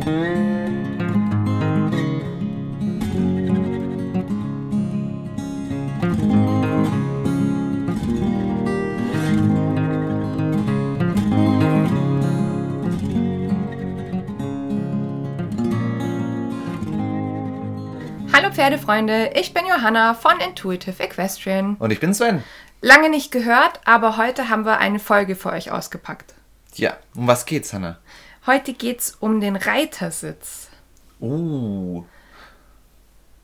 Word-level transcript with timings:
Hallo 0.00 0.14
Pferdefreunde, 18.52 19.32
ich 19.34 19.52
bin 19.52 19.66
Johanna 19.66 20.14
von 20.14 20.40
Intuitive 20.40 21.02
Equestrian. 21.02 21.76
Und 21.78 21.90
ich 21.90 22.00
bin 22.00 22.14
Sven. 22.14 22.42
Lange 22.80 23.10
nicht 23.10 23.30
gehört, 23.32 23.80
aber 23.84 24.16
heute 24.16 24.48
haben 24.48 24.64
wir 24.64 24.78
eine 24.78 24.98
Folge 24.98 25.36
für 25.36 25.50
euch 25.50 25.70
ausgepackt. 25.70 26.32
Ja, 26.76 26.96
um 27.14 27.26
was 27.26 27.44
geht's, 27.44 27.74
Hanna? 27.74 27.98
Heute 28.46 28.72
geht's 28.72 29.16
um 29.20 29.40
den 29.40 29.56
Reitersitz. 29.56 30.68
Uh, 31.20 32.04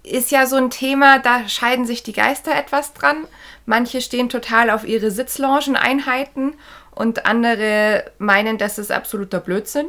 Ist 0.02 0.30
ja 0.30 0.46
so 0.46 0.56
ein 0.56 0.70
Thema, 0.70 1.18
da 1.18 1.48
scheiden 1.48 1.84
sich 1.84 2.02
die 2.02 2.12
Geister 2.12 2.54
etwas 2.54 2.94
dran. 2.94 3.26
Manche 3.66 4.00
stehen 4.00 4.28
total 4.28 4.70
auf 4.70 4.86
ihre 4.86 5.10
Sitzlongeneinheiten 5.10 6.54
und 6.92 7.26
andere 7.26 8.10
meinen, 8.18 8.56
das 8.56 8.78
ist 8.78 8.90
absoluter 8.92 9.40
Blödsinn. 9.40 9.86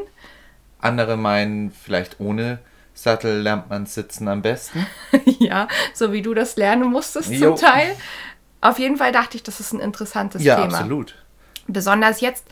andere 0.82 1.16
meinen, 1.18 1.72
vielleicht 1.72 2.20
ohne 2.20 2.60
Sattel 2.94 3.42
lernt 3.42 3.70
man 3.70 3.86
sitzen 3.86 4.28
am 4.28 4.42
besten. 4.42 4.86
ja, 5.40 5.68
so 5.94 6.12
wie 6.12 6.22
du 6.24 6.34
das 6.34 6.58
lernen 6.58 6.90
musstest 6.90 7.30
Jo. 7.32 7.56
zum 7.56 7.68
Teil. 7.70 7.96
Auf 8.60 8.80
jeden 8.80 8.98
Fall 8.98 9.12
dachte 9.12 9.38
ich, 9.38 9.44
das 9.44 9.60
ist 9.60 9.72
ein 9.72 9.80
interessantes 9.80 10.44
Ja, 10.44 10.56
Thema. 10.56 10.80
absolut. 10.80 11.16
Besonders 11.68 12.22
jetzt 12.22 12.46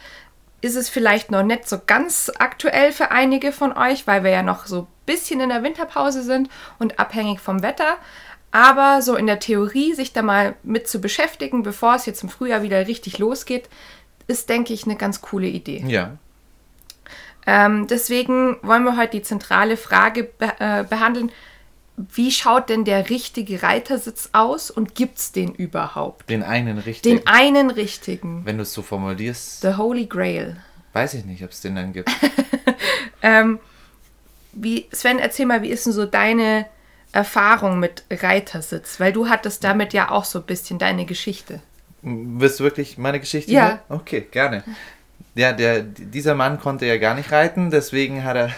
ist 0.65 0.75
es 0.75 0.89
vielleicht 0.89 1.29
noch 1.29 1.43
nicht 1.43 1.69
so 1.69 1.79
ganz 1.85 2.31
aktuell 2.39 2.91
für 2.91 3.11
einige 3.11 3.51
von 3.51 3.71
euch, 3.77 4.07
weil 4.07 4.23
wir 4.23 4.31
ja 4.31 4.41
noch 4.41 4.65
so 4.65 4.81
ein 4.81 4.87
bisschen 5.05 5.39
in 5.39 5.49
der 5.49 5.61
Winterpause 5.61 6.23
sind 6.23 6.49
und 6.79 6.99
abhängig 6.99 7.39
vom 7.39 7.61
Wetter. 7.61 7.97
Aber 8.49 9.03
so 9.03 9.15
in 9.15 9.27
der 9.27 9.39
Theorie, 9.39 9.93
sich 9.93 10.11
da 10.11 10.23
mal 10.23 10.55
mit 10.63 10.87
zu 10.87 10.99
beschäftigen, 10.99 11.61
bevor 11.61 11.93
es 11.93 12.07
jetzt 12.07 12.23
im 12.23 12.29
Frühjahr 12.29 12.63
wieder 12.63 12.87
richtig 12.87 13.19
losgeht, 13.19 13.69
ist, 14.25 14.49
denke 14.49 14.73
ich, 14.73 14.85
eine 14.85 14.95
ganz 14.95 15.21
coole 15.21 15.47
Idee. 15.47 15.83
Ja. 15.87 16.17
Ähm, 17.45 17.85
deswegen 17.85 18.57
wollen 18.63 18.85
wir 18.85 18.97
heute 18.97 19.17
die 19.17 19.21
zentrale 19.21 19.77
Frage 19.77 20.23
be 20.23 20.51
äh, 20.57 20.83
behandeln. 20.83 21.31
Wie 21.97 22.29
schaut 22.31 22.69
denn 22.69 22.83
der 22.83 23.09
richtige 23.09 23.63
Reitersitz 23.63 24.29
aus 24.33 24.69
und 24.69 24.95
gibt 24.95 25.17
es 25.17 25.31
den 25.31 25.53
überhaupt? 25.53 26.29
Den 26.29 26.43
einen 26.43 26.77
richtig. 26.77 27.19
Den 27.19 27.27
einen 27.27 27.69
richtigen. 27.69 28.45
Wenn 28.45 28.57
du 28.57 28.63
es 28.63 28.73
so 28.73 28.81
formulierst, 28.81 29.61
The 29.61 29.75
Holy 29.75 30.05
Grail. 30.05 30.57
weiß 30.93 31.13
ich 31.13 31.25
nicht, 31.25 31.43
ob 31.43 31.51
es 31.51 31.61
den 31.61 31.75
dann 31.75 31.93
gibt. 31.93 32.09
Ähm, 33.25 33.59
wie, 34.51 34.85
Sven, 34.91 35.17
erzähl 35.17 35.47
mal, 35.47 35.63
wie 35.63 35.69
ist 35.69 35.87
denn 35.87 35.93
so 35.93 36.05
deine 36.05 36.67
Erfahrung 37.11 37.79
mit 37.79 38.03
Reitersitz? 38.11 38.99
Weil 38.99 39.13
du 39.13 39.29
hattest 39.29 39.63
damit 39.63 39.93
ja 39.93 40.11
auch 40.11 40.25
so 40.25 40.39
ein 40.39 40.45
bisschen 40.45 40.77
deine 40.77 41.05
Geschichte. 41.05 41.59
Willst 42.03 42.59
du 42.59 42.63
wirklich 42.63 42.99
meine 42.99 43.19
Geschichte? 43.19 43.51
Ja. 43.51 43.67
hören? 43.67 43.79
Okay, 43.89 44.27
gerne. 44.29 44.63
Ja, 45.33 45.53
der, 45.53 45.81
dieser 45.81 46.35
Mann 46.35 46.59
konnte 46.59 46.85
ja 46.85 46.97
gar 46.97 47.15
nicht 47.15 47.31
reiten, 47.31 47.71
deswegen 47.71 48.23
hat 48.23 48.37
er. 48.37 48.51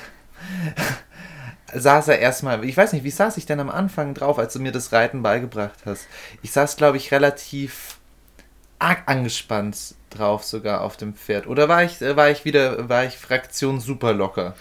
Saß 1.74 2.08
er 2.10 2.20
erstmal. 2.20 2.64
Ich 2.66 2.78
weiß 2.78 2.94
nicht, 2.94 3.04
wie 3.04 3.12
saß 3.12 3.38
ich 3.38 3.46
denn 3.46 3.60
am 3.60 3.70
Anfang 3.70 4.14
drauf, 4.14 4.40
als 4.40 4.54
du 4.54 4.60
mir 4.60 4.72
das 4.72 4.92
Reiten 4.92 5.22
beigebracht 5.24 5.80
hast? 5.86 6.08
Ich 6.42 6.52
saß, 6.52 6.78
glaube 6.78 6.98
ich, 6.98 7.12
relativ 7.12 7.98
arg 8.80 9.04
angespannt 9.08 9.96
drauf, 10.10 10.44
sogar 10.44 10.82
auf 10.82 10.98
dem 10.98 11.14
Pferd. 11.16 11.48
Oder 11.48 11.68
war 11.68 11.84
ich, 11.84 12.02
äh, 12.02 12.16
war 12.16 12.30
ich 12.30 12.46
wieder, 12.46 12.88
war 12.90 13.04
ich 13.06 13.18
Fraktion 13.18 13.80
super 13.80 14.14
locker? 14.14 14.56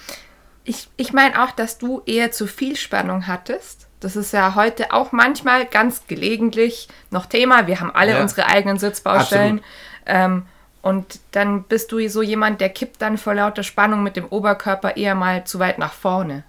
Ich, 0.65 0.89
ich 0.97 1.13
meine 1.13 1.45
auch, 1.45 1.53
dass 1.53 1.79
du 1.79 2.03
eher 2.07 2.33
zu 2.33 2.47
viel 2.47 2.77
Spannung 2.77 3.27
hattest. 3.29 3.87
Das 4.01 4.17
ist 4.17 4.33
ja 4.33 4.55
heute 4.57 4.93
auch 4.93 5.13
manchmal 5.13 5.65
ganz 5.67 6.07
gelegentlich 6.07 6.89
noch 7.11 7.27
Thema. 7.27 7.67
Wir 7.67 7.81
haben 7.81 7.95
alle 7.95 8.13
Ja. 8.13 8.21
unsere 8.21 8.47
eigenen 8.47 8.79
Sitzbaustellen. 8.79 9.61
Ähm, 10.07 10.47
und 10.83 11.21
dann 11.33 11.63
bist 11.65 11.93
du 11.93 12.09
so 12.09 12.23
jemand, 12.23 12.61
der 12.61 12.69
kippt 12.69 13.01
dann 13.03 13.19
vor 13.19 13.35
lauter 13.35 13.63
Spannung 13.63 14.03
mit 14.03 14.17
dem 14.17 14.27
Oberkörper 14.27 14.97
eher 14.97 15.15
mal 15.15 15.45
zu 15.45 15.59
weit 15.59 15.79
nach 15.79 15.93
vorne. 15.93 16.45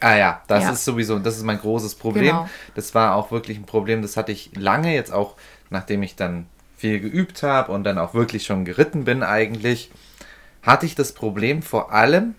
Ah 0.00 0.16
ja, 0.16 0.42
das 0.46 0.64
Ja. 0.64 0.70
ist 0.70 0.84
sowieso, 0.84 1.18
das 1.18 1.36
ist 1.36 1.42
mein 1.44 1.58
großes 1.60 1.94
Problem. 1.96 2.24
Genau. 2.26 2.48
Das 2.74 2.94
war 2.94 3.14
auch 3.14 3.30
wirklich 3.30 3.58
ein 3.58 3.66
Problem, 3.66 4.02
das 4.02 4.16
hatte 4.16 4.32
ich 4.32 4.50
lange, 4.56 4.94
jetzt 4.94 5.12
auch 5.12 5.34
nachdem 5.70 6.02
ich 6.02 6.16
dann 6.16 6.46
viel 6.76 7.00
geübt 7.00 7.42
habe 7.42 7.72
und 7.72 7.84
dann 7.84 7.98
auch 7.98 8.14
wirklich 8.14 8.44
schon 8.44 8.64
geritten 8.64 9.04
bin 9.04 9.22
eigentlich, 9.22 9.90
hatte 10.62 10.86
ich 10.86 10.94
das 10.94 11.12
Problem 11.12 11.62
vor 11.62 11.92
allem 11.92 12.34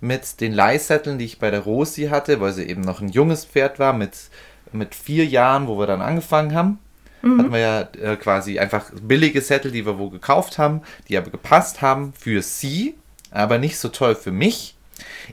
mit 0.00 0.40
den 0.40 0.52
Leihsätteln, 0.52 1.18
die 1.18 1.24
ich 1.24 1.38
bei 1.38 1.50
der 1.50 1.60
Rosi 1.60 2.08
hatte, 2.08 2.40
weil 2.40 2.52
sie 2.52 2.64
eben 2.64 2.82
noch 2.82 3.00
ein 3.00 3.08
junges 3.08 3.44
Pferd 3.44 3.78
war, 3.78 3.92
mit, 3.92 4.12
mit 4.72 4.94
vier 4.94 5.24
Jahren, 5.24 5.68
wo 5.68 5.78
wir 5.78 5.86
dann 5.86 6.02
angefangen 6.02 6.54
haben. 6.54 6.78
Hatten 7.22 7.50
wir 7.50 7.58
ja 7.58 7.80
äh, 8.12 8.16
quasi 8.16 8.58
einfach 8.60 8.90
billige 9.02 9.40
Sättel, 9.40 9.72
die 9.72 9.84
wir 9.84 9.98
wo 9.98 10.10
gekauft 10.10 10.58
haben, 10.58 10.82
die 11.08 11.16
aber 11.16 11.30
gepasst 11.30 11.82
haben 11.82 12.12
für 12.16 12.40
sie, 12.40 12.94
aber 13.32 13.58
nicht 13.58 13.78
so 13.78 13.88
toll 13.88 14.14
für 14.14 14.30
mich. 14.30 14.75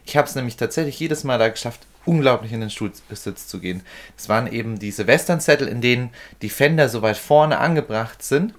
Ich 0.06 0.18
habe 0.18 0.28
es 0.28 0.35
nämlich 0.35 0.57
tatsächlich 0.57 1.00
jedes 1.00 1.24
Mal 1.24 1.40
da 1.40 1.50
geschafft, 1.50 1.88
unglaublich 2.06 2.51
in 2.51 2.62
den 2.62 2.69
Stuhlsitz 2.69 3.47
zu 3.47 3.59
gehen. 3.59 3.81
Es 4.18 4.29
waren 4.29 4.51
eben 4.51 4.79
diese 4.79 5.07
Western-Zettel, 5.07 5.68
in 5.68 5.81
denen 5.81 6.09
die 6.41 6.50
Fender 6.50 6.90
so 6.90 7.01
weit 7.01 7.18
vorne 7.18 7.59
angebracht 7.59 8.23
sind. 8.23 8.53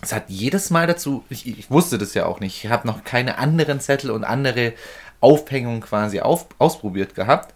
Es 0.00 0.12
hat 0.12 0.24
jedes 0.28 0.70
Mal 0.70 0.86
dazu, 0.86 1.24
ich, 1.28 1.46
ich 1.46 1.70
wusste 1.70 1.98
das 1.98 2.14
ja 2.14 2.26
auch 2.26 2.40
nicht, 2.40 2.64
ich 2.64 2.70
habe 2.70 2.86
noch 2.86 3.04
keine 3.04 3.38
anderen 3.38 3.80
Zettel 3.80 4.10
und 4.10 4.24
andere 4.24 4.74
Aufhängungen 5.20 5.80
quasi 5.80 6.20
auf, 6.20 6.46
ausprobiert 6.58 7.14
gehabt. 7.14 7.54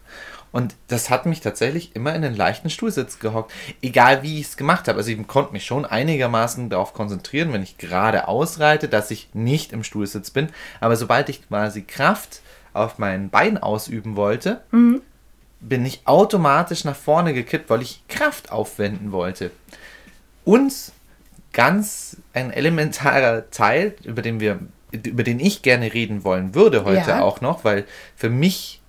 Und 0.50 0.74
das 0.88 1.08
hat 1.08 1.24
mich 1.24 1.40
tatsächlich 1.40 1.96
immer 1.96 2.14
in 2.14 2.20
den 2.20 2.36
leichten 2.36 2.68
Stuhlsitz 2.68 3.18
gehockt. 3.18 3.52
Egal 3.80 4.22
wie 4.22 4.38
ich 4.38 4.48
es 4.48 4.56
gemacht 4.58 4.86
habe. 4.86 4.98
Also 4.98 5.10
ich 5.10 5.26
konnte 5.26 5.52
mich 5.52 5.64
schon 5.64 5.86
einigermaßen 5.86 6.68
darauf 6.68 6.92
konzentrieren, 6.92 7.54
wenn 7.54 7.62
ich 7.62 7.78
gerade 7.78 8.28
ausreite, 8.28 8.86
dass 8.88 9.10
ich 9.10 9.30
nicht 9.32 9.72
im 9.72 9.82
Stuhlsitz 9.82 10.30
bin. 10.30 10.50
Aber 10.80 10.96
sobald 10.96 11.30
ich 11.30 11.48
quasi 11.48 11.82
Kraft 11.82 12.42
auf 12.72 12.98
mein 12.98 13.30
Bein 13.30 13.58
ausüben 13.58 14.16
wollte, 14.16 14.62
bin 15.60 15.86
ich 15.86 16.02
automatisch 16.06 16.84
nach 16.84 16.96
vorne 16.96 17.34
gekippt, 17.34 17.70
weil 17.70 17.82
ich 17.82 18.02
Kraft 18.08 18.50
aufwenden 18.50 19.12
wollte. 19.12 19.50
Und 20.44 20.72
ganz 21.52 22.16
ein 22.32 22.50
elementarer 22.50 23.50
Teil, 23.50 23.94
über 24.04 24.22
den 24.22 24.40
wir, 24.40 24.58
über 24.90 25.22
den 25.22 25.38
ich 25.38 25.62
gerne 25.62 25.92
reden 25.92 26.24
wollen 26.24 26.54
würde 26.54 26.84
heute 26.84 27.10
Ja. 27.10 27.20
auch 27.22 27.40
noch, 27.40 27.64
weil 27.64 27.84
für 28.16 28.30
mich, 28.30 28.80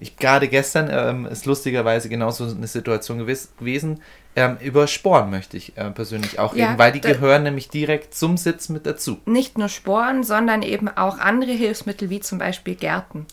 ich 0.00 0.16
gerade 0.16 0.48
gestern 0.48 0.88
ähm, 0.90 1.26
ist 1.26 1.46
lustigerweise 1.46 2.08
genauso 2.08 2.44
eine 2.44 2.66
Situation 2.66 3.18
gewes 3.18 3.50
gewesen, 3.58 4.00
ähm, 4.38 4.56
über 4.60 4.86
Sporen 4.86 5.30
möchte 5.30 5.56
ich 5.56 5.76
äh, 5.76 5.90
persönlich 5.90 6.38
auch 6.38 6.54
Ja, 6.54 6.66
reden, 6.66 6.78
weil 6.78 6.92
die 6.92 7.00
gehören 7.00 7.42
nämlich 7.42 7.68
direkt 7.68 8.14
zum 8.14 8.36
Sitz 8.36 8.68
mit 8.68 8.86
dazu. 8.86 9.18
Nicht 9.26 9.58
nur 9.58 9.68
Sporen, 9.68 10.22
sondern 10.22 10.62
eben 10.62 10.88
auch 10.88 11.18
andere 11.18 11.52
Hilfsmittel 11.52 12.08
wie 12.10 12.20
zum 12.20 12.38
Beispiel 12.38 12.74
Gärten. 12.74 13.26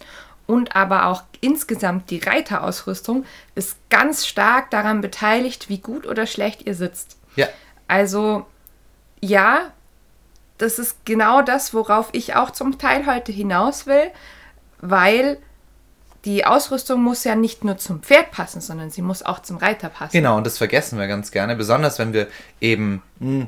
Und 0.48 0.76
aber 0.76 1.08
auch 1.08 1.24
insgesamt 1.42 2.10
die 2.10 2.20
Reiterausrüstung 2.20 3.26
ist 3.56 3.78
ganz 3.90 4.26
stark 4.28 4.70
daran 4.72 5.02
beteiligt, 5.02 5.70
wie 5.70 5.80
gut 5.80 6.06
oder 6.06 6.26
schlecht 6.28 6.66
ihr 6.66 6.76
sitzt. 6.76 7.18
Ja, 7.36 7.48
Also 7.88 8.46
ja, 9.22 9.72
das 10.58 10.80
ist 10.80 11.06
genau 11.06 11.42
das, 11.42 11.74
worauf 11.74 12.10
ich 12.14 12.36
auch 12.36 12.52
zum 12.52 12.78
Teil 12.78 13.06
heute 13.06 13.32
hinaus 13.32 13.88
will, 13.88 14.12
weil 14.82 15.38
die 16.26 16.46
Ausrüstung 16.46 17.02
muss 17.04 17.24
ja 17.24 17.36
nicht 17.36 17.64
nur 17.64 17.78
zum 17.78 18.02
Pferd 18.02 18.32
passen, 18.32 18.60
sondern 18.60 18.90
sie 18.90 19.02
muss 19.02 19.24
auch 19.24 19.40
zum 19.42 19.58
Reiter 19.58 19.90
passen. 19.90 20.12
Genau, 20.12 20.38
und 20.38 20.46
das 20.46 20.58
vergessen 20.58 20.98
wir 21.00 21.08
ganz 21.08 21.32
gerne, 21.32 21.56
besonders 21.56 22.00
wenn 22.00 22.14
wir 22.14 22.28
eben 22.60 23.02
mh, 23.20 23.48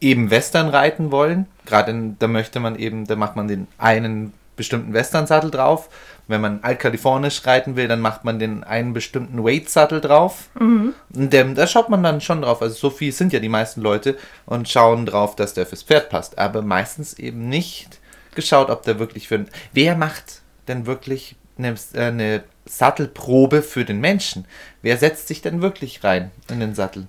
eben 0.00 0.30
Western 0.30 0.68
reiten 0.68 1.10
wollen. 1.10 1.46
Gerade 1.66 1.90
in- 1.90 2.18
da 2.18 2.28
möchte 2.28 2.60
man 2.60 2.76
eben, 2.76 3.06
da 3.06 3.16
macht 3.16 3.34
man 3.34 3.48
den 3.48 3.66
einen 3.78 4.32
bestimmten 4.56 4.92
Western-Sattel 4.92 5.50
drauf. 5.50 5.88
Wenn 6.26 6.40
man 6.42 6.60
altkalifornisch 6.62 7.46
reiten 7.46 7.74
will, 7.76 7.88
dann 7.88 8.00
macht 8.00 8.24
man 8.24 8.38
den 8.38 8.62
einen 8.62 8.92
bestimmten 8.92 9.42
Weight-Sattel 9.42 10.00
drauf. 10.00 10.50
Und 10.58 10.94
dem, 11.14 11.54
da 11.54 11.66
schaut 11.66 11.88
man 11.88 12.02
dann 12.02 12.20
schon 12.20 12.42
drauf. 12.42 12.60
Also 12.60 12.74
so 12.74 12.90
viel 12.90 13.12
sind 13.12 13.32
ja 13.32 13.38
die 13.40 13.48
meisten 13.48 13.80
Leute 13.80 14.18
und 14.44 14.68
schauen 14.68 15.06
drauf, 15.06 15.36
dass 15.36 15.54
der 15.54 15.64
fürs 15.64 15.84
Pferd 15.84 16.10
passt. 16.10 16.38
Aber 16.38 16.60
meistens 16.60 17.14
eben 17.14 17.48
nicht 17.48 17.98
geschaut, 18.34 18.68
ob 18.68 18.82
der 18.82 18.98
wirklich 18.98 19.26
für... 19.28 19.46
Wer 19.72 19.96
macht 19.96 20.42
denn 20.66 20.84
wirklich 20.84 21.36
eine, 21.58 21.74
äh, 21.94 22.00
eine 22.00 22.44
Sattelprobe 22.66 23.62
für 23.62 23.84
den 23.84 24.00
Menschen? 24.00 24.46
Wer 24.82 24.96
setzt 24.96 25.28
sich 25.28 25.42
denn 25.42 25.62
wirklich 25.62 26.04
rein 26.04 26.30
in 26.50 26.60
den 26.60 26.74
Sattel? 26.74 27.06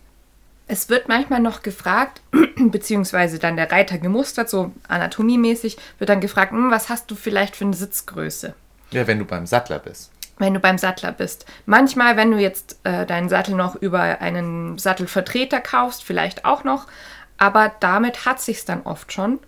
Es 0.68 0.88
wird 0.90 1.08
manchmal 1.08 1.40
noch 1.40 1.64
gefragt, 1.64 2.22
beziehungsweise 2.58 3.40
dann 3.40 3.56
der 3.56 3.72
Reiter 3.72 3.98
gemustert, 3.98 4.50
so 4.50 4.72
anatomiemäßig, 4.88 5.78
wird 5.98 6.10
dann 6.10 6.22
gefragt, 6.22 6.52
"Hm, 6.52 6.70
was 6.72 6.90
hast 6.90 7.10
du 7.10 7.16
vielleicht 7.16 7.56
für 7.56 7.66
eine 7.66 7.74
Sitzgröße? 7.74 8.54
Ja, 8.92 9.08
wenn 9.08 9.20
du 9.20 9.26
beim 9.26 9.46
Sattler 9.46 9.80
bist. 9.80 10.12
wenn 10.42 10.54
du 10.54 10.62
beim 10.62 10.78
Sattler 10.78 11.12
bist. 11.12 11.46
Manchmal, 11.66 12.16
wenn 12.16 12.32
du 12.32 12.38
jetzt 12.38 12.80
äh, 12.86 13.06
deinen 13.06 13.28
Sattel 13.28 13.56
noch 13.56 13.76
über 13.76 14.22
einen 14.22 14.78
Sattelvertreter 14.78 15.60
kaufst, 15.60 16.06
vielleicht 16.06 16.46
auch 16.46 16.64
noch, 16.64 16.88
aber 17.38 17.74
damit 17.82 18.26
hat 18.26 18.40
sich's 18.40 18.64
dann 18.64 18.84
oft 18.84 19.12
schon. 19.12 19.40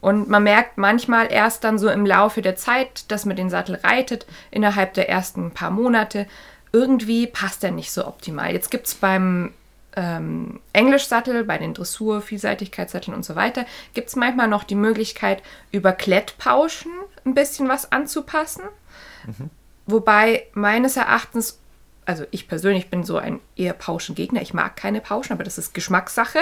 Und 0.00 0.28
man 0.28 0.44
merkt 0.44 0.78
manchmal 0.78 1.32
erst 1.32 1.64
dann 1.64 1.78
so 1.78 1.88
im 1.88 2.06
Laufe 2.06 2.40
der 2.42 2.56
Zeit, 2.56 3.10
dass 3.10 3.24
man 3.24 3.36
den 3.36 3.50
Sattel 3.50 3.76
reitet, 3.76 4.26
innerhalb 4.50 4.94
der 4.94 5.08
ersten 5.08 5.50
paar 5.50 5.70
Monate, 5.70 6.26
irgendwie 6.72 7.26
passt 7.26 7.64
er 7.64 7.70
nicht 7.70 7.90
so 7.90 8.06
optimal. 8.06 8.52
Jetzt 8.52 8.70
gibt 8.70 8.86
es 8.86 8.94
beim 8.94 9.52
ähm, 9.96 10.60
Englischsattel, 10.72 11.44
bei 11.44 11.58
den 11.58 11.74
Dressur-, 11.74 12.20
Vielseitigkeitssatteln 12.20 13.16
und 13.16 13.24
so 13.24 13.34
weiter, 13.34 13.66
gibt 13.94 14.08
es 14.08 14.16
manchmal 14.16 14.46
noch 14.48 14.64
die 14.64 14.76
Möglichkeit, 14.76 15.42
über 15.72 15.92
Klettpauschen 15.92 16.92
ein 17.24 17.34
bisschen 17.34 17.68
was 17.68 17.90
anzupassen. 17.90 18.62
Mhm. 19.26 19.50
Wobei 19.86 20.46
meines 20.52 20.96
Erachtens, 20.96 21.58
also 22.04 22.24
ich 22.30 22.46
persönlich 22.46 22.90
bin 22.90 23.02
so 23.02 23.16
ein 23.16 23.40
eher 23.56 23.72
Pauschengegner, 23.72 24.42
ich 24.42 24.54
mag 24.54 24.76
keine 24.76 25.00
Pauschen, 25.00 25.32
aber 25.32 25.44
das 25.44 25.58
ist 25.58 25.74
Geschmackssache. 25.74 26.40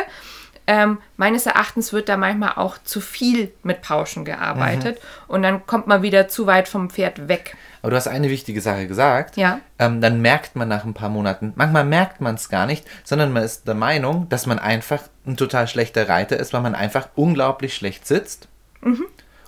Ähm, 0.69 0.99
meines 1.17 1.47
Erachtens 1.47 1.93
wird 1.93 2.09
da 2.09 2.17
manchmal 2.17 2.55
auch 2.57 2.79
zu 2.83 3.01
viel 3.01 3.53
mit 3.63 3.83
Pauschen 3.83 4.25
gearbeitet 4.25 4.97
mhm. 4.97 5.35
und 5.35 5.43
dann 5.43 5.65
kommt 5.67 5.87
man 5.87 6.03
wieder 6.03 6.27
zu 6.27 6.47
weit 6.47 6.67
vom 6.67 6.91
Pferd 6.91 7.29
weg. 7.29 7.57
Aber 7.83 7.91
du 7.91 7.97
hast 7.97 8.09
eine 8.09 8.31
wichtige 8.31 8.61
Sache 8.61 8.89
gesagt. 8.89 9.37
Ja. 9.37 9.61
Ähm, 9.79 10.01
dann 10.01 10.21
merkt 10.21 10.57
man 10.57 10.67
nach 10.67 10.85
ein 10.85 10.95
paar 10.95 11.09
Monaten, 11.09 11.53
manchmal 11.55 11.85
merkt 11.85 12.21
man 12.21 12.35
es 12.35 12.49
gar 12.49 12.67
nicht, 12.67 12.85
sondern 13.05 13.33
man 13.33 13.45
ist 13.45 13.69
der 13.69 13.77
Meinung, 13.77 14.29
dass 14.29 14.47
man 14.47 14.59
einfach 14.59 15.03
ein 15.25 15.37
total 15.37 15.69
schlechter 15.69 16.09
Reiter 16.09 16.37
ist, 16.37 16.53
weil 16.53 16.63
man 16.63 16.75
einfach 16.75 17.11
unglaublich 17.15 17.75
schlecht 17.75 18.05
sitzt 18.05 18.49
mhm. 18.81 19.05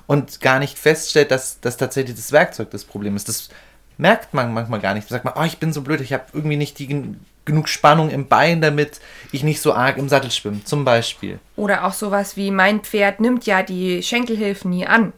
und 0.06 0.40
gar 0.40 0.60
nicht 0.60 0.78
feststellt, 0.78 1.32
dass 1.32 1.60
das 1.60 1.76
tatsächlich 1.76 2.14
das 2.14 2.30
Werkzeug 2.30 2.70
das 2.70 2.84
Problem 2.84 3.16
ist. 3.16 3.28
Das 3.28 3.48
merkt 3.96 4.34
man 4.34 4.54
manchmal 4.54 4.78
gar 4.78 4.94
nicht. 4.94 5.10
Da 5.10 5.16
sagt 5.16 5.24
man, 5.24 5.34
oh, 5.36 5.44
ich 5.44 5.58
bin 5.58 5.72
so 5.72 5.82
blöd, 5.82 6.00
ich 6.00 6.12
habe 6.12 6.26
irgendwie 6.32 6.56
nicht 6.56 6.78
die 6.78 7.16
genug 7.48 7.68
Spannung 7.68 8.10
im 8.10 8.28
Bein, 8.28 8.60
damit 8.60 9.00
ich 9.32 9.42
nicht 9.42 9.60
so 9.60 9.74
arg 9.74 9.96
im 9.96 10.08
Sattel 10.08 10.30
schwimme, 10.30 10.62
zum 10.64 10.84
Beispiel. 10.84 11.40
Oder 11.56 11.84
auch 11.84 11.92
sowas 11.92 12.36
wie, 12.36 12.52
mein 12.52 12.80
Pferd 12.80 13.18
nimmt 13.20 13.44
ja 13.46 13.62
die 13.62 14.02
Schenkelhilfen 14.02 14.70
nie 14.70 14.86
an. 14.86 15.12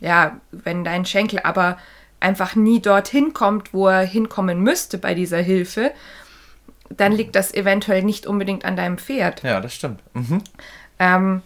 Ja, 0.00 0.40
wenn 0.50 0.84
dein 0.84 1.04
Schenkel 1.04 1.40
aber 1.42 1.78
einfach 2.20 2.54
nie 2.54 2.80
dorthin 2.80 3.34
kommt, 3.34 3.74
wo 3.74 3.88
er 3.88 4.02
hinkommen 4.02 4.60
müsste 4.60 4.98
bei 4.98 5.14
dieser 5.14 5.38
Hilfe, 5.38 5.92
dann 6.88 7.12
liegt 7.12 7.34
das 7.34 7.52
eventuell 7.52 8.02
nicht 8.02 8.26
unbedingt 8.26 8.64
an 8.64 8.76
deinem 8.76 8.98
Pferd. 8.98 9.42
Ja, 9.42 9.60
das 9.60 9.74
stimmt. 9.74 10.00
Mhm. 10.14 10.42
Ähm, 10.98 11.42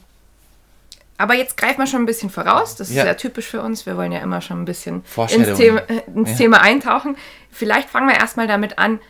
aber 1.20 1.34
jetzt 1.34 1.58
greifen 1.58 1.80
wir 1.80 1.86
schon 1.86 2.02
ein 2.02 2.06
bisschen 2.06 2.30
voraus. 2.30 2.76
Das 2.76 2.88
ist 2.88 2.96
ja. 2.96 3.02
sehr 3.02 3.16
typisch 3.16 3.46
für 3.46 3.60
uns. 3.60 3.84
Wir 3.84 3.96
wollen 3.98 4.10
ja 4.10 4.20
immer 4.20 4.40
schon 4.40 4.62
ein 4.62 4.64
bisschen 4.64 5.02
ins, 5.28 5.58
Thema, 5.58 5.80
äh, 5.80 6.00
ins 6.14 6.30
ja. 6.30 6.36
Thema 6.36 6.62
eintauchen. 6.62 7.16
Vielleicht 7.50 7.90
fangen 7.90 8.08
wir 8.08 8.16
erstmal 8.16 8.46
damit 8.46 8.78
an, 8.78 9.00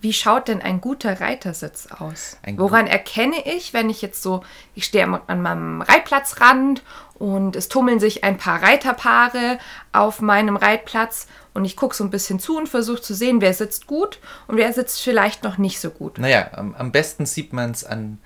wie 0.00 0.12
schaut 0.12 0.48
denn 0.48 0.60
ein 0.60 0.80
guter 0.80 1.20
Reitersitz 1.20 1.88
aus? 1.90 2.36
Ein 2.42 2.58
Woran 2.58 2.86
erkenne 2.86 3.36
ich, 3.46 3.72
wenn 3.72 3.88
ich 3.88 4.02
jetzt 4.02 4.22
so, 4.22 4.42
ich 4.74 4.84
stehe 4.84 5.04
an 5.26 5.42
meinem 5.42 5.80
Reitplatzrand 5.82 6.82
und 7.14 7.56
es 7.56 7.68
tummeln 7.68 7.98
sich 7.98 8.22
ein 8.22 8.36
paar 8.36 8.62
Reiterpaare 8.62 9.58
auf 9.92 10.20
meinem 10.20 10.56
Reitplatz 10.56 11.26
und 11.54 11.64
ich 11.64 11.76
gucke 11.76 11.96
so 11.96 12.04
ein 12.04 12.10
bisschen 12.10 12.38
zu 12.38 12.58
und 12.58 12.68
versuche 12.68 13.00
zu 13.00 13.14
sehen, 13.14 13.40
wer 13.40 13.54
sitzt 13.54 13.86
gut 13.86 14.20
und 14.46 14.58
wer 14.58 14.72
sitzt 14.74 15.00
vielleicht 15.00 15.42
noch 15.42 15.56
nicht 15.56 15.80
so 15.80 15.90
gut. 15.90 16.18
Naja, 16.18 16.50
am, 16.52 16.74
am 16.74 16.92
besten 16.92 17.24
sieht 17.24 17.54
man 17.54 17.70
es 17.70 17.82
an, 17.84 18.18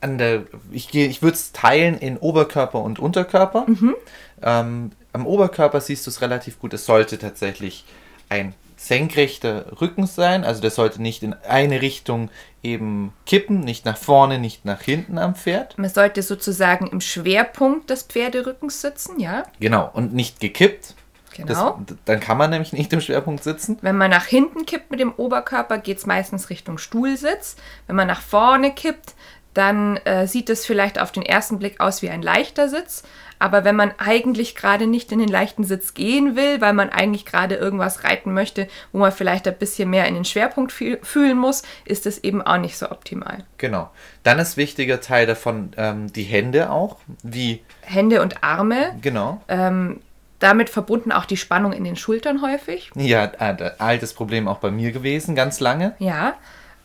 an 0.00 0.18
der, 0.18 0.44
ich, 0.70 0.94
ich 0.94 1.22
würde 1.22 1.34
es 1.34 1.50
teilen 1.52 1.98
in 1.98 2.16
Oberkörper 2.16 2.80
und 2.80 3.00
Unterkörper. 3.00 3.64
Mhm. 3.66 3.96
Ähm, 4.42 4.92
am 5.12 5.26
Oberkörper 5.26 5.80
siehst 5.80 6.06
du 6.06 6.10
es 6.10 6.20
relativ 6.20 6.60
gut. 6.60 6.72
Es 6.72 6.86
sollte 6.86 7.18
tatsächlich 7.18 7.84
ein 8.28 8.54
senkrechter 8.78 9.80
Rücken 9.80 10.06
sein, 10.06 10.44
also 10.44 10.60
der 10.60 10.70
sollte 10.70 11.02
nicht 11.02 11.22
in 11.22 11.34
eine 11.46 11.82
Richtung 11.82 12.30
eben 12.62 13.12
kippen, 13.26 13.60
nicht 13.60 13.84
nach 13.84 13.96
vorne, 13.96 14.38
nicht 14.38 14.64
nach 14.64 14.80
hinten 14.80 15.18
am 15.18 15.34
Pferd. 15.34 15.76
Man 15.78 15.90
sollte 15.90 16.22
sozusagen 16.22 16.86
im 16.86 17.00
Schwerpunkt 17.00 17.90
des 17.90 18.04
Pferderückens 18.04 18.80
sitzen, 18.80 19.20
ja? 19.20 19.42
Genau, 19.58 19.90
und 19.92 20.14
nicht 20.14 20.40
gekippt. 20.40 20.94
Genau. 21.34 21.78
Das, 21.86 21.96
dann 22.04 22.20
kann 22.20 22.36
man 22.36 22.50
nämlich 22.50 22.72
nicht 22.72 22.92
im 22.92 23.00
Schwerpunkt 23.00 23.44
sitzen. 23.44 23.78
Wenn 23.80 23.96
man 23.96 24.10
nach 24.10 24.26
hinten 24.26 24.66
kippt 24.66 24.90
mit 24.90 24.98
dem 24.98 25.12
Oberkörper, 25.12 25.78
geht 25.78 25.98
es 25.98 26.06
meistens 26.06 26.50
Richtung 26.50 26.78
Stuhlsitz. 26.78 27.56
Wenn 27.86 27.96
man 27.96 28.08
nach 28.08 28.22
vorne 28.22 28.72
kippt, 28.72 29.14
dann 29.58 29.96
äh, 29.98 30.28
sieht 30.28 30.48
es 30.50 30.64
vielleicht 30.64 31.00
auf 31.00 31.10
den 31.10 31.24
ersten 31.24 31.58
Blick 31.58 31.80
aus 31.80 32.00
wie 32.00 32.10
ein 32.10 32.22
leichter 32.22 32.68
Sitz. 32.68 33.02
Aber 33.40 33.64
wenn 33.64 33.76
man 33.76 33.92
eigentlich 33.98 34.54
gerade 34.54 34.86
nicht 34.86 35.10
in 35.12 35.18
den 35.18 35.28
leichten 35.28 35.64
Sitz 35.64 35.94
gehen 35.94 36.36
will, 36.36 36.60
weil 36.60 36.72
man 36.72 36.90
eigentlich 36.90 37.24
gerade 37.24 37.56
irgendwas 37.56 38.04
reiten 38.04 38.32
möchte, 38.32 38.68
wo 38.92 38.98
man 38.98 39.12
vielleicht 39.12 39.46
ein 39.48 39.56
bisschen 39.56 39.90
mehr 39.90 40.06
in 40.06 40.14
den 40.14 40.24
Schwerpunkt 40.24 40.72
fühlen 40.72 41.38
muss, 41.38 41.62
ist 41.84 42.06
es 42.06 42.22
eben 42.22 42.40
auch 42.40 42.58
nicht 42.58 42.78
so 42.78 42.90
optimal. 42.90 43.44
Genau. 43.58 43.90
Dann 44.22 44.38
ist 44.38 44.56
wichtiger 44.56 45.00
Teil 45.00 45.26
davon 45.26 45.72
ähm, 45.76 46.12
die 46.12 46.22
Hände 46.22 46.70
auch, 46.70 46.98
wie 47.22 47.62
Hände 47.82 48.22
und 48.22 48.42
Arme. 48.42 48.96
Genau. 49.02 49.42
Ähm, 49.48 50.00
damit 50.38 50.70
verbunden 50.70 51.10
auch 51.10 51.24
die 51.24 51.36
Spannung 51.36 51.72
in 51.72 51.82
den 51.82 51.96
Schultern 51.96 52.42
häufig. 52.42 52.90
Ja, 52.94 53.24
äh, 53.24 53.70
altes 53.78 54.14
Problem 54.14 54.46
auch 54.46 54.58
bei 54.58 54.70
mir 54.70 54.92
gewesen, 54.92 55.34
ganz 55.34 55.58
lange. 55.58 55.94
Ja. 55.98 56.34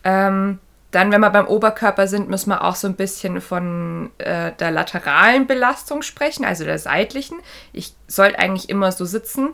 Ähm, 0.03 0.59
dann, 0.94 1.12
wenn 1.12 1.22
wir 1.22 1.31
beim 1.31 1.48
Oberkörper 1.48 2.07
sind, 2.07 2.30
müssen 2.30 2.51
wir 2.51 2.63
auch 2.63 2.75
so 2.75 2.88
ein 2.88 2.95
bisschen 2.95 3.42
von 3.42 4.12
äh, 4.19 4.51
der 4.51 4.69
lateralen 4.69 5.48
Belastung 5.48 6.04
sprechen, 6.04 6.45
also 6.45 6.66
der 6.66 6.78
seitlichen. 6.78 7.40
Ich 7.74 7.95
sollte 8.07 8.38
eigentlich 8.38 8.69
immer 8.69 8.92
so 8.92 9.04
sitzen, 9.04 9.50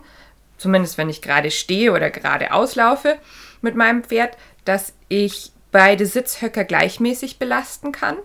zumindest 0.58 0.98
wenn 0.98 1.08
ich 1.08 1.22
gerade 1.22 1.50
stehe 1.50 1.92
oder 1.92 2.10
gerade 2.10 2.52
auslaufe 2.52 3.16
mit 3.62 3.74
meinem 3.74 4.04
Pferd, 4.04 4.36
dass 4.66 4.92
ich 5.08 5.52
beide 5.72 6.04
Sitzhöcker 6.04 6.64
gleichmäßig 6.64 7.38
belasten 7.38 7.92
kann. 7.92 8.16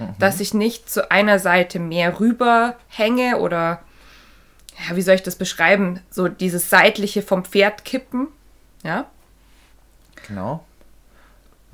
Mhm. 0.00 0.16
Dass 0.18 0.40
ich 0.40 0.52
nicht 0.52 0.90
zu 0.90 1.12
einer 1.12 1.38
Seite 1.38 1.78
mehr 1.78 2.18
rüber 2.18 2.76
hänge 2.88 3.38
oder, 3.38 3.84
ja, 4.88 4.96
wie 4.96 5.02
soll 5.02 5.14
ich 5.14 5.22
das 5.22 5.36
beschreiben? 5.36 6.00
So 6.10 6.26
dieses 6.26 6.70
seitliche 6.70 7.22
vom 7.22 7.44
Pferd 7.44 7.84
kippen. 7.84 8.26
Ja. 8.82 9.06
Genau. 10.26 10.64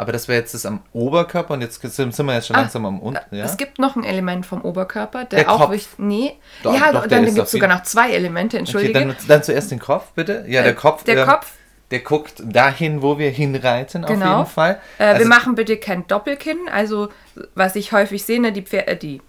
Aber 0.00 0.12
das 0.12 0.28
wäre 0.28 0.40
jetzt 0.40 0.54
das 0.54 0.64
am 0.64 0.80
Oberkörper 0.94 1.52
und 1.52 1.60
jetzt 1.60 1.82
sind 1.82 2.16
wir 2.24 2.34
jetzt 2.34 2.46
schon 2.46 2.56
ah, 2.56 2.62
langsam 2.62 2.86
am 2.86 3.00
unten. 3.00 3.36
Ja? 3.36 3.44
Es 3.44 3.58
gibt 3.58 3.78
noch 3.78 3.96
ein 3.96 4.04
Element 4.04 4.46
vom 4.46 4.62
Oberkörper, 4.62 5.26
der, 5.26 5.40
der 5.40 5.52
auch 5.52 5.70
wichtig. 5.70 5.98
Nee. 5.98 6.38
Doch, 6.62 6.72
ja, 6.72 6.90
doch, 6.90 7.06
dann 7.06 7.26
gibt 7.26 7.36
es 7.36 7.50
sogar 7.50 7.68
noch 7.68 7.82
zwei 7.82 8.10
Elemente, 8.12 8.56
entschuldige. 8.56 8.98
Okay, 8.98 9.08
dann, 9.08 9.28
dann, 9.28 9.42
zuerst 9.42 9.70
den 9.70 9.78
Kopf, 9.78 10.12
bitte. 10.14 10.46
Ja, 10.48 10.62
der 10.62 10.72
äh, 10.72 10.74
Kopf. 10.74 11.04
Der 11.04 11.18
ähm, 11.18 11.28
Kopf. 11.28 11.52
Der 11.90 11.98
guckt 11.98 12.42
dahin, 12.42 13.02
wo 13.02 13.18
wir 13.18 13.28
hinreiten, 13.28 14.06
genau. 14.06 14.24
auf 14.24 14.38
jeden 14.38 14.50
Fall. 14.54 14.80
Äh, 14.96 15.04
also, 15.04 15.20
wir 15.20 15.26
machen 15.28 15.54
bitte 15.54 15.76
kein 15.76 16.06
Doppelkinn. 16.06 16.70
Also, 16.72 17.10
was 17.54 17.76
ich 17.76 17.92
häufig 17.92 18.24
sehe, 18.24 18.40
ne, 18.40 18.52
die, 18.52 18.62
Pferde, 18.62 18.92
äh, 18.92 18.96
die 18.96 19.20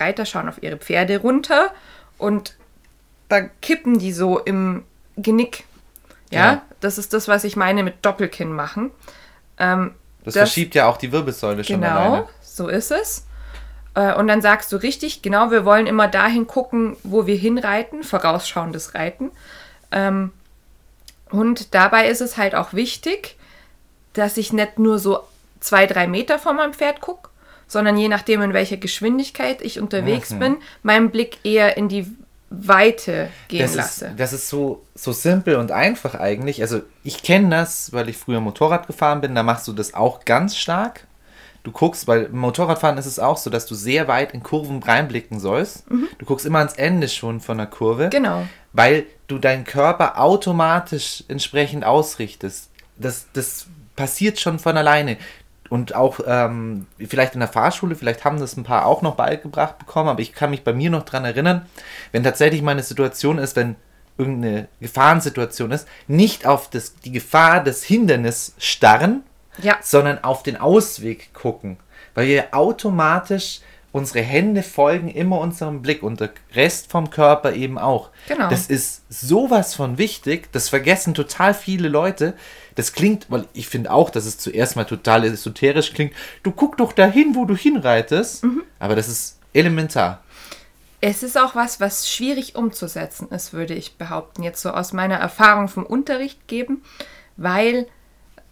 Reiter 0.00 0.26
schauen 0.26 0.48
auf 0.48 0.60
ihre 0.60 0.76
Pferde 0.76 1.18
runter 1.18 1.70
und 2.18 2.56
da 3.28 3.42
kippen 3.42 4.00
die 4.00 4.12
so 4.12 4.40
im 4.40 4.82
Genick. 5.16 5.62
Ja, 6.32 6.40
ja. 6.40 6.62
das 6.80 6.98
ist 6.98 7.12
das, 7.12 7.28
was 7.28 7.44
ich 7.44 7.54
meine 7.54 7.84
mit 7.84 8.04
Doppelkinn 8.04 8.50
machen. 8.50 8.90
Ähm, 9.58 9.94
das, 10.26 10.34
das 10.34 10.50
verschiebt 10.50 10.74
ja 10.74 10.88
auch 10.88 10.96
die 10.96 11.12
Wirbelsäule 11.12 11.62
schon 11.62 11.80
genau, 11.80 11.92
alleine. 11.92 12.16
Genau, 12.16 12.28
so 12.42 12.68
ist 12.68 12.90
es. 12.90 13.26
Äh, 13.94 14.12
und 14.14 14.26
dann 14.26 14.42
sagst 14.42 14.72
du 14.72 14.76
richtig, 14.76 15.22
genau, 15.22 15.52
wir 15.52 15.64
wollen 15.64 15.86
immer 15.86 16.08
dahin 16.08 16.48
gucken, 16.48 16.96
wo 17.04 17.26
wir 17.26 17.36
hinreiten, 17.36 18.02
vorausschauendes 18.02 18.96
Reiten. 18.96 19.30
Ähm, 19.92 20.32
und 21.30 21.74
dabei 21.74 22.08
ist 22.08 22.20
es 22.20 22.36
halt 22.36 22.56
auch 22.56 22.72
wichtig, 22.72 23.36
dass 24.14 24.36
ich 24.36 24.52
nicht 24.52 24.80
nur 24.80 24.98
so 24.98 25.20
zwei, 25.60 25.86
drei 25.86 26.08
Meter 26.08 26.40
vor 26.40 26.54
meinem 26.54 26.74
Pferd 26.74 27.00
gucke, 27.00 27.30
sondern 27.68 27.96
je 27.96 28.08
nachdem, 28.08 28.42
in 28.42 28.52
welcher 28.52 28.78
Geschwindigkeit 28.78 29.62
ich 29.62 29.78
unterwegs 29.78 30.30
mhm. 30.30 30.38
bin, 30.40 30.56
meinen 30.82 31.10
Blick 31.10 31.38
eher 31.44 31.76
in 31.76 31.88
die 31.88 32.06
Weite 32.50 33.28
gehen 33.48 33.62
das 33.62 33.74
lasse. 33.74 34.06
Ist, 34.06 34.20
das 34.20 34.32
ist 34.32 34.48
so, 34.48 34.84
so 34.94 35.12
simpel 35.12 35.56
und 35.56 35.72
einfach 35.72 36.14
eigentlich. 36.14 36.62
Also 36.62 36.82
ich 37.02 37.22
kenne 37.22 37.50
das, 37.50 37.92
weil 37.92 38.08
ich 38.08 38.16
früher 38.16 38.40
Motorrad 38.40 38.86
gefahren 38.86 39.20
bin, 39.20 39.34
da 39.34 39.42
machst 39.42 39.66
du 39.66 39.72
das 39.72 39.94
auch 39.94 40.24
ganz 40.24 40.56
stark. 40.56 41.06
Du 41.64 41.72
guckst, 41.72 42.06
weil 42.06 42.26
im 42.26 42.38
Motorradfahren 42.38 42.96
ist 42.96 43.06
es 43.06 43.18
auch 43.18 43.36
so, 43.36 43.50
dass 43.50 43.66
du 43.66 43.74
sehr 43.74 44.06
weit 44.06 44.32
in 44.32 44.44
Kurven 44.44 44.80
reinblicken 44.80 45.40
sollst. 45.40 45.90
Mhm. 45.90 46.08
Du 46.18 46.24
guckst 46.24 46.46
immer 46.46 46.60
ans 46.60 46.74
Ende 46.74 47.08
schon 47.08 47.40
von 47.40 47.58
der 47.58 47.66
Kurve. 47.66 48.08
Genau. 48.08 48.46
Weil 48.72 49.06
du 49.26 49.38
deinen 49.38 49.64
Körper 49.64 50.20
automatisch 50.20 51.24
entsprechend 51.26 51.84
ausrichtest. 51.84 52.70
Das, 52.96 53.26
das 53.32 53.66
passiert 53.96 54.38
schon 54.38 54.60
von 54.60 54.76
alleine 54.76 55.16
und 55.70 55.94
auch 55.94 56.20
ähm, 56.26 56.86
vielleicht 56.98 57.34
in 57.34 57.40
der 57.40 57.48
Fahrschule, 57.48 57.94
vielleicht 57.94 58.24
haben 58.24 58.40
das 58.40 58.56
ein 58.56 58.64
paar 58.64 58.86
auch 58.86 59.02
noch 59.02 59.16
beigebracht 59.16 59.78
bekommen, 59.78 60.08
aber 60.08 60.20
ich 60.20 60.32
kann 60.32 60.50
mich 60.50 60.64
bei 60.64 60.72
mir 60.72 60.90
noch 60.90 61.04
daran 61.04 61.24
erinnern, 61.24 61.66
wenn 62.12 62.22
tatsächlich 62.22 62.62
meine 62.62 62.82
Situation 62.82 63.38
ist, 63.38 63.56
wenn 63.56 63.76
irgendeine 64.18 64.68
Gefahrensituation 64.80 65.72
ist, 65.72 65.86
nicht 66.06 66.46
auf 66.46 66.70
das, 66.70 66.94
die 66.96 67.12
Gefahr 67.12 67.62
des 67.62 67.84
Hindernisses 67.84 68.54
starren, 68.58 69.22
ja. 69.58 69.76
sondern 69.82 70.24
auf 70.24 70.42
den 70.42 70.56
Ausweg 70.56 71.34
gucken, 71.34 71.76
weil 72.14 72.26
wir 72.28 72.54
automatisch 72.54 73.60
unsere 73.96 74.20
Hände 74.20 74.62
folgen 74.62 75.08
immer 75.08 75.38
unserem 75.38 75.80
Blick 75.80 76.02
und 76.02 76.20
der 76.20 76.30
Rest 76.54 76.90
vom 76.90 77.08
Körper 77.08 77.54
eben 77.54 77.78
auch. 77.78 78.10
Genau. 78.28 78.50
Das 78.50 78.66
ist 78.66 79.02
sowas 79.08 79.74
von 79.74 79.96
wichtig, 79.96 80.52
das 80.52 80.68
vergessen 80.68 81.14
total 81.14 81.54
viele 81.54 81.88
Leute. 81.88 82.34
Das 82.76 82.92
klingt, 82.92 83.26
weil 83.30 83.46
ich 83.52 83.68
finde 83.68 83.90
auch, 83.90 84.10
dass 84.10 84.26
es 84.26 84.38
zuerst 84.38 84.76
mal 84.76 84.84
total 84.84 85.24
esoterisch 85.24 85.92
klingt. 85.92 86.14
Du 86.42 86.52
guck 86.52 86.76
doch 86.76 86.92
dahin, 86.92 87.34
wo 87.34 87.44
du 87.44 87.56
hinreitest, 87.56 88.44
mhm. 88.44 88.62
aber 88.78 88.94
das 88.94 89.08
ist 89.08 89.40
elementar. 89.52 90.22
Es 91.00 91.22
ist 91.22 91.38
auch 91.38 91.54
was, 91.54 91.80
was 91.80 92.10
schwierig 92.10 92.54
umzusetzen 92.54 93.28
ist, 93.30 93.52
würde 93.52 93.74
ich 93.74 93.96
behaupten, 93.96 94.42
jetzt 94.42 94.62
so 94.62 94.70
aus 94.70 94.92
meiner 94.92 95.16
Erfahrung 95.16 95.68
vom 95.68 95.84
Unterricht 95.84 96.48
geben, 96.48 96.82
weil 97.36 97.86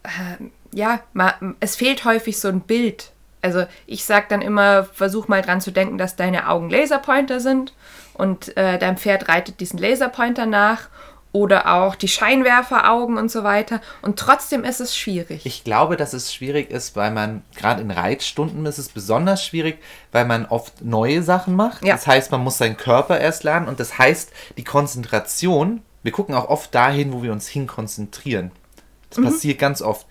äh, 0.03 0.45
ja, 0.73 1.01
ma, 1.13 1.35
es 1.61 1.77
fehlt 1.77 2.05
häufig 2.05 2.39
so 2.39 2.49
ein 2.49 2.61
Bild. 2.61 3.13
Also 3.43 3.67
ich 3.87 4.05
sage 4.05 4.27
dann 4.29 4.43
immer, 4.43 4.85
versuch 4.85 5.29
mal 5.29 5.43
dran 5.43 5.61
zu 5.61 5.71
denken, 5.71 5.99
dass 5.99 6.17
deine 6.17 6.49
Augen 6.49 6.71
Laserpointer 6.71 7.41
sind 7.41 7.75
und 8.15 8.57
äh, 8.57 8.79
dein 8.79 8.97
Pferd 8.97 9.29
reitet 9.29 9.61
diesen 9.61 9.79
Laserpointer 9.79 10.47
nach 10.47 10.89
oder 11.35 11.75
auch 11.75 11.97
die 11.97 12.07
Scheinwerferaugen 12.07 13.19
und 13.19 13.29
so 13.29 13.43
weiter. 13.43 13.81
Und 14.03 14.21
trotzdem 14.21 14.63
ist 14.63 14.81
es 14.81 14.97
schwierig. 14.97 15.45
Ich 15.45 15.65
glaube, 15.65 15.97
dass 15.97 16.13
es 16.13 16.33
schwierig 16.33 16.71
ist, 16.71 16.95
weil 16.95 17.11
man, 17.11 17.43
gerade 17.57 17.83
in 17.83 17.91
Reitstunden 17.91 18.65
ist 18.67 18.79
es 18.79 18.89
besonders 18.89 19.45
schwierig, 19.45 19.79
weil 20.13 20.27
man 20.27 20.47
oft 20.47 20.83
neue 20.83 21.25
Sachen 21.25 21.57
macht. 21.57 21.85
Ja. 21.85 21.95
Das 21.95 22.07
heißt, 22.07 22.31
man 22.31 22.41
muss 22.41 22.59
seinen 22.59 22.77
Körper 22.77 23.19
erst 23.19 23.43
lernen 23.43 23.67
und 23.67 23.81
das 23.81 23.99
heißt, 23.99 24.31
die 24.57 24.63
Konzentration, 24.63 25.83
wir 26.05 26.13
gucken 26.13 26.37
auch 26.37 26.49
oft 26.49 26.73
dahin, 26.73 27.13
wo 27.13 27.25
wir 27.25 27.33
uns 27.33 27.49
hin 27.49 27.67
konzentrieren. 27.67 28.53
Das 29.11 29.19
mhm. 29.19 29.25
passiert 29.25 29.59
ganz 29.59 29.83
oft 29.83 30.07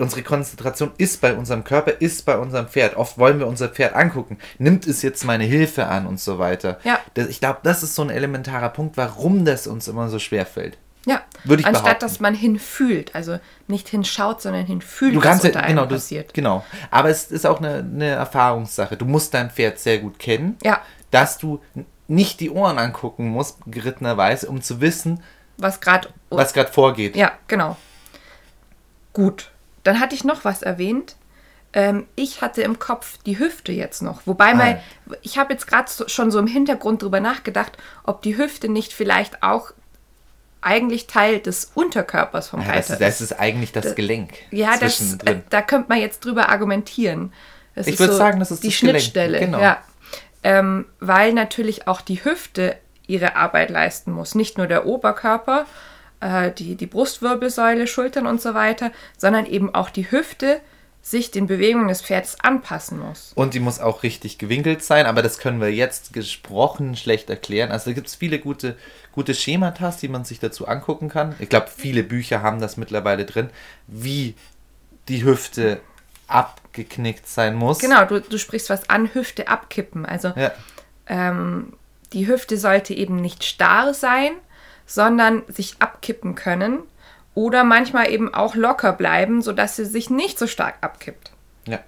unsere 0.00 0.22
Konzentration 0.22 0.92
ist 0.98 1.20
bei 1.20 1.34
unserem 1.34 1.64
Körper, 1.64 2.00
ist 2.00 2.24
bei 2.24 2.38
unserem 2.38 2.68
Pferd. 2.68 2.96
Oft 2.96 3.18
wollen 3.18 3.38
wir 3.38 3.46
unser 3.46 3.68
Pferd 3.68 3.94
angucken. 3.94 4.38
Nimmt 4.58 4.86
es 4.86 5.02
jetzt 5.02 5.24
meine 5.24 5.44
Hilfe 5.44 5.86
an 5.86 6.06
und 6.06 6.20
so 6.20 6.38
weiter. 6.38 6.78
Ja. 6.84 6.98
Das, 7.14 7.28
ich 7.28 7.40
glaube, 7.40 7.60
das 7.62 7.82
ist 7.82 7.94
so 7.94 8.02
ein 8.02 8.10
elementarer 8.10 8.70
Punkt, 8.70 8.96
warum 8.96 9.44
das 9.44 9.66
uns 9.66 9.88
immer 9.88 10.08
so 10.08 10.18
schwer 10.18 10.46
fällt. 10.46 10.78
Ja, 11.06 11.22
Würde 11.44 11.62
ich 11.62 11.66
anstatt 11.66 11.84
behaupten. 11.84 12.04
dass 12.04 12.20
man 12.20 12.34
hinfühlt, 12.34 13.14
also 13.14 13.38
nicht 13.68 13.88
hinschaut, 13.88 14.42
sondern 14.42 14.66
hinfühlt, 14.66 15.14
du 15.14 15.20
kannst 15.20 15.44
was 15.44 15.50
unter 15.50 15.62
ja, 15.62 15.68
genau, 15.68 15.86
passiert. 15.86 16.28
Du, 16.28 16.32
genau, 16.34 16.64
aber 16.90 17.08
es 17.08 17.30
ist 17.30 17.46
auch 17.46 17.58
eine, 17.58 17.76
eine 17.76 18.06
Erfahrungssache. 18.06 18.98
Du 18.98 19.06
musst 19.06 19.32
dein 19.32 19.50
Pferd 19.50 19.78
sehr 19.78 19.98
gut 19.98 20.18
kennen, 20.18 20.58
ja. 20.62 20.82
dass 21.10 21.38
du 21.38 21.60
nicht 22.06 22.40
die 22.40 22.50
Ohren 22.50 22.78
angucken 22.78 23.28
musst, 23.28 23.58
gerittenerweise, 23.66 24.48
um 24.48 24.60
zu 24.60 24.80
wissen, 24.82 25.22
was 25.56 25.80
gerade 25.80 26.08
was 26.28 26.52
gerade 26.52 26.70
vorgeht. 26.70 27.16
Ja, 27.16 27.32
genau. 27.46 27.76
Gut. 29.12 29.50
Dann 29.82 30.00
hatte 30.00 30.14
ich 30.14 30.24
noch 30.24 30.44
was 30.44 30.62
erwähnt. 30.62 31.16
Ähm, 31.72 32.06
ich 32.16 32.42
hatte 32.42 32.62
im 32.62 32.78
Kopf 32.78 33.18
die 33.24 33.38
Hüfte 33.38 33.72
jetzt 33.72 34.02
noch. 34.02 34.26
Wobei 34.26 34.52
ah. 34.52 34.54
mal, 34.54 34.82
ich 35.22 35.38
habe 35.38 35.52
jetzt 35.52 35.66
gerade 35.66 35.90
so, 35.90 36.08
schon 36.08 36.30
so 36.30 36.38
im 36.38 36.46
Hintergrund 36.46 37.02
drüber 37.02 37.20
nachgedacht, 37.20 37.78
ob 38.02 38.22
die 38.22 38.36
Hüfte 38.36 38.68
nicht 38.68 38.92
vielleicht 38.92 39.42
auch 39.42 39.72
eigentlich 40.62 41.06
Teil 41.06 41.38
des 41.38 41.70
Unterkörpers 41.74 42.48
vom 42.48 42.60
ja, 42.60 42.68
Reiter 42.68 42.96
das, 42.96 42.98
das 42.98 43.20
ist. 43.20 43.40
eigentlich 43.40 43.72
das, 43.72 43.84
das 43.84 43.94
Gelenk. 43.94 44.34
Ja, 44.50 44.76
das, 44.78 45.14
äh, 45.24 45.36
da 45.48 45.62
könnte 45.62 45.88
man 45.88 45.98
jetzt 45.98 46.24
drüber 46.24 46.48
argumentieren. 46.48 47.32
Das 47.74 47.86
ich 47.86 47.98
würde 47.98 48.12
so 48.12 48.18
sagen, 48.18 48.40
das 48.40 48.50
ist 48.50 48.64
die 48.64 48.72
Schnittstelle. 48.72 49.38
Genau. 49.38 49.60
Ja. 49.60 49.78
Ähm, 50.42 50.86
weil 50.98 51.32
natürlich 51.32 51.86
auch 51.86 52.00
die 52.00 52.24
Hüfte 52.24 52.76
ihre 53.06 53.36
Arbeit 53.36 53.70
leisten 53.70 54.12
muss. 54.12 54.34
Nicht 54.34 54.58
nur 54.58 54.66
der 54.66 54.86
Oberkörper, 54.86 55.66
äh, 56.20 56.50
die, 56.52 56.76
die 56.76 56.86
Brustwirbelsäule, 56.86 57.86
Schultern 57.86 58.26
und 58.26 58.40
so 58.40 58.54
weiter, 58.54 58.92
sondern 59.16 59.46
eben 59.46 59.74
auch 59.74 59.90
die 59.90 60.10
Hüfte 60.10 60.60
sich 61.02 61.30
den 61.30 61.46
Bewegungen 61.46 61.88
des 61.88 62.02
Pferdes 62.02 62.38
anpassen 62.40 62.98
muss. 62.98 63.32
Und 63.34 63.54
die 63.54 63.60
muss 63.60 63.80
auch 63.80 64.02
richtig 64.02 64.36
gewinkelt 64.36 64.82
sein, 64.84 65.06
aber 65.06 65.22
das 65.22 65.38
können 65.38 65.60
wir 65.60 65.72
jetzt 65.72 66.12
gesprochen 66.12 66.94
schlecht 66.94 67.30
erklären. 67.30 67.70
Also 67.70 67.90
da 67.90 67.94
gibt 67.94 68.08
es 68.08 68.14
viele 68.14 68.38
gute, 68.38 68.76
gute 69.12 69.34
Schematas, 69.34 69.96
die 69.96 70.08
man 70.08 70.24
sich 70.24 70.40
dazu 70.40 70.68
angucken 70.68 71.08
kann. 71.08 71.34
Ich 71.38 71.48
glaube, 71.48 71.68
viele 71.74 72.02
Bücher 72.02 72.42
haben 72.42 72.60
das 72.60 72.76
mittlerweile 72.76 73.24
drin, 73.24 73.48
wie 73.86 74.34
die 75.08 75.24
Hüfte 75.24 75.80
abgeknickt 76.26 77.26
sein 77.26 77.54
muss. 77.54 77.78
Genau, 77.78 78.04
du, 78.04 78.20
du 78.20 78.38
sprichst 78.38 78.68
was 78.68 78.88
an, 78.90 79.12
Hüfte 79.14 79.48
abkippen. 79.48 80.04
Also 80.04 80.32
ja. 80.36 80.52
ähm, 81.06 81.72
die 82.12 82.26
Hüfte 82.26 82.58
sollte 82.58 82.92
eben 82.92 83.16
nicht 83.16 83.44
starr 83.44 83.94
sein, 83.94 84.32
sondern 84.90 85.44
sich 85.46 85.76
abkippen 85.78 86.34
können 86.34 86.80
oder 87.34 87.62
manchmal 87.62 88.10
eben 88.10 88.34
auch 88.34 88.56
locker 88.56 88.92
bleiben, 88.92 89.40
sodass 89.40 89.76
sie 89.76 89.84
sich 89.84 90.10
nicht 90.10 90.36
so 90.36 90.48
stark 90.48 90.74
abkippt. 90.80 91.30
Ja. 91.68 91.78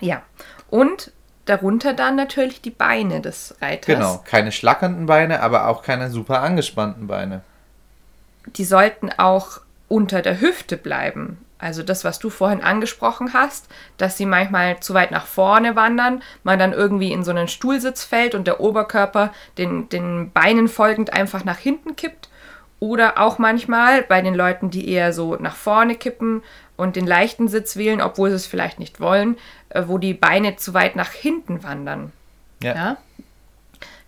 Ja. 0.00 0.22
Und 0.70 1.10
darunter 1.46 1.94
dann 1.94 2.14
natürlich 2.14 2.60
die 2.60 2.70
Beine 2.70 3.20
des 3.20 3.56
Reiters. 3.60 3.86
Genau, 3.86 4.22
keine 4.24 4.52
schlackernden 4.52 5.06
Beine, 5.06 5.42
aber 5.42 5.66
auch 5.66 5.82
keine 5.82 6.08
super 6.08 6.42
angespannten 6.42 7.08
Beine. 7.08 7.42
Die 8.46 8.64
sollten 8.64 9.10
auch 9.10 9.60
unter 9.88 10.22
der 10.22 10.40
Hüfte 10.40 10.76
bleiben. 10.76 11.44
Also 11.58 11.82
das, 11.82 12.04
was 12.04 12.18
du 12.18 12.28
vorhin 12.28 12.62
angesprochen 12.62 13.32
hast, 13.32 13.66
dass 13.96 14.18
sie 14.18 14.26
manchmal 14.26 14.80
zu 14.80 14.92
weit 14.92 15.10
nach 15.10 15.26
vorne 15.26 15.74
wandern, 15.74 16.22
man 16.44 16.58
dann 16.58 16.72
irgendwie 16.72 17.12
in 17.12 17.24
so 17.24 17.30
einen 17.30 17.48
Stuhlsitz 17.48 18.04
fällt 18.04 18.34
und 18.34 18.46
der 18.46 18.60
Oberkörper 18.60 19.32
den, 19.56 19.88
den 19.88 20.30
Beinen 20.32 20.68
folgend 20.68 21.12
einfach 21.12 21.44
nach 21.44 21.58
hinten 21.58 21.96
kippt. 21.96 22.28
Oder 22.78 23.18
auch 23.18 23.38
manchmal 23.38 24.02
bei 24.02 24.20
den 24.20 24.34
Leuten, 24.34 24.70
die 24.70 24.90
eher 24.90 25.14
so 25.14 25.36
nach 25.36 25.56
vorne 25.56 25.94
kippen 25.94 26.42
und 26.76 26.94
den 26.94 27.06
leichten 27.06 27.48
Sitz 27.48 27.76
wählen, 27.76 28.02
obwohl 28.02 28.28
sie 28.28 28.36
es 28.36 28.46
vielleicht 28.46 28.78
nicht 28.78 29.00
wollen, 29.00 29.38
äh, 29.70 29.84
wo 29.86 29.96
die 29.96 30.12
Beine 30.12 30.56
zu 30.56 30.74
weit 30.74 30.94
nach 30.94 31.10
hinten 31.10 31.62
wandern. 31.62 32.12
Ja. 32.62 32.74
ja. 32.74 32.96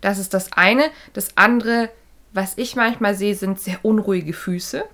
Das 0.01 0.19
ist 0.19 0.35
das 0.35 0.53
eine. 0.53 0.83
Das 1.13 1.35
andere, 1.35 1.89
was 2.31 2.57
ich 2.57 2.75
manchmal 2.75 3.15
sehe, 3.15 3.33
sind 3.33 3.59
sehr 3.59 3.79
unruhige 3.81 4.33
Füße. 4.33 4.85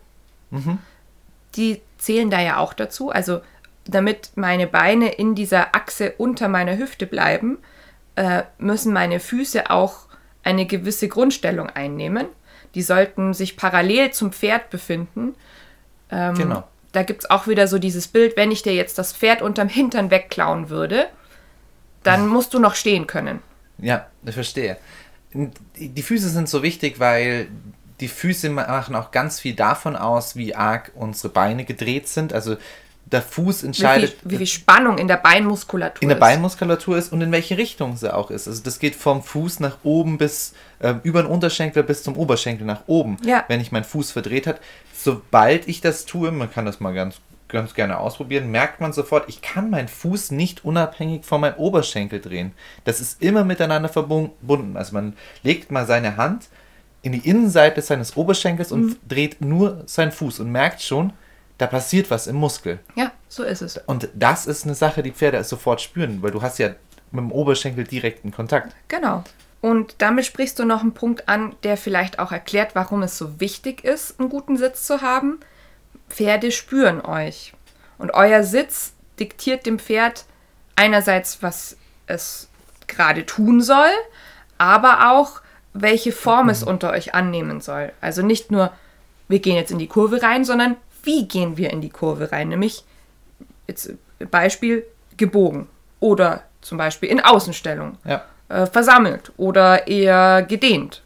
Mhm. 0.51 0.79
Die 1.55 1.81
zählen 2.05 2.29
da 2.29 2.39
ja 2.39 2.57
auch 2.57 2.73
dazu. 2.73 3.09
Also 3.09 3.41
damit 3.85 4.31
meine 4.35 4.67
Beine 4.67 5.09
in 5.09 5.35
dieser 5.35 5.75
Achse 5.75 6.13
unter 6.17 6.47
meiner 6.47 6.77
Hüfte 6.77 7.07
bleiben, 7.07 7.57
äh, 8.15 8.43
müssen 8.57 8.93
meine 8.93 9.19
Füße 9.19 9.69
auch 9.69 10.05
eine 10.43 10.65
gewisse 10.65 11.07
Grundstellung 11.07 11.69
einnehmen. 11.69 12.27
Die 12.75 12.83
sollten 12.83 13.33
sich 13.33 13.57
parallel 13.57 14.11
zum 14.11 14.31
Pferd 14.31 14.69
befinden. 14.69 15.33
Ähm, 16.11 16.35
genau. 16.35 16.63
Da 16.91 17.03
gibt 17.03 17.23
es 17.23 17.29
auch 17.29 17.47
wieder 17.47 17.67
so 17.67 17.79
dieses 17.79 18.07
Bild, 18.07 18.37
wenn 18.37 18.51
ich 18.51 18.61
dir 18.61 18.73
jetzt 18.73 18.97
das 18.97 19.11
Pferd 19.11 19.41
unterm 19.41 19.67
Hintern 19.67 20.11
wegklauen 20.11 20.69
würde, 20.69 21.07
dann 22.03 22.27
musst 22.27 22.53
du 22.53 22.59
noch 22.59 22.75
stehen 22.75 23.07
können. 23.07 23.41
Ja, 23.79 24.07
ich 24.23 24.33
verstehe. 24.33 24.77
Die 25.33 26.01
Füße 26.01 26.29
sind 26.29 26.47
so 26.47 26.63
wichtig, 26.63 26.99
weil 26.99 27.47
die 27.99 28.07
Füße 28.07 28.49
machen 28.49 28.95
auch 28.95 29.11
ganz 29.11 29.39
viel 29.39 29.55
davon 29.55 29.95
aus, 29.95 30.35
wie 30.35 30.55
arg 30.55 30.91
unsere 30.95 31.29
Beine 31.29 31.65
gedreht 31.65 32.07
sind. 32.07 32.33
Also 32.33 32.57
der 33.05 33.21
Fuß 33.21 33.63
entscheidet. 33.63 34.15
Wie 34.15 34.21
viel, 34.21 34.31
wie 34.31 34.37
viel 34.37 34.47
Spannung 34.47 34.97
in 34.97 35.07
der 35.07 35.17
Beinmuskulatur 35.17 36.01
in 36.01 36.09
der 36.09 36.15
Beinmuskulatur 36.15 36.97
ist 36.97 37.13
und 37.13 37.21
in 37.21 37.31
welche 37.31 37.57
Richtung 37.57 37.95
sie 37.97 38.13
auch 38.13 38.31
ist. 38.31 38.47
Also 38.47 38.63
das 38.63 38.79
geht 38.79 38.95
vom 38.95 39.21
Fuß 39.21 39.59
nach 39.59 39.77
oben 39.83 40.17
bis 40.17 40.53
äh, 40.79 40.95
über 41.03 41.21
den 41.21 41.31
Unterschenkel 41.31 41.83
bis 41.83 42.03
zum 42.03 42.17
Oberschenkel 42.17 42.65
nach 42.65 42.81
oben. 42.87 43.17
Ja. 43.23 43.45
Wenn 43.47 43.61
ich 43.61 43.71
meinen 43.71 43.83
Fuß 43.83 44.11
verdreht 44.11 44.47
hat, 44.47 44.59
sobald 44.93 45.67
ich 45.67 45.81
das 45.81 46.05
tue, 46.05 46.31
man 46.31 46.51
kann 46.51 46.65
das 46.65 46.79
mal 46.79 46.93
ganz 46.93 47.17
ganz 47.47 47.75
gerne 47.75 47.99
ausprobieren, 47.99 48.49
merkt 48.49 48.81
man 48.81 48.91
sofort, 48.91 49.29
ich 49.29 49.41
kann 49.41 49.69
meinen 49.69 49.87
Fuß 49.87 50.31
nicht 50.31 50.65
unabhängig 50.65 51.25
von 51.25 51.41
meinem 51.41 51.55
Oberschenkel 51.57 52.19
drehen. 52.19 52.53
Das 52.85 52.99
ist 52.99 53.21
immer 53.21 53.43
miteinander 53.43 53.87
verbunden. 53.87 54.75
Also 54.75 54.93
man 54.93 55.13
legt 55.43 55.71
mal 55.71 55.85
seine 55.85 56.17
Hand 56.17 56.47
in 57.05 57.11
die 57.11 57.29
Innenseite 57.29 57.81
seines 57.81 58.17
Oberschenkels 58.17 58.71
und 58.71 58.81
mhm. 58.81 58.95
dreht 59.07 59.39
nur 59.39 59.83
seinen 59.85 60.11
Fuß 60.11 60.39
und 60.39 60.51
merkt 60.51 60.81
schon, 60.81 61.13
da 61.59 61.67
passiert 61.67 62.09
was 62.09 62.25
im 62.25 62.35
Muskel. 62.35 62.79
Ja, 62.95 63.11
so 63.29 63.43
ist 63.43 63.61
es. 63.61 63.77
Und 63.77 64.09
das 64.15 64.47
ist 64.47 64.65
eine 64.65 64.73
Sache, 64.75 65.03
die 65.03 65.11
Pferde 65.11 65.43
sofort 65.43 65.81
spüren, 65.81 66.21
weil 66.21 66.31
du 66.31 66.41
hast 66.41 66.57
ja 66.57 66.69
mit 67.11 67.21
dem 67.21 67.31
Oberschenkel 67.31 67.83
direkten 67.83 68.31
Kontakt. 68.31 68.75
Genau. 68.87 69.23
Und 69.61 69.95
damit 69.99 70.25
sprichst 70.25 70.57
du 70.59 70.65
noch 70.65 70.81
einen 70.81 70.93
Punkt 70.93 71.29
an, 71.29 71.55
der 71.63 71.77
vielleicht 71.77 72.19
auch 72.19 72.31
erklärt, 72.31 72.75
warum 72.75 73.03
es 73.03 73.17
so 73.17 73.39
wichtig 73.39 73.83
ist, 73.83 74.19
einen 74.19 74.29
guten 74.29 74.57
Sitz 74.57 74.85
zu 74.85 75.01
haben. 75.01 75.39
Pferde 76.09 76.51
spüren 76.51 77.01
euch. 77.01 77.53
Und 77.97 78.13
euer 78.15 78.43
Sitz 78.43 78.93
diktiert 79.19 79.65
dem 79.65 79.79
Pferd 79.79 80.25
einerseits, 80.75 81.41
was 81.41 81.77
es 82.07 82.49
gerade 82.87 83.25
tun 83.25 83.61
soll, 83.61 83.91
aber 84.57 85.11
auch, 85.11 85.41
welche 85.75 86.11
Form 86.13 86.49
es 86.49 86.63
unter 86.63 86.91
euch 86.91 87.13
annehmen 87.13 87.59
soll. 87.59 87.91
Also 88.01 88.21
nicht 88.21 88.49
nur, 88.49 88.71
wir 89.27 89.39
gehen 89.39 89.55
jetzt 89.55 89.71
in 89.71 89.77
die 89.77 89.87
Kurve 89.87 90.23
rein, 90.23 90.45
sondern 90.45 90.77
wie 91.03 91.27
gehen 91.27 91.57
wir 91.57 91.69
in 91.71 91.81
die 91.81 91.89
Kurve 91.89 92.31
rein? 92.31 92.49
Nämlich, 92.49 92.83
jetzt 93.67 93.93
Beispiel, 94.31 94.85
gebogen 95.17 95.67
oder 95.99 96.43
zum 96.61 96.77
Beispiel 96.77 97.09
in 97.09 97.19
Außenstellung, 97.19 97.97
ja. 98.05 98.23
äh, 98.49 98.65
versammelt 98.65 99.31
oder 99.37 99.87
eher 99.87 100.43
gedehnt. 100.43 101.03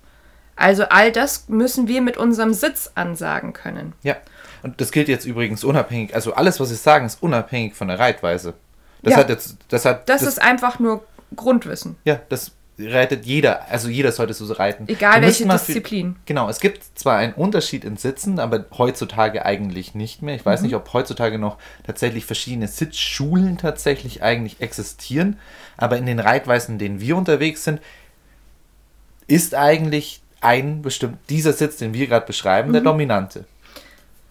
Also 0.55 0.83
all 0.89 1.11
das 1.11 1.49
müssen 1.49 1.87
wir 1.87 2.01
mit 2.01 2.17
unserem 2.17 2.53
Sitz 2.53 2.91
ansagen 2.95 3.53
können. 3.53 3.93
Ja, 4.03 4.17
und 4.61 4.79
das 4.81 4.91
gilt 4.91 5.07
jetzt 5.07 5.25
übrigens 5.25 5.63
unabhängig, 5.63 6.13
also 6.13 6.33
alles, 6.33 6.59
was 6.59 6.71
ich 6.71 6.79
sagen, 6.79 7.05
ist 7.05 7.23
unabhängig 7.23 7.73
von 7.73 7.87
der 7.87 7.97
Reitweise. 7.97 8.53
Das 9.01 9.13
ja. 9.13 9.19
hat 9.19 9.29
jetzt, 9.29 9.57
das 9.69 9.85
hat. 9.85 10.07
Das, 10.09 10.21
das 10.21 10.29
ist 10.29 10.41
einfach 10.41 10.79
nur 10.79 11.05
Grundwissen. 11.35 11.95
Ja, 12.03 12.19
das 12.29 12.51
reitet 12.79 13.25
jeder, 13.25 13.69
also 13.69 13.89
jeder 13.89 14.11
sollte 14.11 14.33
so 14.33 14.51
reiten. 14.53 14.87
Egal 14.87 15.21
welche 15.21 15.47
Disziplin. 15.47 16.13
Für, 16.13 16.19
genau, 16.25 16.49
es 16.49 16.59
gibt 16.59 16.83
zwar 16.97 17.17
einen 17.17 17.33
Unterschied 17.33 17.83
in 17.83 17.97
Sitzen, 17.97 18.39
aber 18.39 18.65
heutzutage 18.77 19.45
eigentlich 19.45 19.95
nicht 19.95 20.21
mehr. 20.21 20.35
Ich 20.35 20.45
weiß 20.45 20.61
mhm. 20.61 20.67
nicht, 20.67 20.75
ob 20.75 20.91
heutzutage 20.93 21.37
noch 21.37 21.57
tatsächlich 21.85 22.25
verschiedene 22.25 22.67
Sitzschulen 22.67 23.57
tatsächlich 23.57 24.23
eigentlich 24.23 24.61
existieren, 24.61 25.37
aber 25.77 25.97
in 25.97 26.05
den 26.05 26.19
Reitweisen, 26.19 26.73
in 26.73 26.79
denen 26.79 27.01
wir 27.01 27.17
unterwegs 27.17 27.63
sind, 27.63 27.81
ist 29.27 29.55
eigentlich 29.55 30.21
ein 30.41 30.81
bestimmt, 30.81 31.17
dieser 31.29 31.53
Sitz, 31.53 31.77
den 31.77 31.93
wir 31.93 32.07
gerade 32.07 32.25
beschreiben, 32.25 32.71
der 32.71 32.81
dominante. 32.81 33.45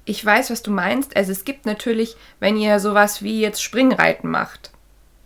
Ich 0.05 0.25
weiß, 0.25 0.51
was 0.51 0.63
du 0.63 0.71
meinst. 0.71 1.17
Also 1.17 1.33
es 1.33 1.45
gibt 1.45 1.67
natürlich, 1.67 2.17
wenn 2.41 2.57
ihr 2.57 2.81
sowas 2.81 3.23
wie 3.23 3.41
jetzt 3.41 3.63
Springreiten 3.63 4.31
macht, 4.31 4.71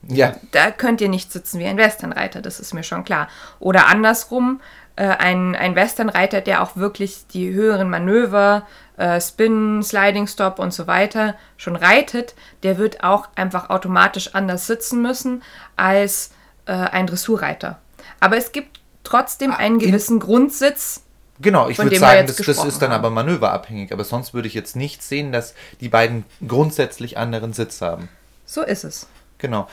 Ja, 0.08 0.34
da 0.50 0.70
könnt 0.70 1.00
ihr 1.00 1.08
nicht 1.08 1.30
sitzen 1.32 1.60
wie 1.60 1.66
ein 1.66 1.76
Westernreiter, 1.76 2.42
das 2.42 2.58
ist 2.60 2.74
mir 2.74 2.82
schon 2.82 3.04
klar. 3.04 3.28
Oder 3.60 3.86
andersrum, 3.86 4.60
äh, 4.96 5.04
ein, 5.06 5.54
ein 5.54 5.74
Westernreiter, 5.76 6.40
der 6.40 6.62
auch 6.62 6.76
wirklich 6.76 7.26
die 7.32 7.52
höheren 7.52 7.88
Manöver, 7.88 8.66
äh, 8.96 9.20
Spin, 9.20 9.82
Sliding 9.82 10.26
Stop 10.26 10.58
und 10.58 10.74
so 10.74 10.86
weiter 10.86 11.34
schon 11.56 11.76
reitet, 11.76 12.34
der 12.62 12.78
wird 12.78 13.04
auch 13.04 13.28
einfach 13.36 13.70
automatisch 13.70 14.34
anders 14.34 14.66
sitzen 14.66 15.00
müssen 15.02 15.42
als 15.76 16.32
äh, 16.66 16.72
ein 16.72 17.06
Dressurreiter. 17.06 17.78
Aber 18.20 18.36
es 18.36 18.52
gibt 18.52 18.80
trotzdem 19.04 19.52
einen 19.52 19.78
in- 19.80 19.86
gewissen 19.86 20.18
Grundsitz. 20.20 21.02
Genau, 21.40 21.68
ich 21.68 21.78
würde 21.78 21.96
sagen, 21.98 22.26
das, 22.26 22.36
das 22.36 22.64
ist 22.64 22.82
dann 22.82 22.90
haben. 22.92 22.98
aber 23.00 23.10
manöverabhängig. 23.10 23.92
Aber 23.92 24.04
sonst 24.04 24.34
würde 24.34 24.46
ich 24.46 24.54
jetzt 24.54 24.76
nicht 24.76 25.02
sehen, 25.02 25.32
dass 25.32 25.54
die 25.80 25.88
beiden 25.88 26.24
grundsätzlich 26.46 27.18
anderen 27.18 27.52
Sitz 27.52 27.80
haben. 27.80 28.08
So 28.46 28.62
ist 28.62 28.84
es. 28.84 29.08
Genau. 29.38 29.66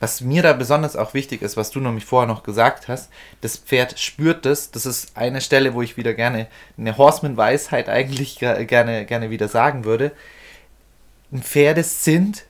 Was 0.00 0.22
mir 0.22 0.42
da 0.42 0.54
besonders 0.54 0.96
auch 0.96 1.12
wichtig 1.12 1.42
ist, 1.42 1.58
was 1.58 1.70
du 1.70 1.78
nämlich 1.78 2.06
vorher 2.06 2.26
noch 2.26 2.42
gesagt 2.42 2.88
hast, 2.88 3.10
das 3.42 3.58
Pferd 3.58 3.98
spürt 4.00 4.46
das. 4.46 4.70
Das 4.70 4.86
ist 4.86 5.14
eine 5.16 5.42
Stelle, 5.42 5.74
wo 5.74 5.82
ich 5.82 5.98
wieder 5.98 6.14
gerne 6.14 6.46
eine 6.78 6.96
Horseman-Weisheit 6.96 7.90
eigentlich 7.90 8.38
ge- 8.38 8.64
gerne, 8.64 9.04
gerne 9.04 9.28
wieder 9.28 9.46
sagen 9.48 9.84
würde. 9.84 10.12
Pferde 11.38 11.82
sind 11.84 12.44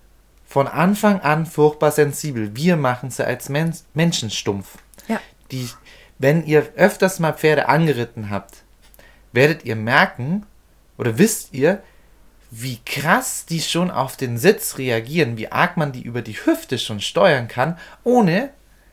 von 0.47 0.69
Anfang 0.69 1.21
an 1.21 1.45
furchtbar 1.45 1.91
sensibel. 1.91 2.55
Wir 2.55 2.77
machen 2.77 3.11
sie 3.11 3.27
als 3.27 3.49
Men 3.49 3.75
Menschen 3.95 4.31
stumpf. 4.31 4.79
Ja. 5.09 5.21
Die, 5.51 5.69
wenn 6.19 6.47
ihr 6.47 6.69
öfters 6.77 7.19
mal 7.19 7.33
Pferde 7.33 7.69
angeritten 7.69 8.31
habt, 8.31 8.63
werdet 9.33 9.65
ihr 9.65 9.77
merken 9.77 10.47
oder 10.97 11.19
wisst 11.19 11.53
ihr, 11.53 11.83
wie 12.51 12.79
krass 12.85 13.47
die 13.47 13.61
schon 13.61 13.91
auf 13.91 14.17
den 14.17 14.37
Sitz 14.37 14.79
reagieren, 14.79 15.37
wie 15.37 15.53
arg 15.53 15.77
man 15.77 15.93
die 15.93 16.03
über 16.03 16.23
die 16.23 16.35
Hüfte 16.35 16.79
schon 16.79 17.01
steuern 17.01 17.49
kann, 17.49 17.79
ohne 18.05 18.51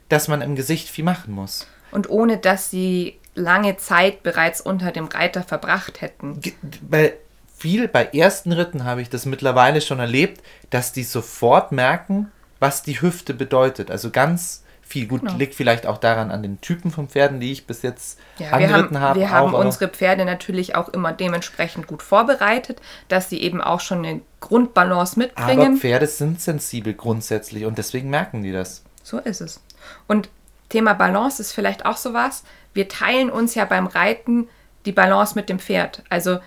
dass 0.08 0.28
man 0.28 0.40
im 0.42 0.54
Gesicht 0.56 0.88
viel 0.88 1.04
machen 1.04 1.34
muss. 1.34 1.66
Und 1.90 2.08
ohne 2.08 2.38
dass 2.38 2.70
sie 2.70 3.18
lange 3.34 3.76
Zeit 3.76 4.22
bereits 4.22 4.60
unter 4.60 4.92
dem 4.92 5.06
Reiter 5.06 5.42
verbracht 5.42 6.00
hätten. 6.00 6.40
Bei 6.82 7.14
viel, 7.56 7.88
bei 7.88 8.04
ersten 8.04 8.52
Ritten 8.52 8.84
habe 8.84 9.02
ich 9.02 9.10
das 9.10 9.26
mittlerweile 9.26 9.80
schon 9.80 9.98
erlebt, 9.98 10.42
dass 10.70 10.92
die 10.92 11.02
sofort 11.02 11.72
merken, 11.72 12.30
was 12.60 12.82
die 12.82 13.00
Hüfte 13.00 13.34
bedeutet. 13.34 13.90
Also 13.90 14.10
ganz 14.10 14.62
viel. 14.88 15.06
Gut, 15.06 15.20
Genau. 15.22 15.36
liegt 15.36 15.54
vielleicht 15.54 15.86
auch 15.86 15.98
daran 15.98 16.30
an 16.30 16.42
den 16.42 16.60
Typen 16.60 16.90
von 16.90 17.08
Pferden, 17.08 17.40
die 17.40 17.52
ich 17.52 17.66
bis 17.66 17.82
jetzt 17.82 18.18
Ja, 18.38 18.46
wir 18.46 18.50
haben, 18.52 18.64
angeritten 18.64 19.00
habe. 19.00 19.20
wir 19.20 19.30
haben 19.30 19.44
auch, 19.50 19.58
aber- 19.58 19.58
unsere 19.66 19.88
Pferde 19.88 20.24
natürlich 20.24 20.74
auch 20.74 20.88
immer 20.88 21.12
dementsprechend 21.12 21.86
gut 21.86 22.02
vorbereitet, 22.02 22.80
dass 23.08 23.28
sie 23.30 23.40
eben 23.40 23.60
auch 23.60 23.80
schon 23.80 24.04
eine 24.04 24.20
Grundbalance 24.40 25.14
aber 25.16 25.26
mitbringen. 25.26 25.76
Pferde 25.76 26.06
sind 26.06 26.40
sensibel 26.40 26.94
grundsätzlich 26.94 27.64
und 27.66 27.78
deswegen 27.78 28.10
merken 28.10 28.42
die 28.42 28.52
das. 28.52 28.82
So 29.02 29.18
ist 29.18 29.40
es. 29.40 29.60
Und 30.06 30.28
Thema 30.68 30.94
Balance 30.94 31.40
ist 31.40 31.52
vielleicht 31.52 31.86
auch 31.86 31.96
sowas. 31.96 32.44
Wir 32.74 32.88
teilen 32.88 33.30
uns 33.30 33.54
ja 33.54 33.64
beim 33.64 33.86
Reiten 33.86 34.48
die 34.84 34.92
Balance 34.92 35.34
mit 35.34 35.48
dem 35.48 35.58
Pferd. 35.58 36.02
Also 36.08 36.38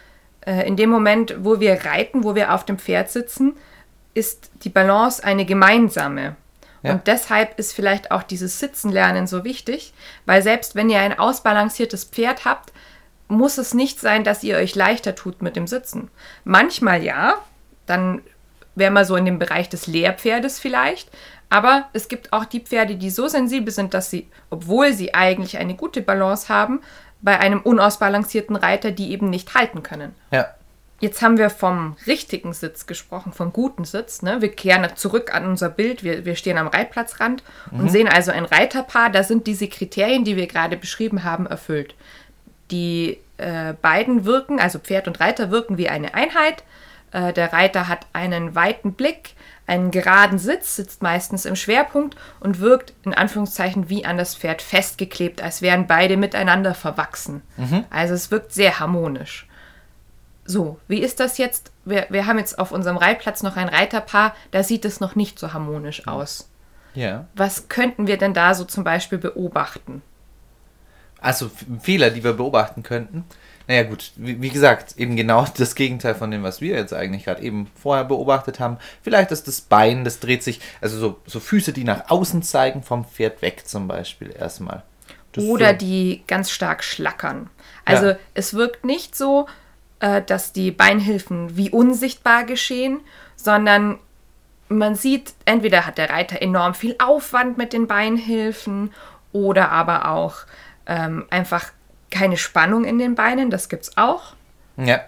äh, 0.46 0.68
in 0.68 0.76
dem 0.76 0.90
Moment, 0.90 1.36
wo 1.40 1.60
wir 1.60 1.86
reiten, 1.86 2.24
wo 2.24 2.34
wir 2.36 2.54
auf 2.54 2.66
dem 2.66 2.80
Pferd 2.80 3.10
sitzen, 3.12 3.54
ist 4.14 4.52
die 4.64 4.70
Balance 4.70 5.24
eine 5.24 5.46
gemeinsame. 5.46 6.36
Ja. 6.84 6.94
Und 6.94 7.08
deshalb 7.08 7.60
ist 7.60 7.74
vielleicht 7.74 8.12
auch 8.12 8.24
dieses 8.24 8.60
Sitzenlernen 8.60 9.28
so 9.28 9.44
wichtig, 9.44 9.94
weil 10.26 10.42
selbst 10.42 10.76
wenn 10.76 10.90
ihr 10.90 11.00
ein 11.00 11.18
ausbalanciertes 11.18 12.06
Pferd 12.06 12.46
habt, 12.46 12.72
muss 13.28 13.58
es 13.58 13.74
nicht 13.74 14.00
sein, 14.00 14.24
dass 14.24 14.44
ihr 14.44 14.58
euch 14.58 14.76
leichter 14.76 15.16
tut 15.16 15.42
mit 15.42 15.56
dem 15.56 15.68
Sitzen. 15.68 16.10
Manchmal 16.44 17.04
ja, 17.04 17.36
dann 17.86 18.22
wären 18.76 18.94
wir 18.94 19.06
so 19.06 19.16
in 19.16 19.26
dem 19.26 19.40
Bereich 19.40 19.70
des 19.70 19.88
Lehrpferdes 19.88 20.60
vielleicht. 20.60 21.10
Aber 21.50 21.90
es 21.94 22.08
gibt 22.08 22.32
auch 22.32 22.46
die 22.46 22.62
Pferde, 22.62 22.96
die 22.96 23.10
so 23.10 23.28
sensibel 23.28 23.74
sind, 23.74 23.94
dass 23.94 24.10
sie, 24.10 24.30
obwohl 24.50 24.94
sie 24.94 25.14
eigentlich 25.14 25.58
eine 25.58 25.76
gute 25.76 26.02
Balance 26.02 26.48
haben, 26.48 26.82
bei 27.22 27.40
einem 27.40 27.62
unausbalancierten 27.62 28.56
Reiter 28.56 28.92
die 28.92 29.12
eben 29.12 29.30
nicht 29.30 29.54
halten 29.54 29.84
können. 29.84 30.16
Ja. 30.32 30.48
Jetzt 31.02 31.24
haben 31.24 31.40
wir 31.40 31.50
vom 31.50 31.96
richtigen 32.06 32.54
Sitz 32.54 32.86
gesprochen, 32.86 33.34
vom 33.34 33.52
guten 33.52 33.86
Sitz. 33.86 34.22
Ne? 34.22 34.42
Wir 34.42 34.52
kehren 34.52 34.88
zurück 34.96 35.34
an 35.34 35.48
unser 35.48 35.70
Bild. 35.70 36.04
Wir, 36.04 36.26
wir 36.26 36.36
stehen 36.36 36.60
am 36.60 36.68
Reitplatzrand 36.68 37.44
und 37.72 37.90
sehen 37.90 38.08
also 38.08 38.32
ein 38.32 38.46
Reiterpaar. 38.46 39.10
Da 39.10 39.24
sind 39.24 39.48
diese 39.48 39.68
Kriterien, 39.68 40.24
die 40.24 40.38
wir 40.38 40.46
gerade 40.46 40.78
beschrieben 40.78 41.24
haben, 41.24 41.48
erfüllt. 41.48 41.96
Die 42.70 43.18
äh, 43.38 43.74
beiden 43.82 44.26
wirken, 44.26 44.60
also 44.60 44.78
Pferd 44.78 45.08
und 45.08 45.20
Reiter 45.20 45.50
wirken 45.50 45.80
wie 45.80 45.90
eine 45.90 46.14
Einheit. 46.14 46.64
Äh, 47.12 47.34
der 47.34 47.52
Reiter 47.52 47.88
hat 47.88 48.06
einen 48.14 48.54
weiten 48.54 48.94
Blick, 48.94 49.32
einen 49.66 49.90
geraden 49.90 50.38
Sitz, 50.38 50.76
sitzt 50.76 51.02
meistens 51.02 51.46
im 51.46 51.56
Schwerpunkt 51.56 52.16
und 52.40 52.60
wirkt 52.60 52.94
in 53.04 53.16
Anführungszeichen 53.16 53.90
wie 53.90 54.06
an 54.06 54.20
das 54.20 54.36
Pferd 54.36 54.62
festgeklebt, 54.62 55.42
als 55.42 55.64
wären 55.64 55.88
beide 55.88 56.16
miteinander 56.16 56.76
verwachsen. 56.76 57.42
Also 57.90 58.14
es 58.14 58.30
wirkt 58.30 58.54
sehr 58.54 58.80
harmonisch. 58.80 59.48
So, 60.46 60.80
wie 60.88 61.00
ist 61.00 61.20
das 61.20 61.38
jetzt? 61.38 61.72
Wir, 61.86 62.08
wir 62.10 62.26
haben 62.26 62.40
jetzt 62.40 62.58
auf 62.60 62.72
unserem 62.72 62.98
Reitplatz 62.98 63.44
noch 63.44 63.58
ein 63.58 63.70
Reiterpaar, 63.70 64.36
da 64.52 64.64
sieht 64.64 64.86
es 64.86 65.00
noch 65.00 65.16
nicht 65.16 65.40
so 65.40 65.54
harmonisch 65.54 66.08
aus. 66.08 66.50
Ja. 66.94 67.28
Was 67.36 67.70
könnten 67.70 68.08
wir 68.08 68.18
denn 68.18 68.34
da 68.34 68.54
so 68.54 68.66
zum 68.66 68.84
Beispiel 68.84 69.18
beobachten? 69.18 70.02
Also 71.20 71.52
Fehler, 71.80 72.10
die 72.10 72.24
wir 72.24 72.34
beobachten 72.34 72.84
könnten. 72.84 73.24
Naja 73.68 73.84
gut, 73.84 74.12
wie, 74.16 74.42
wie 74.42 74.50
gesagt, 74.50 74.98
eben 74.98 75.16
genau 75.16 75.46
das 75.58 75.76
Gegenteil 75.76 76.16
von 76.16 76.32
dem, 76.32 76.44
was 76.44 76.60
wir 76.60 76.76
jetzt 76.76 76.94
eigentlich 76.94 77.26
gerade 77.26 77.42
eben 77.44 77.68
vorher 77.76 78.04
beobachtet 78.04 78.60
haben. 78.60 78.78
Vielleicht 79.04 79.32
ist 79.32 79.48
das 79.48 79.62
Bein, 79.62 80.04
das 80.04 80.20
dreht 80.20 80.44
sich, 80.44 80.60
also 80.82 80.98
so, 80.98 81.20
so 81.26 81.40
Füße, 81.40 81.72
die 81.72 81.84
nach 81.84 82.10
außen 82.10 82.42
zeigen, 82.44 82.84
vom 82.84 83.06
Pferd 83.06 83.42
weg 83.42 83.68
zum 83.68 83.88
Beispiel 83.88 84.34
erstmal. 84.38 84.84
Das 85.34 85.46
Oder 85.46 85.70
so, 85.72 85.78
die 85.78 86.24
ganz 86.28 86.50
stark 86.52 86.84
schlackern. 86.84 87.50
Also 87.86 88.08
Ja. 88.08 88.18
es 88.34 88.54
wirkt 88.54 88.84
nicht 88.84 89.16
so, 89.16 89.48
äh, 90.02 90.22
dass 90.22 90.52
die 90.52 90.72
Beinhilfen 90.72 91.56
wie 91.56 91.70
unsichtbar 91.70 92.44
geschehen, 92.44 93.00
sondern 93.36 93.98
man 94.68 94.96
sieht, 94.96 95.34
entweder 95.46 95.86
hat 95.86 95.98
der 95.98 96.10
Reiter 96.10 96.42
enorm 96.42 96.74
viel 96.74 96.96
Aufwand 97.00 97.58
mit 97.58 97.74
den 97.74 97.88
Beinhilfen 97.88 98.94
oder 99.32 99.72
aber 99.72 100.10
auch 100.10 100.40
ähm, 100.86 101.26
einfach 101.30 101.72
keine 102.10 102.38
Spannung 102.38 102.84
in 102.84 103.00
den 103.00 103.16
Beinen, 103.16 103.50
das 103.50 103.70
gibt's 103.70 103.98
auch. 103.98 104.34
Ja, 104.78 105.02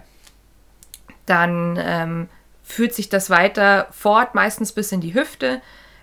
dann 1.26 1.78
ähm, 1.80 2.28
führt 2.62 2.94
sich 2.94 3.08
das 3.08 3.30
weiter 3.30 3.88
fort, 3.90 4.34
meistens 4.34 4.72
bis 4.72 4.92
in 4.92 5.00
die 5.00 5.14
Hüfte. 5.14 5.60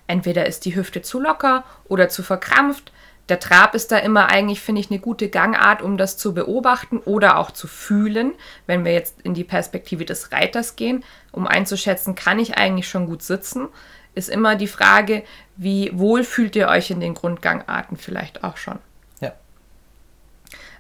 Entweder 0.08 0.46
ist 0.46 0.66
die 0.66 0.76
Hüfte 0.76 1.02
zu 1.02 1.20
locker 1.20 1.64
oder 1.86 2.10
zu 2.10 2.24
verkrampft. 2.24 2.92
Der 3.32 3.40
Trab 3.40 3.76
ist 3.76 3.94
da 3.94 3.98
immer 3.98 4.28
eigentlich, 4.28 4.60
finde 4.60 4.82
ich, 4.82 4.92
eine 4.92 5.00
gute 5.00 5.30
Gangart, 5.30 5.82
um 5.82 5.96
das 5.96 6.18
zu 6.18 6.34
beobachten 6.34 6.98
oder 6.98 7.38
auch 7.38 7.52
zu 7.52 7.66
fühlen, 7.66 8.34
wenn 8.68 8.84
wir 8.84 8.92
jetzt 8.92 9.22
in 9.22 9.34
die 9.34 9.46
Perspektive 9.46 10.04
des 10.04 10.34
Reiters 10.34 10.76
gehen, 10.76 11.06
um 11.32 11.48
einzuschätzen, 11.48 12.14
kann 12.14 12.40
ich 12.40 12.58
eigentlich 12.58 12.90
schon 12.90 13.06
gut 13.06 13.24
sitzen, 13.24 13.70
ist 14.16 14.28
immer 14.28 14.58
die 14.58 14.68
Frage, 14.68 15.24
wie 15.56 15.98
wohl 15.98 16.26
fühlt 16.26 16.58
ihr 16.58 16.68
euch 16.68 16.92
in 16.92 17.00
den 17.00 17.14
Grundgangarten 17.14 17.96
vielleicht 17.96 18.44
auch 18.44 18.58
schon. 18.58 18.80
ja. 19.22 19.32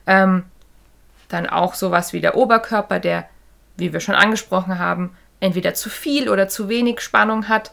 Ähm, 0.05 0.43
dann 1.29 1.47
auch 1.47 1.73
sowas 1.73 2.11
wie 2.11 2.19
der 2.19 2.35
Oberkörper, 2.35 2.99
der, 2.99 3.29
wie 3.77 3.93
wir 3.93 4.01
schon 4.01 4.15
angesprochen 4.15 4.77
haben, 4.77 5.15
entweder 5.39 5.73
zu 5.73 5.89
viel 5.89 6.27
oder 6.27 6.49
zu 6.49 6.67
wenig 6.67 6.99
Spannung 6.99 7.47
hat. 7.47 7.71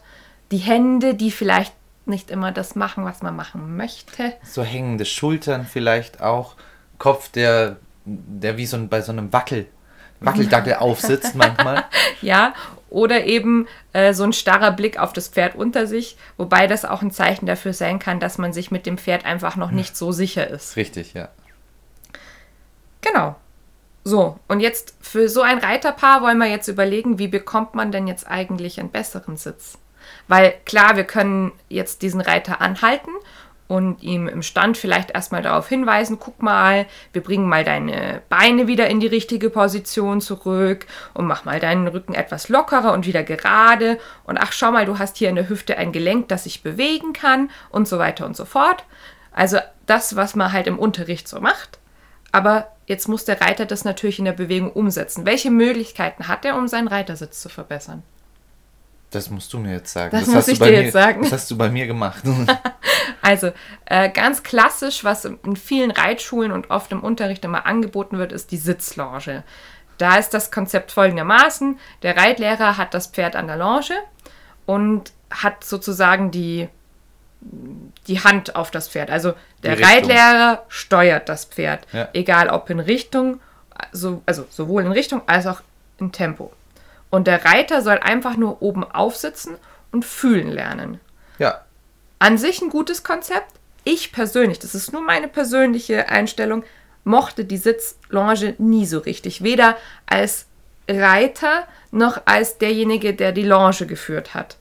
Die 0.51 0.57
Hände, 0.57 1.15
die 1.15 1.31
vielleicht 1.31 1.73
nicht 2.09 2.31
immer 2.31 2.51
das 2.51 2.75
machen, 2.75 3.05
was 3.05 3.21
man 3.21 3.35
machen 3.35 3.77
möchte. 3.77 4.33
So 4.43 4.63
hängende 4.63 5.05
Schultern 5.05 5.65
vielleicht 5.65 6.21
auch. 6.21 6.55
Kopf, 6.97 7.29
der, 7.29 7.77
der 8.05 8.57
wie 8.57 8.65
so 8.65 8.75
ein, 8.77 8.89
bei 8.89 9.01
so 9.01 9.11
einem 9.11 9.31
Wackel, 9.31 9.67
Wackeldackel 10.19 10.75
aufsitzt 10.75 11.35
manchmal. 11.35 11.85
Ja, 12.21 12.53
oder 12.89 13.23
eben 13.23 13.65
äh, 13.93 14.13
so 14.13 14.25
ein 14.25 14.33
starrer 14.33 14.71
Blick 14.71 14.99
auf 14.99 15.13
das 15.13 15.29
Pferd 15.29 15.55
unter 15.55 15.87
sich, 15.87 16.17
wobei 16.35 16.67
das 16.67 16.83
auch 16.83 17.01
ein 17.01 17.11
Zeichen 17.11 17.45
dafür 17.45 17.71
sein 17.71 17.97
kann, 17.97 18.19
dass 18.19 18.37
man 18.37 18.51
sich 18.51 18.71
mit 18.71 18.85
dem 18.85 18.97
Pferd 18.97 19.23
einfach 19.25 19.55
noch 19.55 19.71
nicht 19.71 19.95
so 19.95 20.11
sicher 20.11 20.45
ist. 20.45 20.75
Richtig, 20.75 21.13
ja. 21.13 21.29
Genau. 22.99 23.37
So, 24.03 24.39
und 24.47 24.59
jetzt 24.59 24.95
für 25.01 25.29
so 25.29 25.41
ein 25.41 25.59
Reiterpaar 25.59 26.21
wollen 26.21 26.37
wir 26.39 26.47
jetzt 26.47 26.67
überlegen, 26.67 27.19
wie 27.19 27.27
bekommt 27.27 27.75
man 27.75 27.91
denn 27.91 28.07
jetzt 28.07 28.27
eigentlich 28.27 28.79
einen 28.79 28.89
besseren 28.89 29.37
Sitz? 29.37 29.77
Weil 30.29 30.53
klar, 30.63 30.95
wir 30.95 31.03
können 31.03 31.51
jetzt 31.67 32.03
diesen 32.03 32.21
Reiter 32.21 32.61
anhalten 32.61 33.09
und 33.67 34.01
ihm 34.03 34.27
im 34.27 34.41
Stand 34.43 34.77
vielleicht 34.77 35.11
erstmal 35.11 35.41
darauf 35.41 35.67
hinweisen, 35.67 36.17
guck 36.19 36.41
mal, 36.41 36.85
wir 37.13 37.23
bringen 37.23 37.49
mal 37.49 37.63
deine 37.63 38.21
Beine 38.29 38.67
wieder 38.67 38.87
in 38.89 38.99
die 38.99 39.07
richtige 39.07 39.49
Position 39.49 40.21
zurück 40.21 40.85
und 41.13 41.25
mach 41.25 41.45
mal 41.45 41.59
deinen 41.59 41.87
Rücken 41.87 42.13
etwas 42.13 42.47
lockerer 42.47 42.93
und 42.93 43.07
wieder 43.07 43.23
gerade 43.23 43.99
und 44.23 44.37
ach 44.37 44.51
schau 44.53 44.71
mal, 44.71 44.85
du 44.85 44.99
hast 44.99 45.17
hier 45.17 45.29
in 45.29 45.35
der 45.35 45.49
Hüfte 45.49 45.77
ein 45.77 45.91
Gelenk, 45.91 46.27
das 46.29 46.43
sich 46.43 46.63
bewegen 46.63 47.11
kann 47.13 47.49
und 47.71 47.87
so 47.87 47.97
weiter 47.97 48.25
und 48.25 48.37
so 48.37 48.45
fort. 48.45 48.85
Also 49.31 49.57
das, 49.87 50.15
was 50.15 50.35
man 50.35 50.51
halt 50.51 50.67
im 50.67 50.79
Unterricht 50.79 51.27
so 51.27 51.41
macht. 51.41 51.79
aber 52.31 52.67
jetzt 52.85 53.07
muss 53.07 53.25
der 53.25 53.41
Reiter 53.41 53.65
das 53.65 53.83
natürlich 53.85 54.19
in 54.19 54.25
der 54.25 54.33
Bewegung 54.33 54.71
umsetzen. 54.71 55.25
Welche 55.25 55.51
Möglichkeiten 55.51 56.27
hat 56.27 56.45
er, 56.45 56.55
um 56.55 56.67
seinen 56.67 56.87
Reitersitz 56.87 57.41
zu 57.41 57.49
verbessern? 57.49 58.03
Das 59.11 59.29
musst 59.29 59.51
du 59.53 59.59
mir 59.59 59.73
jetzt 59.73 59.91
sagen. 59.91 60.11
Das 60.11 60.27
muss 60.27 60.35
hast 60.35 60.47
du 60.47 60.51
ich 60.51 60.59
bei 60.59 60.69
dir 60.69 60.77
mir, 60.77 60.83
jetzt 60.83 60.93
sagen. 60.93 61.23
Das 61.23 61.31
hast 61.31 61.51
du 61.51 61.57
bei 61.57 61.69
mir 61.69 61.87
gemacht. 61.87 62.23
Also 63.21 63.51
äh, 63.85 64.09
ganz 64.09 64.43
klassisch, 64.43 65.03
was 65.03 65.25
in 65.25 65.55
vielen 65.57 65.91
Reitschulen 65.91 66.51
und 66.51 66.69
oft 66.71 66.91
im 66.91 67.01
Unterricht 67.03 67.43
immer 67.43 67.65
angeboten 67.65 68.17
wird, 68.17 68.31
ist 68.31 68.51
die 68.51 68.57
Sitzlounge. 68.57 69.43
Da 69.97 70.17
ist 70.17 70.33
das 70.33 70.51
Konzept 70.51 70.91
folgendermaßen: 70.91 71.77
Der 72.01 72.15
Reitlehrer 72.15 72.77
hat 72.77 72.93
das 72.93 73.07
Pferd 73.07 73.35
an 73.35 73.47
der 73.47 73.57
Longe 73.57 73.97
und 74.65 75.11
hat 75.29 75.63
sozusagen 75.63 76.31
die, 76.31 76.69
die 78.07 78.19
Hand 78.23 78.55
auf 78.55 78.71
das 78.71 78.87
Pferd. 78.87 79.09
Also 79.11 79.33
der. 79.63 79.79
Reitlehrer 79.81 80.63
steuert 80.69 81.27
das 81.29 81.45
Pferd, 81.45 81.85
Ja. 81.91 82.07
egal 82.13 82.49
ob 82.49 82.69
in 82.69 82.79
Richtung, 82.79 83.41
so, 83.91 84.21
also 84.25 84.45
sowohl 84.49 84.83
in 84.83 84.91
Richtung 84.91 85.21
als 85.27 85.45
auch 85.45 85.61
in 85.99 86.11
Tempo. 86.11 86.53
Und 87.09 87.27
der 87.27 87.45
Reiter 87.45 87.81
soll 87.81 87.97
einfach 87.97 88.37
nur 88.37 88.61
oben 88.61 88.83
aufsitzen 88.83 89.55
und 89.91 90.05
fühlen 90.05 90.47
lernen 90.47 90.99
ja, 91.39 91.61
an 92.19 92.37
sich 92.37 92.61
ein 92.61 92.69
gutes 92.69 93.03
Konzept. 93.03 93.53
Ich 93.85 94.11
persönlich, 94.11 94.59
das 94.59 94.75
ist 94.75 94.93
nur 94.93 95.01
meine 95.01 95.27
persönliche 95.27 96.09
Einstellung, 96.09 96.63
mochte 97.03 97.45
die 97.45 97.57
Sitzlounge 97.57 98.55
nie 98.59 98.85
so 98.85 98.99
richtig. 98.99 99.41
Weder 99.41 99.77
als 100.05 100.45
Reiter 100.87 101.67
noch 101.91 102.21
als 102.25 102.57
derjenige, 102.57 103.13
der 103.13 103.31
die 103.31 103.43
Lounge 103.43 103.87
geführt 103.87 104.33
hat. 104.33 104.57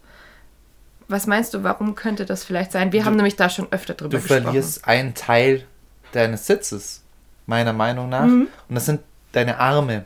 Was 1.09 1.27
meinst 1.27 1.55
du, 1.55 1.63
warum 1.63 1.95
könnte 1.95 2.27
das 2.27 2.45
vielleicht 2.45 2.73
sein? 2.73 2.93
Wir 2.93 3.05
haben 3.05 3.17
nämlich 3.17 3.37
da 3.37 3.49
schon 3.49 3.67
öfter 3.73 3.95
drüber 3.95 4.11
du 4.11 4.23
gesprochen. 4.23 4.43
verlierst 4.45 4.87
einen 4.87 5.15
Teil 5.15 5.65
deines 6.13 6.47
Sitzes, 6.47 7.03
meiner 7.47 7.73
Meinung 7.73 8.09
nach. 8.09 8.27
Mhm. 8.27 8.49
Und 8.69 8.75
das 8.75 8.87
sind 8.87 9.01
deine 9.33 9.59
Arme. 9.59 10.05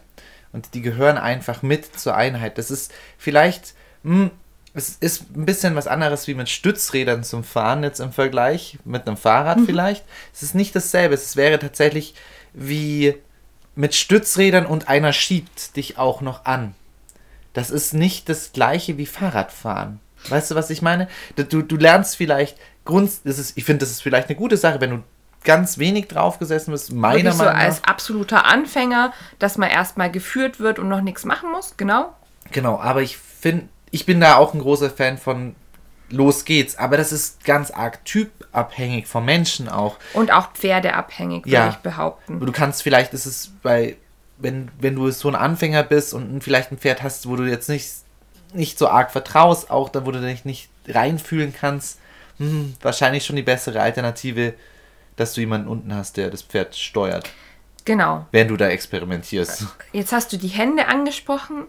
Und 0.52 0.74
die 0.74 0.82
gehören 0.82 1.16
einfach 1.18 1.62
mit 1.62 1.98
zur 1.98 2.14
Einheit. 2.14 2.58
Das 2.58 2.70
ist 2.70 2.92
vielleicht, 3.18 3.74
hm, 4.04 4.30
es 4.74 4.96
ist 5.00 5.34
ein 5.36 5.46
bisschen 5.46 5.74
was 5.74 5.86
anderes 5.86 6.26
wie 6.26 6.34
mit 6.34 6.48
Stützrädern 6.48 7.24
zum 7.24 7.44
Fahren 7.44 7.82
jetzt 7.82 8.00
im 8.00 8.12
Vergleich 8.12 8.78
mit 8.84 9.06
einem 9.06 9.16
Fahrrad 9.16 9.58
Mhm. 9.58 9.66
vielleicht. 9.66 10.04
Es 10.32 10.42
ist 10.42 10.54
nicht 10.54 10.74
dasselbe. 10.76 11.14
Es 11.14 11.36
wäre 11.36 11.58
tatsächlich 11.58 12.14
wie 12.52 13.14
mit 13.74 13.94
Stützrädern 13.94 14.66
und 14.66 14.88
einer 14.88 15.12
schiebt 15.12 15.76
dich 15.76 15.98
auch 15.98 16.20
noch 16.20 16.44
an. 16.44 16.74
Das 17.54 17.70
ist 17.70 17.94
nicht 17.94 18.28
das 18.28 18.52
gleiche 18.52 18.96
wie 18.98 19.06
Fahrradfahren. 19.06 20.00
Weißt 20.28 20.50
du, 20.50 20.54
was 20.54 20.70
ich 20.70 20.82
meine? 20.82 21.08
Du, 21.36 21.62
du 21.62 21.76
lernst 21.76 22.16
vielleicht 22.16 22.56
Grund, 22.84 23.10
das 23.24 23.38
ist, 23.38 23.56
ich 23.56 23.64
finde, 23.64 23.80
das 23.80 23.90
ist 23.90 24.02
vielleicht 24.02 24.28
eine 24.28 24.36
gute 24.36 24.56
Sache, 24.56 24.80
wenn 24.80 24.90
du 24.90 25.02
ganz 25.44 25.78
wenig 25.78 26.08
draufgesessen 26.08 26.72
bist, 26.72 26.92
meiner 26.92 27.16
Wirklich 27.16 27.32
so 27.34 27.44
Meinung 27.44 27.58
nach. 27.58 27.64
als 27.66 27.84
absoluter 27.84 28.44
Anfänger, 28.46 29.12
dass 29.38 29.58
man 29.58 29.70
erstmal 29.70 30.10
geführt 30.10 30.60
wird 30.60 30.78
und 30.78 30.88
noch 30.88 31.00
nichts 31.00 31.24
machen 31.24 31.50
muss, 31.50 31.76
genau. 31.76 32.12
Genau, 32.50 32.78
aber 32.80 33.02
ich 33.02 33.16
finde, 33.16 33.68
ich 33.90 34.06
bin 34.06 34.20
da 34.20 34.36
auch 34.36 34.54
ein 34.54 34.60
großer 34.60 34.90
Fan 34.90 35.18
von 35.18 35.54
los 36.10 36.44
geht's, 36.44 36.76
aber 36.76 36.96
das 36.98 37.10
ist 37.12 37.44
ganz 37.44 37.70
arg 37.70 38.04
typabhängig 38.04 39.06
vom 39.06 39.24
Menschen 39.24 39.68
auch. 39.68 39.96
Und 40.12 40.30
auch 40.30 40.52
pferdeabhängig, 40.52 41.44
würde 41.46 41.50
Ja. 41.52 41.68
ich 41.70 41.76
behaupten. 41.76 42.38
Du 42.40 42.52
kannst 42.52 42.82
vielleicht, 42.82 43.14
ist 43.14 43.24
es 43.26 43.50
bei, 43.62 43.96
wenn, 44.38 44.70
wenn 44.78 44.94
du 44.94 45.10
so 45.10 45.28
ein 45.28 45.34
Anfänger 45.34 45.82
bist 45.82 46.12
und 46.12 46.42
vielleicht 46.44 46.70
ein 46.70 46.78
Pferd 46.78 47.02
hast, 47.02 47.28
wo 47.28 47.36
du 47.36 47.44
jetzt 47.44 47.68
nicht, 47.70 47.88
nicht 48.52 48.78
so 48.78 48.88
arg 48.88 49.10
vertraust, 49.10 49.70
auch 49.70 49.88
da, 49.88 50.04
wo 50.04 50.10
du 50.10 50.20
dich 50.20 50.44
nicht 50.44 50.68
reinfühlen 50.86 51.54
kannst, 51.58 51.98
hm, 52.38 52.74
wahrscheinlich 52.82 53.24
schon 53.24 53.36
die 53.36 53.42
bessere 53.42 53.80
Alternative, 53.80 54.52
dass 55.16 55.34
du 55.34 55.40
jemanden 55.40 55.68
unten 55.68 55.94
hast, 55.94 56.16
der 56.16 56.30
das 56.30 56.42
Pferd 56.42 56.74
steuert, 56.76 57.28
Genau. 57.84 58.26
während 58.30 58.50
du 58.50 58.56
da 58.56 58.68
experimentierst. 58.68 59.66
Jetzt 59.92 60.12
hast 60.12 60.32
du 60.32 60.36
die 60.38 60.48
Hände 60.48 60.86
angesprochen. 60.88 61.66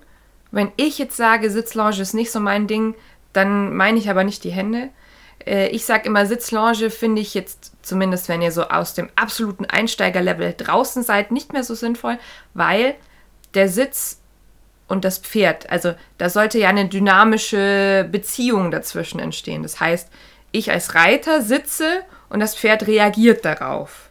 Wenn 0.52 0.72
ich 0.78 1.00
jetzt 1.00 1.18
sage, 1.18 1.50
Sitzlounge 1.50 2.00
ist 2.00 2.14
nicht 2.14 2.32
so 2.32 2.40
mein 2.40 2.68
Ding, 2.68 2.94
dann 3.34 3.76
meine 3.76 3.98
ich 3.98 4.10
aber 4.10 4.24
nicht 4.24 4.44
die 4.44 4.52
Hände. 4.52 4.90
Äh, 5.46 5.70
Ich 5.70 5.86
sage 5.86 6.08
immer, 6.08 6.26
Sitzlounge 6.28 6.92
finde 6.92 7.22
ich 7.22 7.34
jetzt, 7.34 7.72
zumindest 7.82 8.30
wenn 8.30 8.44
ihr 8.44 8.52
so 8.52 8.64
aus 8.70 8.94
dem 8.94 9.10
absoluten 9.16 9.66
Einsteigerlevel 9.66 10.54
draußen 10.56 11.02
seid, 11.04 11.32
nicht 11.32 11.52
mehr 11.54 11.64
so 11.64 11.74
sinnvoll, 11.74 12.20
weil 12.54 12.94
der 13.56 13.68
Sitz 13.70 14.20
und 14.88 15.04
das 15.06 15.18
Pferd, 15.18 15.70
also 15.72 15.96
da 16.20 16.30
sollte 16.30 16.60
ja 16.60 16.70
eine 16.70 16.88
dynamische 16.88 18.08
Beziehung 18.12 18.70
dazwischen 18.70 19.20
entstehen. 19.20 19.64
Das 19.64 19.80
heißt, 19.80 20.10
ich 20.52 20.72
als 20.72 20.94
Reiter 20.94 21.42
sitze 21.42 22.04
und 22.34 22.40
das 22.40 22.56
Pferd 22.56 22.88
reagiert 22.88 23.46
darauf. 23.46 24.10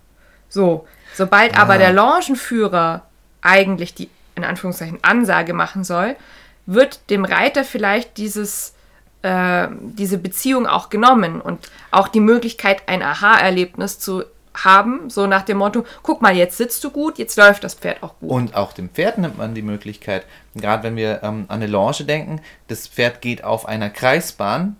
So, 0.48 0.86
sobald 1.14 1.58
aber 1.58 1.74
Ah. 1.74 1.78
der 1.78 1.92
Longenführer 1.92 3.02
eigentlich 3.42 3.94
die, 3.94 4.08
in 4.36 4.44
Anführungszeichen, 4.44 5.00
Ansage 5.02 5.52
machen 5.52 5.82
soll, 5.84 6.16
wird 6.64 7.10
dem 7.10 7.24
Reiter 7.24 7.64
vielleicht 7.64 8.16
dieses, 8.16 8.74
äh, 9.22 9.66
diese 9.80 10.18
Beziehung 10.18 10.66
auch 10.66 10.88
genommen 10.88 11.40
und 11.40 11.68
auch 11.90 12.08
die 12.08 12.20
Möglichkeit, 12.20 12.82
ein 12.86 13.02
Aha-Erlebnis 13.02 13.98
zu 13.98 14.24
haben, 14.54 15.08
so 15.10 15.26
nach 15.26 15.42
dem 15.42 15.56
Motto, 15.56 15.84
guck 16.02 16.22
mal, 16.22 16.36
jetzt 16.36 16.58
sitzt 16.58 16.84
du 16.84 16.90
gut, 16.90 17.18
jetzt 17.18 17.36
läuft 17.38 17.64
das 17.64 17.74
Pferd 17.74 18.02
auch 18.02 18.14
gut. 18.20 18.30
Und 18.30 18.54
auch 18.54 18.72
dem 18.74 18.90
Pferd 18.90 19.18
nimmt 19.18 19.38
man 19.38 19.54
die 19.54 19.62
Möglichkeit, 19.62 20.24
gerade 20.54 20.82
wenn 20.84 20.94
wir 20.94 21.22
ähm, 21.22 21.46
an 21.48 21.56
eine 21.56 21.66
Longe 21.66 22.04
denken, 22.04 22.40
das 22.68 22.86
Pferd 22.86 23.20
geht 23.22 23.42
auf 23.42 23.66
einer 23.66 23.90
Kreisbahn 23.90 24.76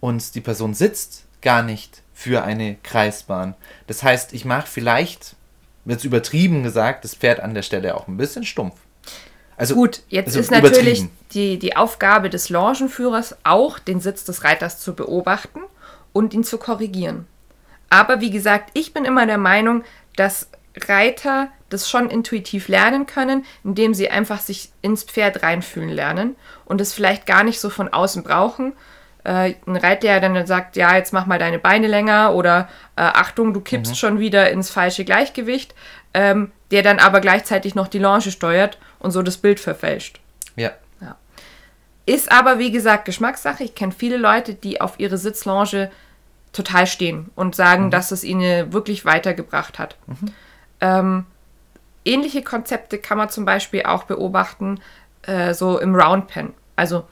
und 0.00 0.34
die 0.34 0.42
Person 0.42 0.74
sitzt 0.74 1.24
gar 1.40 1.62
nicht 1.62 2.02
für 2.14 2.44
eine 2.44 2.76
Kreisbahn. 2.82 3.54
Das 3.86 4.02
heißt, 4.02 4.32
ich 4.32 4.44
mache 4.44 4.66
vielleicht, 4.66 5.36
jetzt 5.84 6.04
übertrieben 6.04 6.62
gesagt, 6.62 7.04
das 7.04 7.14
Pferd 7.14 7.40
an 7.40 7.54
der 7.54 7.62
Stelle 7.62 7.96
auch 7.96 8.08
ein 8.08 8.16
bisschen 8.16 8.44
stumpf. 8.44 8.76
Also 9.56 9.74
Gut, 9.74 10.02
jetzt 10.08 10.28
also 10.28 10.40
ist 10.40 10.50
natürlich 10.50 11.06
die, 11.32 11.58
die 11.58 11.76
Aufgabe 11.76 12.30
des 12.30 12.48
Longenführers 12.48 13.36
auch, 13.44 13.78
den 13.78 14.00
Sitz 14.00 14.24
des 14.24 14.44
Reiters 14.44 14.80
zu 14.80 14.94
beobachten 14.94 15.60
und 16.12 16.34
ihn 16.34 16.44
zu 16.44 16.58
korrigieren. 16.58 17.26
Aber 17.90 18.20
wie 18.20 18.30
gesagt, 18.30 18.70
ich 18.74 18.92
bin 18.92 19.04
immer 19.04 19.26
der 19.26 19.38
Meinung, 19.38 19.84
dass 20.16 20.48
Reiter 20.76 21.48
das 21.68 21.88
schon 21.88 22.10
intuitiv 22.10 22.68
lernen 22.68 23.06
können, 23.06 23.44
indem 23.62 23.94
sie 23.94 24.10
einfach 24.10 24.40
sich 24.40 24.72
ins 24.82 25.04
Pferd 25.04 25.42
reinfühlen 25.42 25.90
lernen 25.90 26.36
und 26.64 26.80
es 26.80 26.92
vielleicht 26.92 27.26
gar 27.26 27.44
nicht 27.44 27.60
so 27.60 27.70
von 27.70 27.88
außen 27.92 28.22
brauchen. 28.22 28.72
Äh, 29.24 29.54
ein 29.66 29.76
Reitlehrer 29.76 30.20
dann 30.20 30.46
sagt, 30.46 30.76
ja, 30.76 30.94
jetzt 30.96 31.12
mach 31.12 31.24
mal 31.26 31.38
deine 31.38 31.58
Beine 31.58 31.86
länger 31.86 32.34
oder 32.34 32.68
äh, 32.96 33.00
Achtung, 33.02 33.54
du 33.54 33.60
kippst 33.60 33.92
Mhm. 33.92 33.96
schon 33.96 34.18
wieder 34.20 34.50
ins 34.50 34.70
falsche 34.70 35.04
Gleichgewicht, 35.04 35.74
ähm, 36.12 36.52
der 36.70 36.82
dann 36.82 36.98
aber 36.98 37.20
gleichzeitig 37.20 37.74
noch 37.74 37.88
die 37.88 37.98
Longe 37.98 38.20
steuert 38.30 38.78
und 38.98 39.10
so 39.12 39.22
das 39.22 39.38
Bild 39.38 39.60
verfälscht. 39.60 40.20
Ja, 40.56 41.16
Ist 42.06 42.30
aber, 42.30 42.58
wie 42.58 42.70
gesagt, 42.70 43.06
Geschmackssache. 43.06 43.64
Ich 43.64 43.74
kenne 43.74 43.92
viele 43.96 44.18
Leute, 44.18 44.52
die 44.54 44.80
auf 44.82 45.00
ihre 45.00 45.16
Sitzlounge 45.16 45.90
total 46.52 46.86
stehen 46.86 47.30
und 47.34 47.56
sagen, 47.56 47.90
dass 47.90 48.10
es 48.12 48.24
ihnen 48.24 48.74
wirklich 48.74 49.06
weitergebracht 49.06 49.78
hat. 49.78 49.96
Ähm, 50.82 51.24
ähnliche 52.04 52.42
Konzepte 52.42 52.98
kann 52.98 53.16
man 53.16 53.30
zum 53.30 53.46
Beispiel 53.46 53.84
auch 53.84 54.04
beobachten, 54.04 54.80
äh, 55.22 55.54
so 55.54 55.78
im 55.78 55.94
Roundpen. 55.94 56.52
Also 56.76 57.06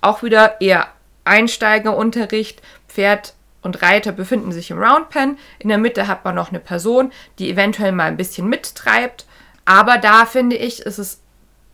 auch 0.00 0.24
wieder 0.24 0.60
eher 0.60 0.88
Einsteigerunterricht. 1.24 2.62
Pferd 2.88 3.34
und 3.62 3.82
Reiter 3.82 4.12
befinden 4.12 4.52
sich 4.52 4.70
im 4.70 4.78
Roundpen. 4.78 5.38
In 5.58 5.68
der 5.68 5.78
Mitte 5.78 6.06
hat 6.06 6.24
man 6.24 6.34
noch 6.34 6.50
eine 6.50 6.60
Person, 6.60 7.12
die 7.38 7.50
eventuell 7.50 7.92
mal 7.92 8.04
ein 8.04 8.16
bisschen 8.16 8.48
mittreibt. 8.48 9.26
Aber 9.64 9.98
da 9.98 10.26
finde 10.26 10.56
ich, 10.56 10.80
ist 10.80 10.98
es 10.98 11.20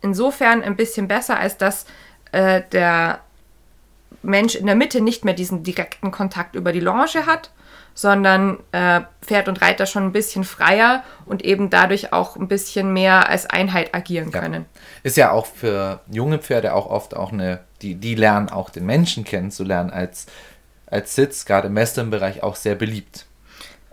insofern 0.01 0.63
ein 0.63 0.75
bisschen 0.75 1.07
besser, 1.07 1.37
als 1.37 1.57
dass 1.57 1.85
äh, 2.31 2.61
der 2.71 3.19
Mensch 4.23 4.55
in 4.55 4.65
der 4.65 4.75
Mitte 4.75 5.01
nicht 5.01 5.25
mehr 5.25 5.33
diesen 5.33 5.63
direkten 5.63 6.11
Kontakt 6.11 6.55
über 6.55 6.71
die 6.71 6.79
Longe 6.79 7.07
hat, 7.25 7.51
sondern 7.93 8.59
äh, 8.71 9.01
Pferd 9.21 9.47
und 9.47 9.61
Reiter 9.61 9.85
schon 9.85 10.03
ein 10.03 10.11
bisschen 10.11 10.43
freier 10.43 11.03
und 11.25 11.43
eben 11.43 11.69
dadurch 11.69 12.13
auch 12.13 12.35
ein 12.35 12.47
bisschen 12.47 12.93
mehr 12.93 13.29
als 13.29 13.49
Einheit 13.49 13.93
agieren 13.93 14.31
können. 14.31 14.65
ist 15.03 15.17
ja 15.17 15.31
auch 15.31 15.45
für 15.45 16.01
junge 16.09 16.39
Pferde 16.39 16.73
auch 16.73 16.87
oft 16.87 17.15
auch 17.15 17.31
eine, 17.31 17.61
die, 17.81 17.95
die 17.95 18.15
lernen 18.15 18.49
auch 18.49 18.69
den 18.69 18.85
Menschen 18.85 19.23
kennenzulernen 19.23 19.89
als, 19.91 20.27
als 20.87 21.15
Sitz, 21.15 21.45
gerade 21.45 21.67
im 21.67 21.75
Western-Bereich 21.75 22.43
auch 22.43 22.55
sehr 22.55 22.75
beliebt. 22.75 23.25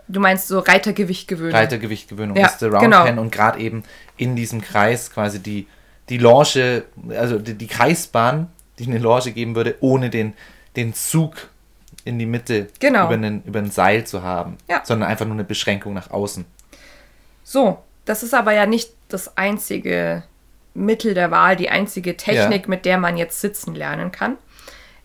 Du 0.07 0.19
meinst 0.19 0.47
so 0.47 0.59
Reitergewicht 0.59 1.27
gewöhnen. 1.27 1.53
Reitergewichtgewöhnung 1.55 2.35
Ja, 2.35 2.47
ist 2.47 2.59
der 2.59 2.69
Round 2.69 2.83
genau. 2.83 3.03
Pen 3.03 3.19
und 3.19 3.31
gerade 3.31 3.59
eben 3.59 3.83
in 4.17 4.35
diesem 4.35 4.61
Kreis 4.61 5.11
quasi 5.11 5.39
die, 5.39 5.67
die 6.09 6.17
Longe, 6.17 6.83
also 7.15 7.37
die, 7.39 7.53
die 7.53 7.67
Kreisbahn, 7.67 8.47
die 8.79 8.87
eine 8.87 8.97
Longe 8.97 9.31
geben 9.31 9.55
würde, 9.55 9.75
ohne 9.81 10.09
den, 10.09 10.33
den 10.75 10.93
Zug 10.95 11.49
in 12.05 12.17
die 12.17 12.25
Mitte 12.25 12.67
Genau. 12.79 13.05
über, 13.05 13.13
einen, 13.13 13.43
über 13.43 13.59
ein 13.59 13.69
Seil 13.69 14.07
zu 14.07 14.23
haben, 14.23 14.57
Ja. 14.67 14.81
sondern 14.83 15.09
einfach 15.09 15.25
nur 15.25 15.35
eine 15.35 15.43
Beschränkung 15.43 15.93
nach 15.93 16.09
außen. 16.09 16.45
So, 17.43 17.77
das 18.05 18.23
ist 18.23 18.33
aber 18.33 18.53
ja 18.53 18.65
nicht 18.65 18.91
das 19.09 19.37
einzige 19.37 20.23
Mittel 20.73 21.13
der 21.13 21.31
Wahl, 21.31 21.55
die 21.55 21.69
einzige 21.69 22.15
Technik, 22.17 22.67
mit 22.67 22.85
der 22.85 22.97
man 22.97 23.17
jetzt 23.17 23.41
sitzen 23.41 23.75
lernen 23.75 24.11
kann. 24.11 24.37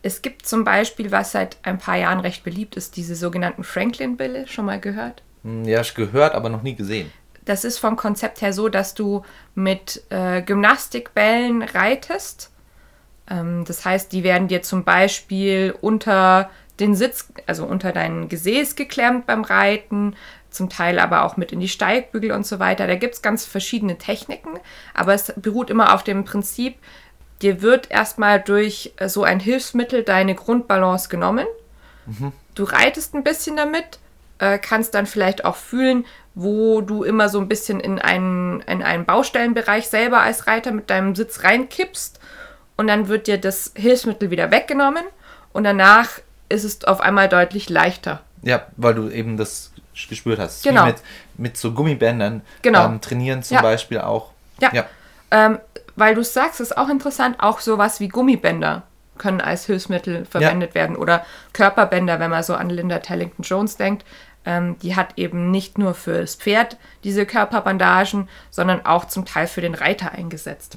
Es 0.03 0.20
gibt 0.20 0.46
zum 0.46 0.64
Beispiel, 0.64 1.11
was 1.11 1.33
seit 1.33 1.57
ein 1.62 1.79
paar 1.79 1.96
Jahren 1.96 2.20
recht 2.20 2.44
beliebt 2.44 2.77
ist, 2.77 2.96
diese 2.96 3.14
sogenannten 3.14 3.64
Franklin-Bälle, 3.64 4.46
schon 4.46 4.66
mal 4.66 4.79
gehört? 4.79 5.22
Hm, 5.42 5.64
Ja, 5.64 5.83
gehört, 5.94 6.35
aber 6.35 6.50
noch 6.50 6.62
nie 6.62 6.74
gesehen. 6.74 7.11
Das 7.44 7.64
ist 7.64 7.79
vom 7.79 7.96
Konzept 7.96 8.40
her 8.42 8.53
so, 8.53 8.68
dass 8.68 8.94
du 8.94 9.22
mit 9.55 10.03
äh, 10.11 10.42
Gymnastikbällen 10.42 11.62
reitest. 11.62 12.50
Ähm, 13.31 13.64
das 13.66 13.85
heißt, 13.85 14.12
die 14.12 14.24
werden 14.24 14.48
dir 14.48 14.62
zum 14.62 14.85
Beispiel 14.85 15.74
unter 15.81 16.50
den 16.81 16.94
Sitz, 16.94 17.33
also 17.46 17.64
unter 17.64 17.92
dein 17.92 18.29
Gesäß 18.29 18.77
geklemmt 18.77 19.27
beim 19.27 19.44
Reiten, 19.44 20.16
zum 20.55 20.69
Teil 20.71 20.99
aber 20.99 21.25
auch 21.25 21.37
mit 21.37 21.53
in 21.53 21.61
die 21.61 21.69
Steigbügel 21.69 22.33
und 22.33 22.47
so 22.47 22.59
weiter. 22.59 22.87
Da 22.87 22.95
gibt 22.95 23.14
es 23.14 23.23
ganz 23.23 23.45
verschiedene 23.45 23.99
Techniken, 23.99 24.59
aber 24.95 25.14
es 25.14 25.33
beruht 25.37 25.71
immer 25.71 25.95
auf 25.95 26.03
dem 26.03 26.25
Prinzip, 26.25 26.77
dir 27.43 27.62
wird 27.62 27.90
erstmal 27.90 28.40
durch 28.40 28.95
äh, 28.97 29.09
so 29.09 29.25
ein 29.25 29.40
Hilfsmittel 29.40 30.03
deine 30.03 30.35
Grundbalance 30.35 31.09
genommen. 31.09 31.47
Du 32.55 32.64
reitest 32.64 33.14
ein 33.14 33.25
bisschen 33.25 33.57
damit, 33.57 33.99
äh, 34.38 34.59
kannst 34.59 34.95
dann 34.95 35.07
vielleicht 35.07 35.47
auch 35.47 35.57
fühlen, 35.57 36.05
wo 36.35 36.81
du 36.81 37.03
immer 37.03 37.29
so 37.29 37.38
ein 37.38 37.49
bisschen 37.49 37.81
in 37.81 37.99
einen, 37.99 38.61
in 38.62 38.83
einen 38.83 39.05
Baustellenbereich 39.05 39.88
selber 39.88 40.21
als 40.21 40.47
Reiter 40.47 40.73
mit 40.73 40.90
deinem 40.90 41.14
Sitz 41.14 41.45
reinkippst 41.45 42.21
und 42.77 42.88
dann 42.88 43.09
wird 43.09 43.27
dir 43.27 43.38
das 43.38 43.73
Hilfsmittel 43.75 44.31
wieder 44.31 44.51
weggenommen 44.51 45.05
und 45.53 45.64
danach 45.64 46.11
ist 46.49 46.64
es 46.64 46.85
auf 46.85 47.01
einmal 47.01 47.29
deutlich 47.29 47.71
leichter. 47.71 48.21
Ja, 48.43 48.67
weil 48.77 48.95
du 48.95 49.09
eben 49.09 49.37
das 49.37 49.73
gespürt 50.09 50.39
hast. 50.39 50.63
Genau. 50.63 50.87
Mit, 50.87 50.97
mit 51.37 51.57
so 51.57 51.73
Gummibändern 51.73 52.43
Genau. 52.63 52.87
ähm, 52.87 53.01
trainieren 53.01 53.43
zum 53.43 53.57
Ja. 53.57 53.63
Beispiel 53.63 54.01
auch. 54.01 54.31
Ja. 54.61 54.71
ja. 54.73 54.85
Ähm, 55.31 55.59
weil 55.97 56.15
du 56.15 56.21
es 56.23 56.33
sagst, 56.35 56.61
ist 56.61 56.77
auch 56.77 56.89
interessant, 56.89 57.37
auch 57.41 57.61
sowas 57.61 58.01
wie 58.01 58.09
Gummibänder 58.09 58.83
können 59.17 59.41
als 59.41 59.67
Hilfsmittel 59.67 60.25
verwendet 60.25 60.75
werden 60.75 60.97
oder 60.97 61.25
Körperbänder, 61.53 62.19
wenn 62.19 62.31
man 62.31 62.43
so 62.43 62.55
an 62.55 62.69
Linda 62.69 62.99
Tellington 62.99 63.45
Jones 63.45 63.77
denkt. 63.77 64.05
Ähm, 64.45 64.77
die 64.81 64.97
hat 64.97 65.15
eben 65.17 65.51
nicht 65.53 65.79
nur 65.79 65.95
fürs 65.95 66.35
Pferd 66.35 66.77
diese 67.05 67.25
Körperbandagen, 67.25 68.29
sondern 68.51 68.85
auch 68.85 69.05
zum 69.07 69.25
Teil 69.25 69.47
für 69.47 69.61
den 69.61 69.75
Reiter 69.75 70.13
eingesetzt. 70.13 70.77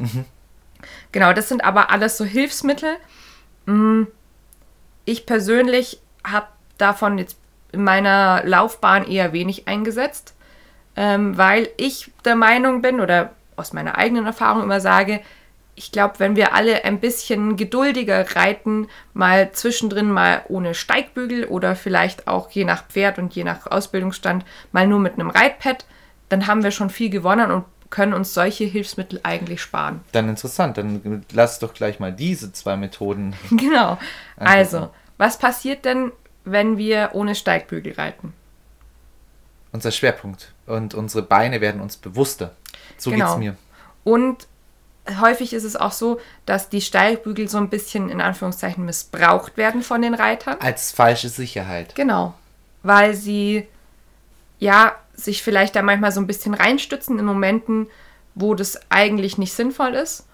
Genau, 1.12 1.34
das 1.34 1.50
sind 1.50 1.64
aber 1.64 1.90
alles 1.90 2.18
so 2.18 2.24
Hilfsmittel. 2.26 2.96
Mm, 3.66 4.04
Ich 5.06 5.26
persönlich 5.26 6.00
habe 6.26 6.48
davon 6.78 7.18
jetzt 7.18 7.38
in 7.78 7.84
meiner 7.84 8.42
Laufbahn 8.44 9.08
eher 9.08 9.34
wenig 9.34 9.68
eingesetzt, 9.68 10.34
ähm, 10.96 11.38
weil 11.38 11.70
ich 11.78 12.12
der 12.26 12.36
Meinung 12.36 12.82
bin 12.82 13.00
oder 13.00 13.32
aus 13.56 13.72
meiner 13.74 13.98
eigenen 13.98 14.26
Erfahrung 14.26 14.64
immer 14.64 14.82
sage, 14.82 15.22
ich 15.76 15.92
glaube, 15.92 16.16
wenn 16.18 16.36
wir 16.36 16.56
alle 16.56 16.86
ein 16.86 17.00
bisschen 17.00 17.56
geduldiger 17.56 18.36
reiten, 18.36 18.88
mal 19.14 19.52
zwischendrin 19.52 20.12
mal 20.12 20.42
ohne 20.48 20.74
Steigbügel 20.74 21.46
oder 21.46 21.76
vielleicht 21.76 22.28
auch 22.28 22.50
je 22.50 22.66
nach 22.66 22.88
Pferd 22.88 23.20
und 23.20 23.36
je 23.36 23.44
nach 23.44 23.68
Ausbildungsstand 23.68 24.44
mal 24.72 24.88
nur 24.88 25.00
mit 25.00 25.14
einem 25.14 25.30
Reitpad, 25.30 25.86
dann 26.30 26.48
haben 26.48 26.64
wir 26.64 26.72
schon 26.72 26.90
viel 26.90 27.12
gewonnen 27.12 27.52
und 27.52 27.66
können 27.92 28.14
uns 28.14 28.34
solche 28.34 28.64
Hilfsmittel 28.64 29.20
eigentlich 29.22 29.62
sparen. 29.62 30.02
Dann 30.14 30.28
interessant. 30.28 30.80
Dann 30.80 31.24
lass 31.32 31.60
doch 31.60 31.76
gleich 31.76 32.00
mal 32.00 32.12
diese 32.12 32.52
zwei 32.52 32.76
Methoden. 32.76 33.36
Genau. 33.52 34.00
Also, 34.36 34.80
so. 34.80 34.90
was 35.18 35.38
passiert 35.38 35.86
denn, 35.86 36.12
wenn 36.52 36.78
wir 36.78 37.12
ohne 37.14 37.36
Steigbügel 37.36 37.94
reiten? 37.94 38.34
Unser 39.72 39.92
Schwerpunkt. 39.92 40.54
Und 40.66 40.94
unsere 40.94 41.24
Beine 41.24 41.62
werden 41.62 41.82
uns 41.82 41.98
bewusster. 41.98 42.54
So 42.98 43.12
Genau. 43.12 43.26
geht's 43.26 43.38
mir. 43.40 43.56
Und 44.04 44.48
häufig 45.20 45.54
ist 45.54 45.64
es 45.64 45.76
auch 45.76 45.92
so, 45.92 46.20
dass 46.46 46.70
die 46.70 46.82
Steigbügel 46.82 47.48
so 47.48 47.58
ein 47.58 47.70
bisschen 47.70 48.10
in 48.10 48.22
Anführungszeichen 48.22 48.86
missbraucht 48.86 49.58
werden 49.58 49.82
von 49.82 50.02
den 50.02 50.14
Reitern. 50.14 50.58
Als 50.60 50.92
falsche 50.92 51.30
Sicherheit. 51.30 51.96
Genau. 51.96 52.34
Weil 52.84 53.14
sie 53.14 53.68
ja 54.60 54.96
sich 55.14 55.44
vielleicht 55.44 55.76
da 55.76 55.82
manchmal 55.82 56.12
so 56.12 56.20
ein 56.22 56.28
bisschen 56.28 56.54
reinstützen 56.54 57.20
in 57.20 57.26
Momenten, 57.26 57.88
wo 58.36 58.54
das 58.56 58.80
eigentlich 58.90 59.38
nicht 59.38 59.54
sinnvoll 59.54 59.94
ist 59.96 60.28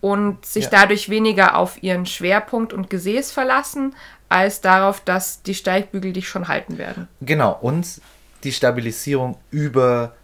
und 0.00 0.44
sich 0.46 0.64
Ja. 0.64 0.70
dadurch 0.70 1.08
weniger 1.08 1.56
auf 1.56 1.82
ihren 1.82 2.06
Schwerpunkt 2.06 2.72
und 2.72 2.90
Gesäß 2.90 3.30
verlassen, 3.32 3.94
als 4.28 4.60
darauf, 4.60 5.00
dass 5.00 5.42
die 5.42 5.54
Steigbügel 5.54 6.12
dich 6.12 6.28
schon 6.28 6.48
halten 6.48 6.78
werden. 6.78 7.08
Genau. 7.20 7.56
Und 7.60 8.00
die 8.44 8.52
Stabilisierung 8.52 9.36
über 9.50 10.14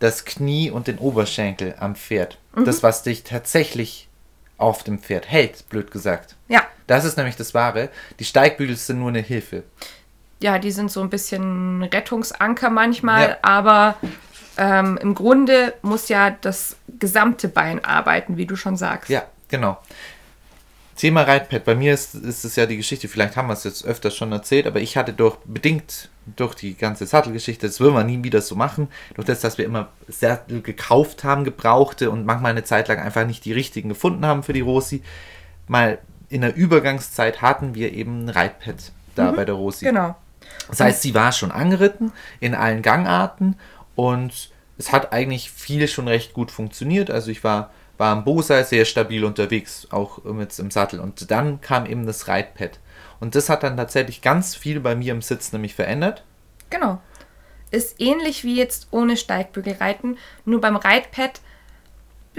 das 0.00 0.24
Knie 0.24 0.70
und 0.70 0.86
den 0.86 0.98
Oberschenkel 0.98 1.74
am 1.78 1.94
Pferd. 1.96 2.38
Mhm. 2.54 2.64
Das, 2.64 2.82
was 2.82 3.02
dich 3.02 3.22
tatsächlich 3.24 4.08
auf 4.58 4.82
dem 4.84 4.98
Pferd 4.98 5.28
hält, 5.30 5.68
blöd 5.68 5.90
gesagt. 5.90 6.36
Ja, 6.48 6.62
Das 6.86 7.04
ist 7.04 7.16
nämlich 7.16 7.36
das 7.36 7.54
Wahre. 7.54 7.88
Die 8.18 8.24
Steigbügel 8.24 8.76
sind 8.76 8.98
nur 8.98 9.08
eine 9.08 9.20
Hilfe. 9.20 9.62
ja, 10.40 10.58
die 10.58 10.70
sind 10.72 10.90
so 10.90 11.00
ein 11.00 11.08
bisschen 11.10 11.82
Rettungsanker 11.84 12.68
manchmal, 12.70 13.30
Ja. 13.30 13.36
aber 13.42 13.96
ähm, 14.58 14.98
im 15.00 15.14
Grunde 15.14 15.72
muss 15.82 16.08
ja 16.08 16.30
das 16.30 16.76
gesamte 17.00 17.48
Bein 17.48 17.82
arbeiten, 17.84 18.36
wie 18.36 18.44
du 18.46 18.54
schon 18.54 18.76
sagst. 18.76 19.08
Ja, 19.08 19.22
genau. 19.48 19.78
Thema 20.96 21.22
Reitpad. 21.22 21.64
Bei 21.64 21.74
mir 21.74 21.94
ist, 21.94 22.14
ist 22.14 22.44
es 22.44 22.56
ja 22.56 22.66
die 22.66 22.76
Geschichte, 22.76 23.08
vielleicht 23.08 23.36
haben 23.36 23.48
wir 23.48 23.54
es 23.54 23.64
jetzt 23.64 23.84
öfters 23.84 24.14
schon 24.14 24.32
erzählt, 24.32 24.66
aber 24.66 24.80
ich 24.80 24.96
hatte 24.96 25.12
durch, 25.12 25.36
bedingt 25.44 26.08
durch 26.36 26.54
die 26.54 26.76
ganze 26.76 27.06
Sattelgeschichte, 27.06 27.66
das 27.66 27.80
will 27.80 27.90
man 27.90 28.06
nie 28.06 28.22
wieder 28.22 28.40
so 28.40 28.54
machen, 28.54 28.88
durch 29.14 29.26
das, 29.26 29.40
dass 29.40 29.58
wir 29.58 29.64
immer 29.64 29.88
Sättel 30.08 30.62
gekauft 30.62 31.24
haben, 31.24 31.44
gebrauchte 31.44 32.10
und 32.10 32.24
manchmal 32.24 32.52
eine 32.52 32.64
Zeit 32.64 32.88
lang 32.88 32.98
einfach 32.98 33.26
nicht 33.26 33.44
die 33.44 33.52
richtigen 33.52 33.88
gefunden 33.88 34.24
haben 34.24 34.42
für 34.42 34.52
die 34.52 34.60
Rosi, 34.60 35.02
mal 35.66 35.98
in 36.28 36.40
der 36.40 36.56
Übergangszeit 36.56 37.42
hatten 37.42 37.74
wir 37.74 37.92
eben 37.92 38.24
ein 38.24 38.28
Reitpad 38.28 38.92
da 39.14 39.30
bei 39.30 39.44
der 39.44 39.54
Rosi. 39.54 39.84
Genau. 39.84 40.16
Das 40.68 40.80
heißt, 40.80 41.02
sie 41.02 41.14
war 41.14 41.32
schon 41.32 41.50
angeritten 41.50 42.12
in 42.40 42.54
allen 42.54 42.82
Gangarten 42.82 43.56
und 43.94 44.50
es 44.78 44.92
hat 44.92 45.12
eigentlich 45.12 45.50
viel 45.50 45.86
schon 45.88 46.08
recht 46.08 46.34
gut 46.34 46.50
funktioniert. 46.50 47.10
Also 47.10 47.30
ich 47.30 47.44
war, 47.44 47.70
war 47.98 48.12
am 48.12 48.24
Bosei 48.24 48.62
sehr 48.64 48.84
stabil 48.84 49.24
unterwegs, 49.24 49.88
auch 49.90 50.22
mit 50.24 50.58
im 50.58 50.70
Sattel. 50.70 51.00
Und 51.00 51.30
dann 51.30 51.60
kam 51.60 51.86
eben 51.86 52.06
das 52.06 52.28
Reitpad. 52.28 52.80
Und 53.20 53.34
das 53.34 53.48
hat 53.48 53.62
dann 53.62 53.76
tatsächlich 53.76 54.22
ganz 54.22 54.54
viel 54.54 54.80
bei 54.80 54.94
mir 54.94 55.12
im 55.12 55.22
Sitz 55.22 55.52
nämlich 55.52 55.74
verändert. 55.74 56.24
Genau. 56.70 57.00
Ist 57.70 58.00
ähnlich 58.00 58.44
wie 58.44 58.56
jetzt 58.56 58.88
ohne 58.90 59.16
Steigbügel 59.16 59.74
reiten, 59.74 60.16
nur 60.44 60.60
beim 60.60 60.76
Reitpad 60.76 61.40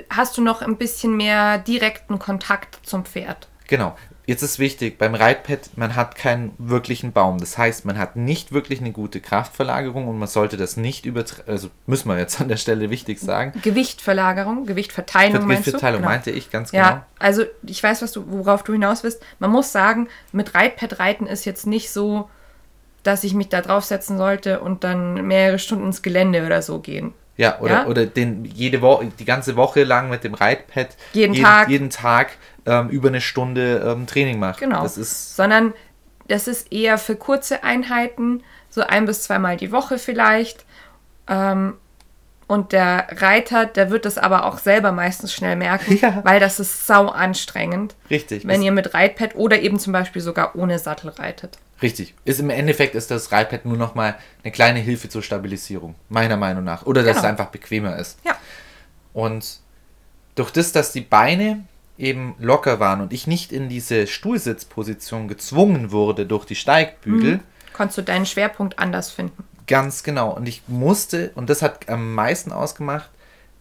hast 0.10 0.38
du 0.38 0.42
noch 0.42 0.62
ein 0.62 0.78
bisschen 0.78 1.16
mehr 1.16 1.58
direkten 1.58 2.20
Kontakt 2.20 2.80
zum 2.84 3.06
Pferd. 3.06 3.48
Genau. 3.68 3.96
Jetzt 4.28 4.42
ist 4.42 4.58
wichtig, 4.58 4.98
beim 4.98 5.14
Reitpad, 5.14 5.78
man 5.78 5.96
hat 5.96 6.16
keinen 6.16 6.54
wirklichen 6.58 7.12
Baum. 7.12 7.38
Das 7.38 7.58
heißt, 7.60 7.86
man 7.86 7.98
hat 8.00 8.16
nicht 8.16 8.52
wirklich 8.52 8.80
eine 8.82 8.92
gute 8.92 9.22
Kraftverlagerung 9.22 10.08
und 10.08 10.18
man 10.18 10.28
sollte 10.28 10.58
das 10.58 10.78
nicht 10.78 11.06
übertreiben. 11.06 11.52
Also 11.54 11.70
müssen 11.86 12.10
wir 12.10 12.18
jetzt 12.18 12.42
an 12.42 12.48
der 12.48 12.58
Stelle 12.58 12.90
wichtig 12.90 13.20
sagen. 13.20 13.54
Gewichtverlagerung, 13.62 14.66
Gewichtverteilung 14.66 15.46
meinst 15.46 15.68
du? 15.68 15.72
Verteilung 15.72 16.00
Genau. 16.02 16.10
meinte 16.10 16.32
ich 16.32 16.50
ganz 16.50 16.72
genau. 16.72 16.84
Ja, 16.84 17.06
also 17.20 17.44
ich 17.64 17.82
weiß, 17.84 18.02
was 18.02 18.12
du, 18.12 18.24
worauf 18.28 18.64
du 18.64 18.74
hinaus 18.74 19.04
willst. 19.04 19.22
Man 19.40 19.52
muss 19.52 19.72
sagen, 19.72 20.08
mit 20.32 20.56
Reitpad 20.56 21.00
reiten 21.00 21.28
ist 21.28 21.46
jetzt 21.46 21.68
nicht 21.68 21.92
so, 21.92 22.30
dass 23.04 23.24
ich 23.24 23.36
mich 23.36 23.50
da 23.50 23.62
draufsetzen 23.62 24.18
sollte 24.18 24.60
und 24.60 24.84
dann 24.84 25.28
mehrere 25.28 25.60
Stunden 25.60 25.86
ins 25.86 26.02
Gelände 26.02 26.44
oder 26.46 26.64
so 26.64 26.80
gehen. 26.80 27.14
Ja, 27.38 27.60
oder, 27.60 27.72
Ja? 27.72 27.86
oder 27.88 28.06
den, 28.06 28.46
jede 28.46 28.82
Woche, 28.82 29.08
die 29.20 29.26
ganze 29.26 29.56
Woche 29.56 29.84
lang 29.84 30.10
mit 30.10 30.24
dem 30.24 30.34
Reitpad 30.34 30.88
Jeden 31.14 31.34
jeden, 31.34 31.46
Tag. 31.46 31.70
jeden 31.70 31.90
Tag 31.90 32.30
ähm, 32.66 32.90
über 32.90 33.08
eine 33.10 33.22
Stunde 33.22 33.84
ähm, 33.86 34.08
Training 34.08 34.40
macht. 34.40 34.60
Genau. 34.60 34.84
Das 34.84 34.98
ist 34.98 35.36
Sondern 35.36 35.74
das 36.28 36.48
ist 36.48 36.72
eher 36.72 36.98
für 36.98 37.16
kurze 37.16 37.64
Einheiten, 37.64 38.44
so 38.70 38.82
ein 38.82 39.06
bis 39.06 39.24
zweimal 39.24 39.58
die 39.58 39.72
Woche 39.72 39.98
vielleicht. 40.00 40.66
Ähm, 41.28 41.76
und 42.48 42.74
der 42.74 43.08
Reiter, 43.10 43.66
der 43.66 43.90
wird 43.90 44.06
das 44.06 44.20
aber 44.20 44.46
auch 44.46 44.60
selber 44.60 44.92
meistens 44.92 45.34
schnell 45.34 45.56
merken, 45.56 45.98
Ja. 46.02 46.22
weil 46.24 46.40
das 46.40 46.60
ist 46.60 46.86
sau 46.86 47.08
anstrengend, 47.08 47.96
richtig. 48.12 48.46
wenn 48.48 48.62
ihr 48.62 48.72
mit 48.72 48.94
Reitpad 48.94 49.36
oder 49.36 49.60
eben 49.62 49.80
zum 49.80 49.94
Beispiel 49.94 50.22
sogar 50.22 50.56
ohne 50.56 50.78
Sattel 50.78 51.10
reitet. 51.10 51.58
richtig. 51.82 52.14
Ist 52.24 52.40
im 52.40 52.52
Endeffekt 52.52 52.94
ist 52.94 53.10
das 53.10 53.32
Reitpad 53.32 53.66
nur 53.66 53.78
noch 53.78 53.96
mal 53.96 54.16
eine 54.44 54.52
kleine 54.52 54.80
Hilfe 54.80 55.10
zur 55.10 55.24
Stabilisierung, 55.24 55.96
meiner 56.10 56.38
Meinung 56.38 56.64
nach. 56.64 56.86
Oder 56.86 57.02
dass 57.02 57.16
Genau. 57.18 57.26
es 57.26 57.30
einfach 57.32 57.48
bequemer 57.48 57.98
ist. 57.98 58.20
Ja. 58.24 58.36
Und 59.14 59.60
durch 60.36 60.52
das, 60.52 60.72
dass 60.72 60.92
die 60.92 61.02
Beine 61.02 61.64
eben 61.98 62.36
locker 62.40 62.80
waren 62.80 63.02
und 63.02 63.14
ich 63.14 63.28
nicht 63.28 63.52
in 63.52 63.70
diese 63.70 64.08
Stuhlsitzposition 64.08 65.28
gezwungen 65.28 65.92
wurde 65.92 66.26
durch 66.26 66.46
die 66.46 66.56
Steigbügel, 66.56 67.40
Konntest 67.76 67.98
du 67.98 68.04
deinen 68.04 68.26
Schwerpunkt 68.26 68.80
anders 68.80 69.12
finden. 69.12 69.44
Ganz 69.68 70.04
genau. 70.04 70.34
Und 70.34 70.48
ich 70.48 70.62
musste, 70.68 71.32
und 71.36 71.50
das 71.50 71.62
hat 71.62 71.90
am 71.90 72.14
meisten 72.14 72.54
ausgemacht, 72.54 73.10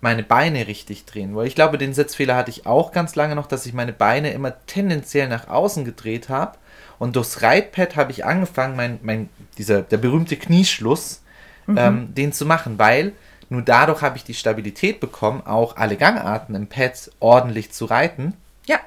meine 0.00 0.22
Beine 0.22 0.68
richtig 0.68 1.04
drehen. 1.04 1.34
Weil 1.34 1.48
ich 1.48 1.56
glaube, 1.56 1.78
den 1.78 1.94
Sitzfehler 1.94 2.36
hatte 2.36 2.50
ich 2.50 2.64
auch 2.64 2.92
ganz 2.92 3.16
lange 3.16 3.34
noch, 3.34 3.46
dass 3.48 3.66
ich 3.66 3.72
meine 3.72 3.92
Beine 3.92 4.32
immer 4.32 4.54
tendenziell 4.66 5.26
nach 5.28 5.48
außen 5.48 5.84
gedreht 5.84 6.28
habe. 6.28 6.58
Und 7.00 7.16
durchs 7.16 7.42
Reitpad 7.42 7.96
habe 7.96 8.12
ich 8.12 8.24
angefangen, 8.24 8.76
mein, 8.76 9.00
mein, 9.02 9.28
dieser, 9.58 9.82
der 9.82 9.96
berühmte 9.96 10.36
Knieschluss, 10.36 11.22
ähm, 11.66 12.14
den 12.14 12.32
zu 12.32 12.46
machen, 12.46 12.78
weil 12.78 13.14
nur 13.50 13.62
dadurch 13.62 14.02
habe 14.02 14.16
ich 14.16 14.24
die 14.24 14.34
Stabilität 14.34 15.00
bekommen, 15.00 15.42
auch 15.46 15.76
alle 15.76 15.96
Gangarten 15.96 16.54
im 16.54 16.66
Pad 16.66 17.10
ordentlich 17.20 17.72
zu 17.72 17.84
reiten. 17.84 18.34
Ja, 18.66 18.80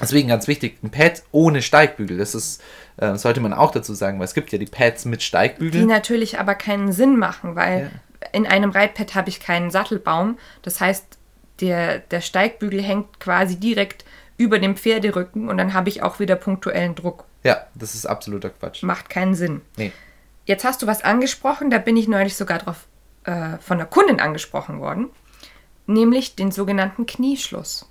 Deswegen 0.00 0.28
ganz 0.28 0.48
wichtig, 0.48 0.78
ein 0.82 0.90
Pad 0.90 1.22
ohne 1.30 1.62
Steigbügel. 1.62 2.18
Das 2.18 2.34
ist, 2.34 2.62
äh, 2.96 3.14
sollte 3.16 3.40
man 3.40 3.52
auch 3.52 3.70
dazu 3.70 3.94
sagen, 3.94 4.18
weil 4.18 4.24
es 4.24 4.34
gibt 4.34 4.52
ja 4.52 4.58
die 4.58 4.66
Pads 4.66 5.04
mit 5.04 5.20
die 5.20 5.24
Steigbügel. 5.26 5.86
natürlich 5.86 6.38
aber 6.38 6.54
keinen 6.54 6.92
Sinn 6.92 7.18
machen, 7.18 7.54
weil 7.54 7.90
in 8.32 8.46
einem 8.46 8.70
Reitpad 8.70 9.14
habe 9.14 9.28
ich 9.28 9.40
keinen 9.40 9.70
Sattelbaum. 9.70 10.38
Das 10.62 10.80
heißt, 10.80 11.18
der, 11.60 11.98
der 11.98 12.20
Steigbügel 12.20 12.82
hängt 12.82 13.20
quasi 13.20 13.56
direkt 13.56 14.04
über 14.36 14.58
dem 14.58 14.76
Pferderücken 14.76 15.48
und 15.48 15.58
dann 15.58 15.74
habe 15.74 15.88
ich 15.88 16.02
auch 16.02 16.18
wieder 16.18 16.34
punktuellen 16.34 16.96
Druck. 16.96 17.24
Ja, 17.44 17.66
das 17.74 17.94
ist 17.94 18.06
absoluter 18.06 18.50
Quatsch. 18.50 18.82
Macht 18.82 19.08
keinen 19.08 19.34
Sinn. 19.34 19.60
Nee. 19.76 19.92
Jetzt 20.46 20.64
hast 20.64 20.82
du 20.82 20.86
was 20.86 21.04
angesprochen, 21.04 21.70
da 21.70 21.78
bin 21.78 21.96
ich 21.96 22.08
neulich 22.08 22.34
sogar 22.36 22.58
drauf 22.58 22.86
äh, 23.24 23.58
von 23.58 23.78
der 23.78 23.86
Kundin 23.86 24.20
angesprochen 24.20 24.80
worden, 24.80 25.10
nämlich 25.86 26.36
den 26.36 26.50
sogenannten 26.50 27.06
Knieschluss. 27.06 27.88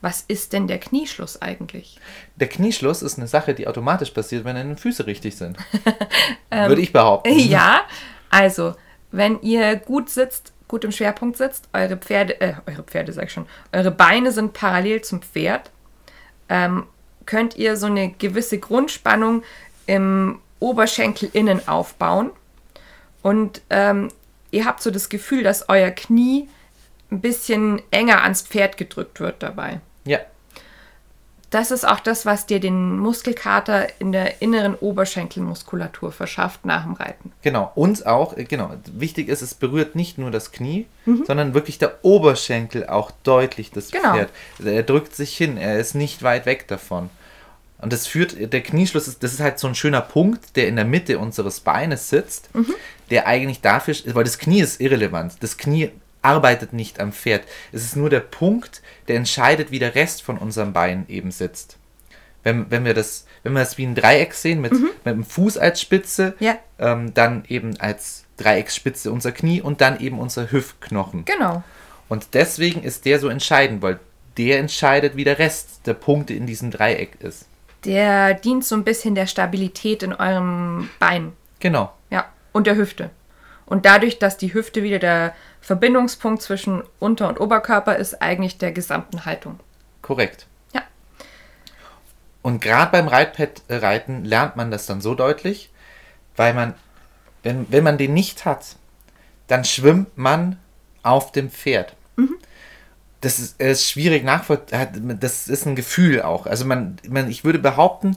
Was 0.00 0.22
ist 0.22 0.54
denn 0.54 0.66
der 0.66 0.78
Knieschluss 0.78 1.42
eigentlich? 1.42 2.00
Der 2.36 2.48
Knieschluss 2.48 3.02
ist 3.02 3.18
eine 3.18 3.26
Sache, 3.26 3.52
die 3.52 3.68
automatisch 3.68 4.10
passiert, 4.10 4.44
wenn 4.44 4.56
deine 4.56 4.76
Füße 4.76 5.06
richtig 5.06 5.36
sind. 5.36 5.58
Würde 6.50 6.80
ich 6.80 6.92
behaupten. 6.92 7.30
Ja, 7.38 7.82
also, 8.30 8.74
wenn 9.10 9.40
ihr 9.42 9.76
gut 9.76 10.08
sitzt, 10.08 10.52
gut 10.68 10.84
im 10.84 10.92
Schwerpunkt 10.92 11.36
sitzt, 11.36 11.68
eure 11.72 11.96
Pferde, 11.96 12.40
äh, 12.40 12.54
eure 12.66 12.82
Pferde 12.82 13.12
sag 13.12 13.24
ich 13.24 13.32
schon, 13.32 13.46
eure 13.72 13.90
Beine 13.90 14.32
sind 14.32 14.52
parallel 14.52 15.02
zum 15.02 15.20
Pferd, 15.20 15.70
ähm, 16.48 16.86
könnt 17.26 17.56
ihr 17.56 17.76
so 17.76 17.86
eine 17.86 18.10
gewisse 18.10 18.58
Grundspannung 18.58 19.42
im 19.86 20.40
Oberschenkel 20.60 21.28
innen 21.32 21.66
aufbauen. 21.68 22.30
Und 23.22 23.60
ähm, 23.68 24.08
ihr 24.50 24.64
habt 24.64 24.82
so 24.82 24.90
das 24.90 25.08
Gefühl, 25.08 25.42
dass 25.42 25.68
euer 25.68 25.90
Knie 25.90 26.48
ein 27.10 27.20
bisschen 27.20 27.82
enger 27.90 28.22
ans 28.22 28.42
Pferd 28.42 28.76
gedrückt 28.76 29.20
wird 29.20 29.42
dabei. 29.42 29.80
Ja, 30.04 30.18
Das 31.50 31.72
ist 31.72 31.84
auch 31.84 31.98
das, 31.98 32.26
was 32.26 32.46
dir 32.46 32.60
den 32.60 32.96
Muskelkater 33.00 33.88
in 34.00 34.12
der 34.12 34.40
inneren 34.40 34.76
Oberschenkelmuskulatur 34.76 36.12
verschafft 36.12 36.64
nach 36.64 36.84
dem 36.84 36.92
Reiten. 36.92 37.32
genau. 37.42 37.72
Und 37.74 38.06
auch, 38.06 38.36
äh, 38.36 38.44
genau, 38.44 38.70
wichtig 38.92 39.28
ist, 39.28 39.42
es 39.42 39.54
berührt 39.54 39.96
nicht 39.96 40.16
nur 40.16 40.30
das 40.30 40.52
Knie, 40.52 40.86
Mhm. 41.06 41.24
sondern 41.26 41.54
wirklich 41.54 41.78
der 41.78 42.04
Oberschenkel 42.04 42.86
auch 42.86 43.10
deutlich 43.24 43.72
das 43.72 43.90
Genau. 43.90 44.12
Pferd. 44.14 44.30
Er 44.64 44.84
drückt 44.84 45.16
sich 45.16 45.36
hin, 45.36 45.56
er 45.56 45.78
ist 45.80 45.94
nicht 45.96 46.22
weit 46.22 46.46
weg 46.46 46.68
davon. 46.68 47.10
Und 47.80 47.92
das 47.92 48.06
führt, 48.06 48.36
der 48.52 48.60
Knieschluss 48.62 49.08
ist, 49.08 49.22
das 49.22 49.32
ist 49.32 49.40
halt 49.40 49.58
so 49.58 49.66
ein 49.66 49.74
schöner 49.74 50.00
Punkt, 50.02 50.56
der 50.56 50.68
in 50.68 50.76
der 50.76 50.84
Mitte 50.84 51.18
unseres 51.18 51.60
Beines 51.60 52.08
sitzt, 52.10 52.54
Mhm. 52.54 52.74
der 53.10 53.26
eigentlich 53.26 53.60
dafür, 53.60 53.94
weil 54.14 54.24
das 54.24 54.38
Knie 54.38 54.60
ist 54.60 54.80
irrelevant. 54.80 55.34
Das 55.40 55.56
Knie 55.56 55.90
arbeitet 56.22 56.72
nicht 56.74 57.00
am 57.00 57.12
Pferd. 57.12 57.44
Es 57.72 57.82
ist 57.84 57.96
nur 57.96 58.10
der 58.10 58.20
Punkt, 58.20 58.82
der 59.08 59.16
entscheidet, 59.16 59.70
wie 59.70 59.78
der 59.78 59.94
Rest 59.94 60.22
von 60.22 60.36
unserem 60.36 60.72
Bein 60.74 61.06
eben 61.08 61.30
sitzt. 61.30 61.78
Wenn, 62.42 62.70
wenn 62.70 62.84
wir 62.84 62.92
das, 62.94 63.24
wenn 63.42 63.52
wir 63.54 63.60
das 63.60 63.78
wie 63.78 63.84
ein 63.86 63.94
Dreieck 63.94 64.34
sehen, 64.34 64.60
mit, 64.60 64.72
mit 64.72 64.90
dem 65.06 65.24
Fuß 65.24 65.56
als 65.58 65.80
Spitze, 65.80 66.34
Mhm. 66.38 66.46
Ja. 66.46 66.58
ähm, 66.78 67.14
dann 67.14 67.44
eben 67.48 67.78
als 67.80 68.24
Dreiecksspitze 68.36 69.10
unser 69.12 69.32
Knie 69.32 69.60
und 69.62 69.80
dann 69.80 70.00
eben 70.00 70.18
unser 70.18 70.50
Hüftknochen. 70.50 71.24
Genau. 71.24 71.62
Und 72.08 72.28
deswegen 72.34 72.82
ist 72.82 73.04
der 73.06 73.18
so 73.20 73.28
entscheidend, 73.28 73.80
weil 73.82 73.98
der 74.36 74.58
entscheidet, 74.58 75.16
wie 75.16 75.24
der 75.24 75.38
Rest 75.38 75.80
der 75.86 75.94
Punkte 75.94 76.34
in 76.34 76.46
diesem 76.46 76.70
Dreieck 76.70 77.16
ist. 77.20 77.46
Der 77.84 78.34
dient 78.34 78.64
so 78.64 78.74
ein 78.74 78.84
bisschen 78.84 79.14
der 79.14 79.26
Stabilität 79.26 80.02
in 80.02 80.12
eurem 80.12 80.90
Bein. 80.98 81.32
Genau. 81.60 81.92
Ja. 82.10 82.26
Und 82.52 82.66
der 82.66 82.76
Hüfte. 82.76 83.10
Und 83.66 83.86
dadurch, 83.86 84.18
dass 84.18 84.36
die 84.36 84.52
Hüfte 84.52 84.82
wieder 84.82 84.98
der 84.98 85.34
Verbindungspunkt 85.60 86.42
zwischen 86.42 86.82
Unter- 86.98 87.28
und 87.28 87.40
Oberkörper 87.40 87.96
ist, 87.96 88.20
eigentlich 88.20 88.58
der 88.58 88.72
gesamten 88.72 89.24
Haltung. 89.24 89.60
Korrekt. 90.02 90.46
Ja. 90.74 90.82
Und 92.42 92.60
gerade 92.60 92.90
beim 92.90 93.06
Reitpad-Reiten 93.08 94.24
lernt 94.24 94.56
man 94.56 94.70
das 94.70 94.86
dann 94.86 95.00
so 95.00 95.14
deutlich, 95.14 95.70
weil 96.36 96.54
man, 96.54 96.74
wenn, 97.42 97.70
wenn 97.70 97.84
man 97.84 97.98
den 97.98 98.12
nicht 98.12 98.44
hat, 98.44 98.76
dann 99.46 99.64
schwimmt 99.64 100.18
man 100.18 100.58
auf 101.02 101.32
dem 101.32 101.50
Pferd. 101.50 101.94
Das 103.20 103.38
ist, 103.38 103.60
ist 103.60 103.88
schwierig 103.90 104.24
nachvollziehen. 104.24 105.18
Das 105.20 105.46
ist 105.48 105.66
ein 105.66 105.76
Gefühl 105.76 106.22
auch. 106.22 106.46
Also 106.46 106.64
man, 106.64 106.96
man, 107.08 107.28
ich 107.30 107.44
würde 107.44 107.58
behaupten, 107.58 108.16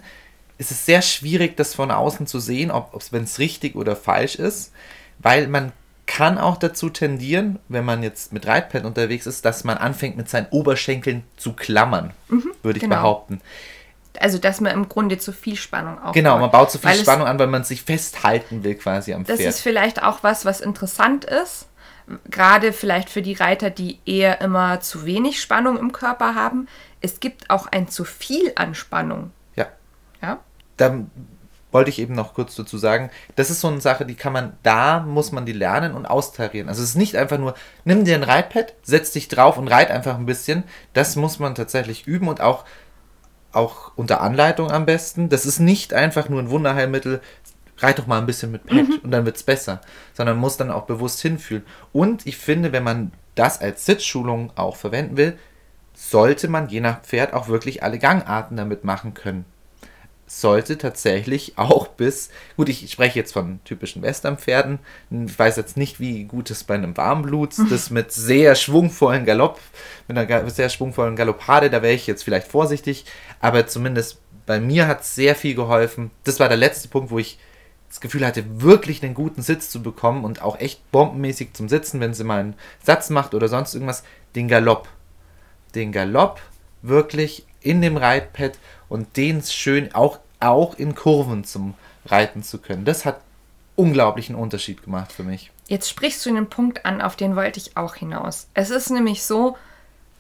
es 0.58 0.72
ist 0.72 0.86
sehr 0.86 1.02
schwierig, 1.02 1.58
das 1.58 1.76
von 1.76 1.92
außen 1.92 2.26
zu 2.28 2.40
sehen, 2.40 2.72
ob 2.72 2.96
es, 2.96 3.12
wenn 3.12 3.24
es 3.24 3.40
richtig 3.40 3.76
oder 3.76 3.96
falsch 3.96 4.36
ist, 4.36 4.72
weil 5.20 5.48
man 5.48 5.74
kann 6.06 6.38
auch 6.38 6.58
dazu 6.58 6.90
tendieren, 6.90 7.60
wenn 7.70 7.86
man 7.86 8.04
jetzt 8.04 8.34
mit 8.34 8.46
Reitpad 8.46 8.86
unterwegs 8.86 9.26
ist, 9.26 9.46
dass 9.46 9.64
man 9.64 9.78
anfängt 9.78 10.16
mit 10.18 10.30
seinen 10.30 10.48
Oberschenkeln 10.52 11.24
zu 11.38 11.54
klammern, 11.54 12.12
würde 12.62 12.78
ich 12.78 12.84
genau. 12.84 12.96
behaupten. 12.98 13.42
Also, 14.20 14.38
dass 14.38 14.62
man 14.62 14.74
im 14.74 14.90
Grunde 14.90 15.18
zu 15.18 15.32
viel 15.34 15.56
Spannung 15.56 15.98
aufbaut. 15.98 16.14
Genau, 16.14 16.38
man 16.38 16.52
baut 16.52 16.72
zu 16.72 16.78
viel 16.78 16.90
Weil 16.92 16.96
es- 16.98 17.02
Spannung 17.02 17.26
an, 17.26 17.40
weil 17.40 17.48
man 17.48 17.64
sich 17.64 17.82
festhalten 17.82 18.64
will 18.64 18.76
quasi 18.76 19.14
am 19.14 19.24
Das 19.26 19.38
Pferd. 19.38 19.50
ist 19.50 19.62
vielleicht 19.62 20.04
auch 20.04 20.20
was, 20.24 20.46
was 20.46 20.62
interessant 20.62 21.26
ist. 21.26 21.66
Gerade 22.30 22.74
vielleicht 22.74 23.10
für 23.10 23.22
die 23.22 23.34
Reiter, 23.34 23.70
die 23.70 24.00
eher 24.06 24.42
immer 24.42 24.82
zu 24.82 25.06
wenig 25.06 25.42
Spannung 25.42 25.78
im 25.78 25.92
Körper 25.92 26.36
haben. 26.36 26.68
Es 27.02 27.20
gibt 27.20 27.50
auch 27.50 27.68
ein 27.68 27.88
zu 27.88 28.06
viel 28.06 28.52
an 28.56 28.76
Spannung. 28.76 29.32
ja, 29.56 29.68
Ja? 30.22 30.40
da 30.78 31.00
wollte 31.74 31.90
ich 31.90 32.00
eben 32.00 32.14
noch 32.14 32.36
kurz 32.36 32.56
dazu 32.56 32.78
sagen, 32.78 33.10
das 33.36 33.50
ist 33.50 33.60
so 33.60 33.68
eine 33.68 33.82
Sache, 33.82 34.06
die 34.06 34.16
kann 34.16 34.32
man, 34.32 34.54
da 34.62 35.00
muss 35.00 35.32
man 35.32 35.46
die 35.46 35.54
lernen 35.54 35.96
und 35.96 36.06
austarieren. 36.06 36.70
Also 36.70 36.84
es 36.84 36.90
ist 36.90 36.96
nicht 36.96 37.16
einfach 37.16 37.40
nur, 37.40 37.56
nimm 37.84 38.06
dir 38.06 38.16
ein 38.16 38.24
Reitpad, 38.24 38.76
setz 38.84 39.12
dich 39.12 39.28
drauf 39.28 39.58
und 39.58 39.68
reit 39.68 39.90
einfach 39.90 40.16
ein 40.16 40.28
bisschen. 40.28 40.64
Das 40.94 41.16
muss 41.16 41.40
man 41.40 41.56
tatsächlich 41.56 42.06
üben 42.06 42.28
und 42.28 42.42
auch, 42.42 42.64
auch 43.52 43.92
unter 43.96 44.22
Anleitung 44.22 44.72
am 44.72 44.86
besten. 44.86 45.30
Das 45.30 45.46
ist 45.46 45.60
nicht 45.60 45.94
einfach 45.94 46.30
nur 46.30 46.40
ein 46.40 46.52
Wunderheilmittel, 46.52 47.22
reit 47.80 48.00
doch 48.00 48.08
mal 48.08 48.20
ein 48.20 48.26
bisschen 48.26 48.52
mit 48.52 48.66
Pad 48.66 49.04
und 49.04 49.12
dann 49.12 49.26
wird 49.26 49.36
es 49.36 49.44
besser, 49.44 49.82
sondern 50.14 50.38
muss 50.38 50.58
dann 50.58 50.72
auch 50.72 50.84
bewusst 50.84 51.22
hinfühlen. 51.22 51.64
Und 51.92 52.26
ich 52.26 52.38
finde, 52.38 52.72
wenn 52.72 52.84
man 52.84 53.12
das 53.36 53.62
als 53.62 53.86
Sitzschulung 53.86 54.52
auch 54.56 54.76
verwenden 54.76 55.18
will, 55.18 55.38
sollte 55.94 56.48
man 56.48 56.70
je 56.70 56.82
nach 56.82 57.02
Pferd 57.02 57.34
auch 57.34 57.48
wirklich 57.48 57.84
alle 57.84 58.00
Gangarten 58.00 58.58
damit 58.58 58.84
machen 58.84 59.14
können. 59.14 59.46
Sollte 60.26 60.78
tatsächlich 60.78 61.54
auch 61.58 61.88
bis, 61.88 62.30
gut, 62.58 62.70
ich 62.70 62.92
spreche 62.92 63.20
jetzt 63.20 63.34
von 63.34 63.60
typischen 63.64 64.02
Westernpferden, 64.02 64.80
ich 65.10 65.38
weiß 65.38 65.58
jetzt 65.58 65.78
nicht, 65.78 66.00
wie 66.00 66.24
gut 66.24 66.50
es 66.50 66.64
bei 66.64 66.76
einem 66.76 66.96
Warmblut, 66.98 67.56
das 67.70 67.90
mit 67.90 68.12
sehr 68.12 68.56
schwungvollen 68.56 69.26
Galopp, 69.26 69.60
mit 70.08 70.18
einer 70.18 70.50
sehr 70.50 70.70
schwungvollen 70.70 71.16
Galoppade, 71.16 71.70
da 71.70 71.82
wäre 71.82 71.94
ich 71.94 72.08
jetzt 72.08 72.24
vielleicht 72.24 72.48
vorsichtig, 72.48 73.06
aber 73.40 73.68
zumindest 73.68 74.20
bei 74.46 74.60
mir 74.60 74.88
hat 74.88 75.02
es 75.02 75.16
sehr 75.16 75.36
viel 75.36 75.56
geholfen. 75.56 76.12
Das 76.26 76.40
war 76.40 76.50
der 76.50 76.58
letzte 76.58 76.90
Punkt, 76.90 77.12
wo 77.12 77.20
ich 77.20 77.40
das 77.94 78.02
Gefühl 78.02 78.26
hatte, 78.26 78.64
wirklich 78.64 79.04
einen 79.04 79.14
guten 79.14 79.44
Sitz 79.44 79.70
zu 79.70 79.84
bekommen 79.84 80.26
und 80.26 80.42
auch 80.42 80.58
echt 80.60 80.92
bombenmäßig 80.92 81.54
zum 81.54 81.70
Sitzen, 81.70 82.00
wenn 82.00 82.16
sie 82.16 82.24
mal 82.24 82.40
einen 82.40 82.56
Satz 82.82 83.12
macht 83.12 83.36
oder 83.36 83.48
sonst 83.48 83.76
irgendwas, 83.76 84.04
den 84.34 84.48
Galopp. 84.48 84.90
Den 85.76 85.92
Galopp 85.92 86.42
wirklich 86.82 87.46
in 87.62 87.84
dem 87.84 87.96
Reitpad 87.96 88.58
und 88.90 89.16
den 89.16 89.44
schön 89.44 89.94
auch, 89.94 90.18
auch 90.40 90.74
in 90.74 90.96
Kurven 90.96 91.44
zum 91.44 91.76
Reiten 92.08 92.42
zu 92.42 92.58
können. 92.58 92.84
Das 92.84 93.06
hat 93.06 93.22
unglaublichen 93.76 94.34
Unterschied 94.34 94.82
gemacht 94.82 95.12
für 95.12 95.24
mich. 95.24 95.52
Jetzt 95.68 95.88
sprichst 95.88 96.26
du 96.26 96.32
einen 96.32 96.50
Punkt 96.50 96.88
an, 96.88 97.00
auf 97.00 97.16
den 97.16 97.36
wollte 97.36 97.60
ich 97.60 97.78
auch 97.78 97.94
hinaus. 97.94 98.48
Es 98.56 98.72
ist 98.72 98.90
nämlich 98.90 99.24
so, 99.24 99.56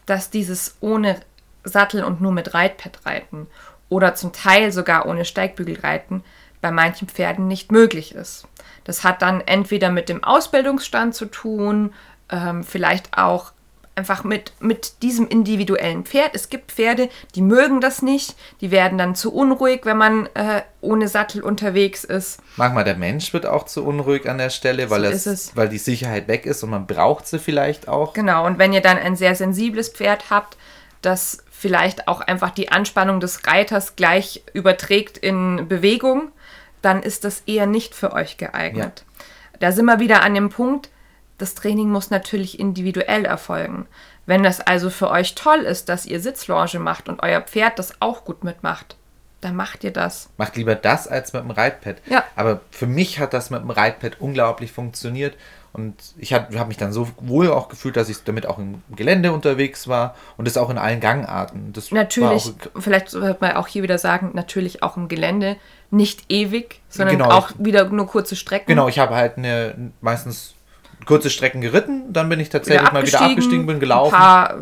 dass 0.05 0.29
dieses 0.29 0.75
ohne 0.79 1.19
Sattel 1.63 2.03
und 2.03 2.21
nur 2.21 2.33
mit 2.33 2.53
Reitpad 2.53 3.03
reiten 3.07 3.47
oder 3.89 4.13
zum 4.13 4.31
Teil 4.31 4.71
sogar 4.71 5.07
ohne 5.07 5.25
Steigbügel 5.25 5.79
reiten 5.79 6.23
bei 6.63 6.71
manchen 6.71 7.07
Pferden 7.07 7.47
nicht 7.47 7.71
möglich 7.71 8.15
ist. 8.15 8.47
Das 8.85 9.03
hat 9.03 9.21
dann 9.21 9.41
entweder 9.41 9.91
mit 9.91 10.09
dem 10.09 10.23
Ausbildungsstand 10.23 11.13
zu 11.13 11.25
tun, 11.25 11.93
ähm, 12.29 12.63
vielleicht 12.63 13.15
auch 13.17 13.51
einfach 13.95 14.23
mit, 14.23 14.53
mit 14.59 15.03
diesem 15.03 15.27
individuellen 15.27 16.05
Pferd. 16.05 16.31
Es 16.33 16.49
gibt 16.49 16.71
Pferde, 16.71 17.09
die 17.35 17.41
mögen 17.41 17.79
das 17.81 18.01
nicht, 18.01 18.35
die 18.61 18.71
werden 18.71 18.97
dann 18.97 19.13
zu 19.13 19.31
unruhig, 19.33 19.81
wenn 19.83 19.97
man 19.97 20.25
äh, 20.33 20.61
ohne 20.81 21.07
Sattel 21.09 21.43
unterwegs 21.43 22.03
ist. 22.03 22.39
Manchmal 22.55 22.85
der 22.85 22.95
Mensch 22.95 23.33
wird 23.33 23.45
auch 23.45 23.65
zu 23.65 23.85
unruhig 23.85 24.27
an 24.27 24.37
der 24.39 24.49
Stelle, 24.49 24.89
weil, 24.89 25.01
So 25.01 25.07
es, 25.09 25.15
ist 25.15 25.25
es. 25.27 25.55
weil 25.55 25.69
die 25.69 25.77
Sicherheit 25.77 26.27
weg 26.27 26.45
ist 26.45 26.63
und 26.63 26.71
man 26.71 26.87
braucht 26.87 27.27
sie 27.27 27.39
vielleicht 27.39 27.87
auch. 27.87 28.13
Genau, 28.13 28.45
und 28.47 28.57
wenn 28.57 28.73
ihr 28.73 28.81
dann 28.81 28.97
ein 28.97 29.15
sehr 29.15 29.35
sensibles 29.35 29.89
Pferd 29.89 30.29
habt, 30.31 30.57
das 31.01 31.43
vielleicht 31.51 32.07
auch 32.07 32.21
einfach 32.21 32.49
die 32.51 32.71
Anspannung 32.71 33.19
des 33.19 33.45
Reiters 33.45 33.95
gleich 33.95 34.43
überträgt 34.53 35.17
in 35.17 35.67
Bewegung, 35.67 36.31
dann 36.83 37.01
ist 37.01 37.23
das 37.23 37.41
eher 37.45 37.65
nicht 37.65 37.95
für 37.95 38.13
euch 38.13 38.37
geeignet. 38.37 39.05
Da 39.59 39.71
sind 39.71 39.85
wir 39.85 39.99
wieder 39.99 40.21
an 40.21 40.35
dem 40.35 40.49
Punkt, 40.49 40.89
das 41.37 41.55
Training 41.55 41.89
muss 41.89 42.09
natürlich 42.09 42.59
individuell 42.59 43.25
erfolgen. 43.25 43.87
Wenn 44.25 44.43
das 44.43 44.61
also 44.61 44.89
für 44.89 45.09
euch 45.09 45.35
toll 45.35 45.59
ist, 45.59 45.89
dass 45.89 46.05
ihr 46.05 46.19
Sitzlounge 46.19 46.79
macht 46.79 47.09
und 47.09 47.21
euer 47.23 47.41
Pferd 47.41 47.79
das 47.79 47.93
auch 47.99 48.23
gut 48.23 48.43
mitmacht, 48.43 48.95
dann 49.41 49.55
macht 49.55 49.83
ihr 49.83 49.91
das. 49.91 50.29
Macht 50.37 50.55
lieber 50.55 50.75
das 50.75 51.07
als 51.07 51.33
mit 51.33 51.43
dem 51.43 51.51
Reitpad. 51.51 51.97
Ja. 52.05 52.23
Aber 52.35 52.61
für 52.71 52.87
mich 52.87 53.19
hat 53.19 53.33
das 53.33 53.49
mit 53.49 53.61
dem 53.61 53.71
Reitpad 53.71 54.21
unglaublich 54.21 54.71
funktioniert. 54.71 55.35
Und 55.73 55.95
ich 56.17 56.33
habe 56.33 56.57
hab 56.59 56.67
mich 56.67 56.77
dann 56.77 56.93
so 56.93 57.07
wohl 57.19 57.49
auch 57.49 57.67
gefühlt, 57.67 57.97
dass 57.97 58.07
ich 58.07 58.23
damit 58.23 58.45
auch 58.45 58.59
im 58.59 58.83
Gelände 58.95 59.31
unterwegs 59.33 59.87
war 59.87 60.15
und 60.37 60.47
das 60.47 60.55
auch 60.55 60.69
in 60.69 60.77
allen 60.77 60.99
Gangarten. 60.99 61.73
Das 61.73 61.91
Natürlich, 61.91 62.53
auch, 62.75 62.81
vielleicht 62.81 63.09
sollte 63.09 63.37
man 63.41 63.53
auch 63.53 63.67
hier 63.67 63.81
wieder 63.81 63.97
sagen, 63.97 64.31
natürlich 64.33 64.83
auch 64.83 64.97
im 64.97 65.07
Gelände, 65.07 65.57
nicht 65.89 66.25
ewig, 66.29 66.79
sondern 66.89 67.17
Genau, 67.17 67.31
auch 67.31 67.49
wieder 67.57 67.85
nur 67.89 68.05
kurze 68.05 68.35
Strecken. 68.35 68.67
genau, 68.67 68.87
ich 68.87 68.99
habe 68.99 69.15
halt 69.15 69.37
eine 69.37 69.91
meistens 70.01 70.53
kurze 71.05 71.31
Strecken 71.31 71.61
geritten, 71.61 72.13
dann 72.13 72.29
bin 72.29 72.39
ich 72.39 72.49
tatsächlich 72.49 72.91
mal 72.91 73.05
wieder 73.05 73.21
abgestiegen, 73.21 73.65
bin 73.65 73.79
gelaufen. 73.79 74.13
Ein 74.13 74.21
paar, 74.21 74.55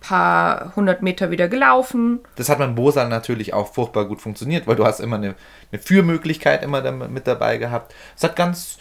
paar 0.00 0.72
hundert 0.76 1.02
Meter 1.02 1.30
wieder 1.30 1.48
gelaufen. 1.48 2.20
Das 2.36 2.48
hat 2.48 2.58
beim 2.58 2.74
Bosa 2.74 3.06
natürlich 3.06 3.52
auch 3.52 3.72
furchtbar 3.72 4.06
gut 4.06 4.20
funktioniert, 4.20 4.66
weil 4.66 4.76
du 4.76 4.84
hast 4.84 5.00
immer 5.00 5.16
eine, 5.16 5.34
eine 5.72 5.80
Führmöglichkeit 5.80 6.62
immer 6.62 6.90
mit 6.90 7.26
dabei 7.26 7.58
gehabt. 7.58 7.94
Es 8.16 8.24
hat 8.24 8.34
ganz, 8.36 8.78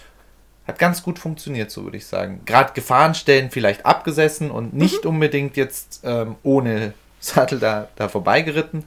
hat 0.68 0.80
ganz 0.80 1.02
gut 1.02 1.18
funktioniert, 1.18 1.72
so 1.72 1.84
würde 1.86 1.98
ich 1.98 2.06
sagen. 2.06 2.42
Gerade 2.46 2.74
Gefahrenstellen 2.74 3.50
vielleicht 3.52 3.86
abgesessen 3.86 4.52
und 4.52 4.74
nicht 4.74 5.06
mhm. 5.06 5.12
unbedingt 5.12 5.56
jetzt 5.56 6.02
ähm, 6.04 6.36
ohne 6.44 6.94
Sattel 7.20 7.60
da, 7.60 7.88
da 7.96 8.10
vorbeigeritten. 8.10 8.84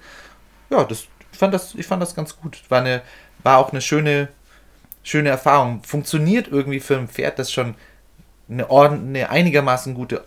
Ja, 0.68 0.84
das, 0.84 1.06
ich, 1.32 1.38
fand 1.38 1.54
das, 1.54 1.74
ich 1.74 1.86
fand 1.86 2.02
das 2.02 2.14
ganz 2.14 2.36
gut. 2.36 2.62
War, 2.68 2.80
eine, 2.80 3.02
war 3.42 3.58
auch 3.58 3.70
eine 3.70 3.80
schöne, 3.80 4.28
schöne 5.02 5.30
Erfahrung. 5.30 5.82
Funktioniert 5.82 6.48
irgendwie 6.48 6.80
für 6.80 6.98
ein 6.98 7.08
Pferd, 7.08 7.38
das 7.38 7.50
schon 7.50 7.74
eine, 8.48 8.68
eine 8.70 9.30
einigermaßen 9.30 9.94
gute 9.94 10.24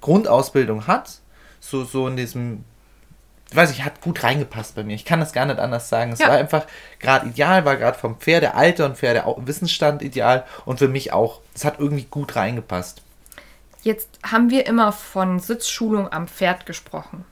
Grundausbildung 0.00 0.86
hat. 0.86 1.20
So, 1.60 1.84
so 1.84 2.08
in 2.08 2.16
diesem 2.16 2.64
weiß 3.54 3.70
ich, 3.70 3.84
hat 3.84 4.00
gut 4.00 4.22
reingepasst 4.22 4.74
bei 4.74 4.84
mir. 4.84 4.94
Ich 4.94 5.04
kann 5.04 5.20
das 5.20 5.32
gar 5.32 5.46
nicht 5.46 5.58
anders 5.58 5.88
sagen. 5.88 6.12
Es 6.12 6.18
ja. 6.18 6.28
war 6.28 6.36
einfach 6.36 6.66
gerade 6.98 7.28
ideal, 7.28 7.64
war 7.64 7.76
gerade 7.76 7.98
vom 7.98 8.18
Pferdealter 8.18 8.84
und 8.84 8.96
Pferdewissensstand 8.98 10.02
ideal 10.02 10.44
und 10.64 10.78
für 10.78 10.88
mich 10.88 11.12
auch. 11.12 11.40
Es 11.54 11.64
hat 11.64 11.78
irgendwie 11.78 12.04
gut 12.04 12.36
reingepasst. 12.36 13.02
Jetzt 13.82 14.08
haben 14.22 14.50
wir 14.50 14.66
immer 14.66 14.92
von 14.92 15.38
Sitzschulung 15.38 16.12
am 16.12 16.28
Pferd 16.28 16.66
gesprochen. 16.66 17.24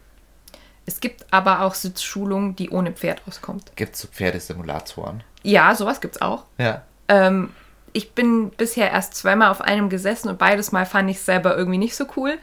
Es 0.86 1.00
gibt 1.00 1.26
aber 1.32 1.62
auch 1.62 1.74
Sitzschulungen, 1.74 2.54
die 2.54 2.70
ohne 2.70 2.92
Pferd 2.92 3.20
auskommt. 3.26 3.72
Gibt 3.74 3.96
es 3.96 4.00
so 4.02 4.08
Pferdesimulatoren? 4.08 5.24
Ja, 5.42 5.74
sowas 5.74 6.00
gibt 6.00 6.16
es 6.16 6.22
auch. 6.22 6.44
Ja. 6.58 6.82
Ähm, 7.08 7.52
ich 7.92 8.12
bin 8.12 8.50
bisher 8.50 8.90
erst 8.90 9.14
zweimal 9.14 9.50
auf 9.50 9.60
einem 9.60 9.88
gesessen 9.88 10.28
und 10.28 10.38
beides 10.38 10.70
Mal 10.70 10.86
fand 10.86 11.10
ich 11.10 11.16
es 11.16 11.26
selber 11.26 11.56
irgendwie 11.56 11.78
nicht 11.78 11.96
so 11.96 12.06
cool. 12.16 12.38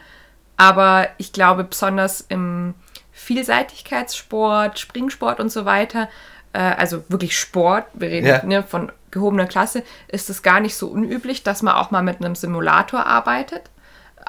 Aber 0.57 1.07
ich 1.17 1.31
glaube, 1.31 1.63
besonders 1.63 2.21
im 2.21 2.75
Vielseitigkeitssport, 3.23 4.79
Springsport 4.79 5.39
und 5.39 5.49
so 5.49 5.65
weiter, 5.65 6.09
äh, 6.53 6.59
also 6.59 7.03
wirklich 7.09 7.37
Sport, 7.37 7.85
wir 7.93 8.09
reden 8.09 8.27
ja. 8.27 8.43
ne, 8.43 8.63
von 8.63 8.91
gehobener 9.11 9.45
Klasse, 9.45 9.83
ist 10.07 10.29
es 10.29 10.41
gar 10.41 10.59
nicht 10.59 10.75
so 10.75 10.87
unüblich, 10.87 11.43
dass 11.43 11.61
man 11.61 11.75
auch 11.75 11.91
mal 11.91 12.03
mit 12.03 12.17
einem 12.17 12.35
Simulator 12.35 13.05
arbeitet. 13.05 13.69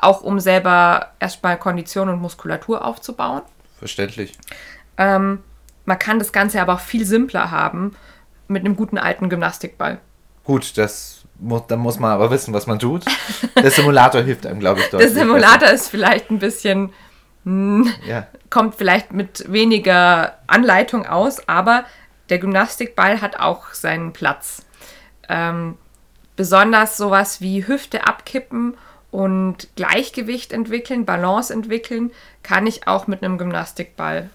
Auch 0.00 0.22
um 0.22 0.40
selber 0.40 1.12
erstmal 1.20 1.56
Kondition 1.58 2.08
und 2.08 2.20
Muskulatur 2.20 2.84
aufzubauen. 2.84 3.42
Verständlich. 3.78 4.36
Ähm, 4.96 5.40
man 5.84 5.98
kann 5.98 6.18
das 6.18 6.32
Ganze 6.32 6.60
aber 6.60 6.74
auch 6.74 6.80
viel 6.80 7.04
simpler 7.04 7.50
haben 7.50 7.96
mit 8.48 8.64
einem 8.64 8.76
guten 8.76 8.98
alten 8.98 9.28
Gymnastikball. 9.28 9.98
Gut, 10.44 10.76
das 10.76 11.24
muss, 11.38 11.62
dann 11.68 11.78
muss 11.78 11.98
man 11.98 12.10
aber 12.10 12.30
wissen, 12.30 12.52
was 12.52 12.66
man 12.66 12.78
tut. 12.78 13.04
Der 13.56 13.70
Simulator 13.70 14.22
hilft 14.22 14.46
einem, 14.46 14.60
glaube 14.60 14.80
ich, 14.80 14.90
deutlich. 14.90 15.12
Der 15.12 15.22
Simulator 15.22 15.58
besser. 15.60 15.74
ist 15.74 15.88
vielleicht 15.88 16.30
ein 16.30 16.38
bisschen, 16.38 16.92
ja. 17.44 18.26
kommt 18.50 18.76
vielleicht 18.76 19.12
mit 19.12 19.50
weniger 19.52 20.38
Anleitung 20.46 21.06
aus, 21.06 21.48
aber 21.48 21.84
der 22.30 22.38
Gymnastikball 22.38 23.20
hat 23.20 23.38
auch 23.38 23.72
seinen 23.74 24.12
Platz. 24.12 24.64
Ähm, 25.28 25.76
besonders 26.36 26.96
sowas 26.96 27.40
wie 27.40 27.66
Hüfte 27.66 28.06
abkippen 28.06 28.76
und 29.10 29.68
Gleichgewicht 29.76 30.52
entwickeln, 30.52 31.04
Balance 31.04 31.52
entwickeln, 31.52 32.10
kann 32.42 32.66
ich 32.66 32.88
auch 32.88 33.06
mit 33.06 33.22
einem 33.22 33.38
Gymnastikball 33.38 34.30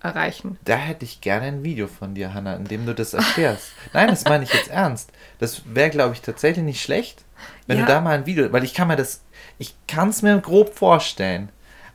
erreichen. 0.00 0.58
Da 0.64 0.76
hätte 0.76 1.04
ich 1.04 1.20
gerne 1.20 1.46
ein 1.46 1.64
Video 1.64 1.88
von 1.88 2.14
dir, 2.14 2.34
Hanna, 2.34 2.54
in 2.56 2.64
dem 2.64 2.86
du 2.86 2.94
das 2.94 3.14
erklärst. 3.14 3.72
Nein, 3.92 4.08
das 4.08 4.24
meine 4.24 4.44
ich 4.44 4.52
jetzt 4.52 4.70
ernst. 4.70 5.10
Das 5.38 5.62
wäre, 5.74 5.90
glaube 5.90 6.14
ich, 6.14 6.20
tatsächlich 6.20 6.64
nicht 6.64 6.82
schlecht, 6.82 7.24
wenn 7.66 7.78
ja. 7.78 7.84
du 7.84 7.92
da 7.92 8.00
mal 8.00 8.14
ein 8.14 8.26
Video, 8.26 8.52
weil 8.52 8.64
ich 8.64 8.74
kann 8.74 8.88
mir 8.88 8.96
das, 8.96 9.22
ich 9.58 9.74
kann 9.88 10.10
es 10.10 10.22
mir 10.22 10.38
grob 10.38 10.74
vorstellen, 10.74 11.48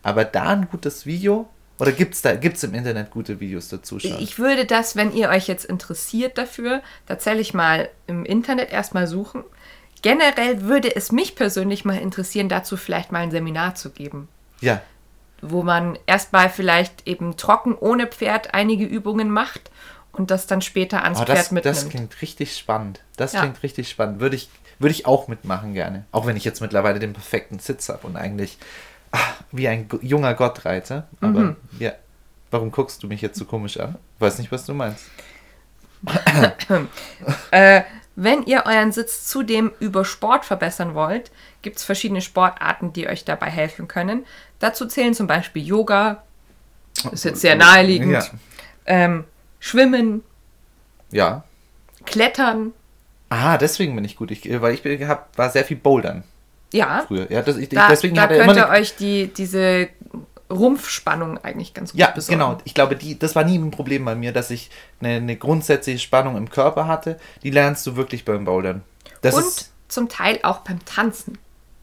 aber 0.03 0.25
da 0.25 0.49
ein 0.49 0.67
gutes 0.69 1.05
Video, 1.05 1.47
oder 1.79 1.93
gibt 1.93 2.13
es 2.13 2.21
da, 2.21 2.35
gibt's 2.35 2.61
im 2.63 2.73
Internet 2.73 3.09
gute 3.09 3.39
Videos 3.39 3.69
dazu 3.69 3.99
schon? 3.99 4.19
Ich 4.19 4.37
würde 4.37 4.65
das, 4.65 4.97
wenn 4.97 5.13
ihr 5.13 5.29
euch 5.29 5.47
jetzt 5.47 5.63
interessiert 5.63 6.37
dafür, 6.37 6.81
tatsächlich 7.07 7.53
mal 7.53 7.89
im 8.05 8.25
Internet 8.25 8.71
erstmal 8.71 9.07
suchen. 9.07 9.45
Generell 10.01 10.63
würde 10.63 10.93
es 10.93 11.11
mich 11.11 11.35
persönlich 11.35 11.85
mal 11.85 11.97
interessieren, 11.97 12.49
dazu 12.49 12.75
vielleicht 12.75 13.11
mal 13.13 13.19
ein 13.19 13.31
Seminar 13.31 13.75
zu 13.75 13.91
geben. 13.91 14.27
Ja. 14.59 14.81
Wo 15.41 15.63
man 15.63 15.97
erstmal 16.05 16.49
vielleicht 16.49 17.07
eben 17.07 17.37
trocken 17.37 17.75
ohne 17.75 18.07
Pferd 18.07 18.53
einige 18.53 18.85
Übungen 18.85 19.29
macht 19.29 19.71
und 20.11 20.31
das 20.31 20.47
dann 20.47 20.61
später 20.61 21.03
ans 21.03 21.21
oh, 21.21 21.23
das, 21.23 21.37
Pferd 21.37 21.51
mitnimmt. 21.53 21.77
Das 21.77 21.89
klingt 21.89 22.21
richtig 22.21 22.57
spannend. 22.57 22.99
Das 23.15 23.31
ja. 23.31 23.41
klingt 23.41 23.63
richtig 23.63 23.89
spannend. 23.89 24.19
Würde 24.19 24.35
ich, 24.35 24.49
würde 24.79 24.91
ich 24.91 25.05
auch 25.05 25.29
mitmachen 25.29 25.73
gerne. 25.73 26.05
Auch 26.11 26.25
wenn 26.25 26.35
ich 26.35 26.43
jetzt 26.43 26.59
mittlerweile 26.59 26.99
den 26.99 27.13
perfekten 27.13 27.59
Sitz 27.59 27.87
habe 27.87 28.05
und 28.05 28.17
eigentlich 28.17 28.57
ach, 29.11 29.33
wie 29.51 29.67
ein 29.67 29.87
junger 30.01 30.33
Gott 30.33 30.65
reite. 30.65 31.07
Aber 31.21 31.39
mhm. 31.39 31.55
ja, 31.79 31.93
warum 32.51 32.71
guckst 32.71 33.03
du 33.03 33.07
mich 33.07 33.21
jetzt 33.21 33.37
so 33.37 33.45
komisch 33.45 33.79
an? 33.79 33.95
Ich 34.15 34.21
weiß 34.21 34.39
nicht, 34.39 34.51
was 34.51 34.65
du 34.65 34.73
meinst. 34.73 35.05
äh, 37.51 37.81
wenn 38.15 38.43
ihr 38.43 38.63
euren 38.65 38.91
Sitz 38.91 39.27
zudem 39.27 39.71
über 39.79 40.03
Sport 40.05 40.45
verbessern 40.45 40.93
wollt, 40.93 41.31
gibt 41.61 41.77
es 41.77 41.83
verschiedene 41.83 42.21
Sportarten, 42.21 42.93
die 42.93 43.07
euch 43.07 43.25
dabei 43.25 43.49
helfen 43.49 43.87
können. 43.87 44.25
Dazu 44.59 44.85
zählen 44.87 45.13
zum 45.13 45.27
Beispiel 45.27 45.65
Yoga, 45.65 46.23
ist 47.11 47.23
jetzt 47.23 47.41
sehr 47.41 47.55
naheliegend, 47.55 48.11
ja. 48.11 48.23
ähm, 48.85 49.23
Schwimmen, 49.59 50.23
ja. 51.11 51.43
Klettern. 52.05 52.73
Ah, 53.29 53.57
deswegen 53.57 53.95
bin 53.95 54.05
ich 54.05 54.15
gut, 54.15 54.31
ich, 54.31 54.49
weil 54.61 54.73
ich 54.73 55.03
hab, 55.03 55.37
war 55.37 55.49
sehr 55.49 55.65
viel 55.65 55.77
Bouldern. 55.77 56.23
Ja. 56.73 57.03
Früher. 57.07 57.31
Ja, 57.31 57.41
das, 57.41 57.57
ich, 57.57 57.69
da, 57.69 57.87
deswegen 57.87 58.15
da 58.15 58.27
könnt 58.27 58.55
ihr 58.57 58.69
euch 58.69 58.95
die, 58.95 59.27
diese 59.33 59.89
Rumpfspannung 60.51 61.37
eigentlich 61.39 61.73
ganz 61.73 61.91
gut 61.91 61.99
Ja, 61.99 62.11
besorgen. 62.11 62.39
genau. 62.39 62.57
Ich 62.63 62.73
glaube, 62.73 62.95
die, 62.95 63.17
das 63.17 63.35
war 63.35 63.43
nie 63.43 63.57
ein 63.57 63.71
Problem 63.71 64.05
bei 64.05 64.15
mir, 64.15 64.33
dass 64.33 64.49
ich 64.49 64.69
eine, 64.99 65.15
eine 65.15 65.35
grundsätzliche 65.35 65.99
Spannung 65.99 66.37
im 66.37 66.49
Körper 66.49 66.87
hatte. 66.87 67.19
Die 67.43 67.51
lernst 67.51 67.85
du 67.85 67.95
wirklich 67.95 68.25
beim 68.25 68.45
Bouldern. 68.45 68.83
Das 69.21 69.35
Und 69.35 69.43
ist, 69.43 69.71
zum 69.87 70.09
Teil 70.09 70.39
auch 70.43 70.59
beim 70.59 70.83
Tanzen. 70.85 71.37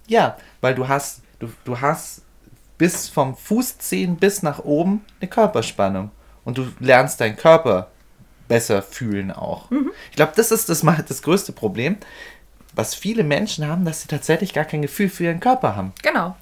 Ja, 0.09 0.37
weil 0.61 0.75
du 0.75 0.89
hast, 0.89 1.23
du, 1.39 1.49
du 1.65 1.81
hast 1.81 2.23
bis 2.79 3.09
vom 3.09 3.37
Fußzehen 3.37 4.17
bis 4.17 4.43
nach 4.43 4.61
oben 4.61 5.05
eine 5.21 5.29
Körperspannung. 5.29 6.11
Und 6.45 6.59
du 6.59 6.69
lernst 6.79 7.21
deinen 7.21 7.37
Körper 7.37 7.89
besser 8.49 8.83
fühlen 8.83 9.33
auch. 9.33 9.71
Mhm. 9.71 9.91
Ich 10.11 10.17
glaube, 10.17 10.33
das 10.37 10.53
ist 10.53 10.69
das, 10.69 10.83
das 11.09 11.23
größte 11.23 11.53
Problem, 11.53 11.97
was 12.77 12.95
viele 12.95 13.25
Menschen 13.25 13.67
haben, 13.67 13.85
dass 13.85 14.03
sie 14.03 14.09
tatsächlich 14.09 14.53
gar 14.53 14.67
kein 14.67 14.83
Gefühl 14.83 15.09
für 15.09 15.25
ihren 15.25 15.41
Körper 15.41 15.75
haben. 15.75 15.93
Genau. 16.03 16.37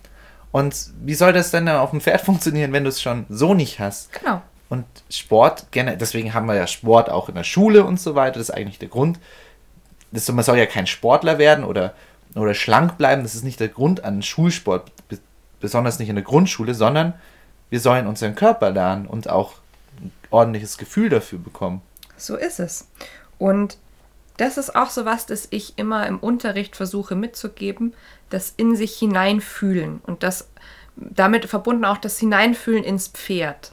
Und 0.52 0.90
wie 1.00 1.14
soll 1.14 1.32
das 1.32 1.50
denn 1.50 1.68
auf 1.68 1.90
dem 1.90 2.00
Pferd 2.00 2.20
funktionieren, 2.24 2.72
wenn 2.72 2.84
du 2.84 2.90
es 2.90 3.00
schon 3.00 3.24
so 3.30 3.54
nicht 3.54 3.80
hast? 3.80 4.12
Genau. 4.12 4.42
Und 4.68 4.84
Sport, 5.08 5.66
deswegen 5.74 6.34
haben 6.34 6.46
wir 6.46 6.56
ja 6.56 6.66
Sport 6.66 7.08
auch 7.08 7.28
in 7.28 7.36
der 7.36 7.44
Schule 7.44 7.84
und 7.84 8.00
so 8.00 8.14
weiter, 8.14 8.38
das 8.38 8.48
ist 8.48 8.54
eigentlich 8.54 8.78
der 8.78 8.88
Grund. 8.88 9.20
Das, 10.10 10.30
man 10.30 10.44
soll 10.44 10.58
ja 10.58 10.66
kein 10.66 10.86
Sportler 10.86 11.38
werden 11.38 11.64
oder, 11.64 11.94
oder 12.34 12.54
schlank 12.54 12.98
bleiben, 12.98 13.22
das 13.22 13.34
ist 13.34 13.44
nicht 13.44 13.60
der 13.60 13.68
Grund 13.68 14.04
an 14.04 14.22
Schulsport, 14.22 14.90
besonders 15.60 15.98
nicht 15.98 16.08
in 16.08 16.16
der 16.16 16.24
Grundschule, 16.24 16.74
sondern 16.74 17.14
wir 17.70 17.78
sollen 17.78 18.06
unseren 18.06 18.34
Körper 18.34 18.70
lernen 18.70 19.06
und 19.06 19.28
auch 19.28 19.54
ein 20.00 20.12
ordentliches 20.30 20.78
Gefühl 20.78 21.08
dafür 21.08 21.38
bekommen. 21.38 21.82
So 22.16 22.36
ist 22.36 22.58
es. 22.58 22.88
Und 23.38 23.78
das 24.36 24.58
ist 24.58 24.74
auch 24.74 24.90
so 24.90 25.04
was, 25.04 25.26
das 25.26 25.46
ich 25.50 25.74
immer 25.76 26.06
im 26.06 26.18
Unterricht 26.18 26.76
versuche 26.76 27.14
mitzugeben, 27.14 27.94
das 28.30 28.52
in 28.56 28.74
sich 28.74 28.98
hineinfühlen 28.98 30.00
und 30.06 30.22
das 30.22 30.48
damit 30.96 31.46
verbunden 31.46 31.84
auch 31.84 31.98
das 31.98 32.18
Hineinfühlen 32.18 32.84
ins 32.84 33.08
Pferd. 33.08 33.72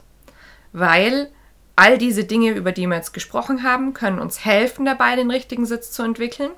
Weil 0.72 1.30
all 1.76 1.98
diese 1.98 2.24
Dinge, 2.24 2.50
über 2.50 2.72
die 2.72 2.86
wir 2.86 2.96
jetzt 2.96 3.14
gesprochen 3.14 3.62
haben, 3.62 3.94
können 3.94 4.18
uns 4.18 4.44
helfen 4.44 4.84
dabei, 4.84 5.16
den 5.16 5.30
richtigen 5.30 5.66
Sitz 5.66 5.90
zu 5.90 6.02
entwickeln. 6.02 6.50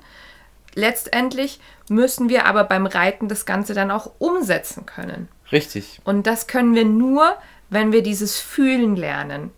Letztendlich 0.73 1.59
müssen 1.89 2.29
wir 2.29 2.45
aber 2.45 2.63
beim 2.63 2.85
Reiten 2.85 3.27
das 3.27 3.45
Ganze 3.45 3.73
dann 3.73 3.91
auch 3.91 4.11
umsetzen 4.19 4.85
können. 4.85 5.29
Richtig. 5.51 6.01
Und 6.03 6.27
das 6.27 6.47
können 6.47 6.75
wir 6.75 6.85
nur, 6.85 7.35
wenn 7.69 7.91
wir 7.91 8.03
dieses 8.03 8.39
Fühlen 8.39 8.95
lernen. 8.95 9.51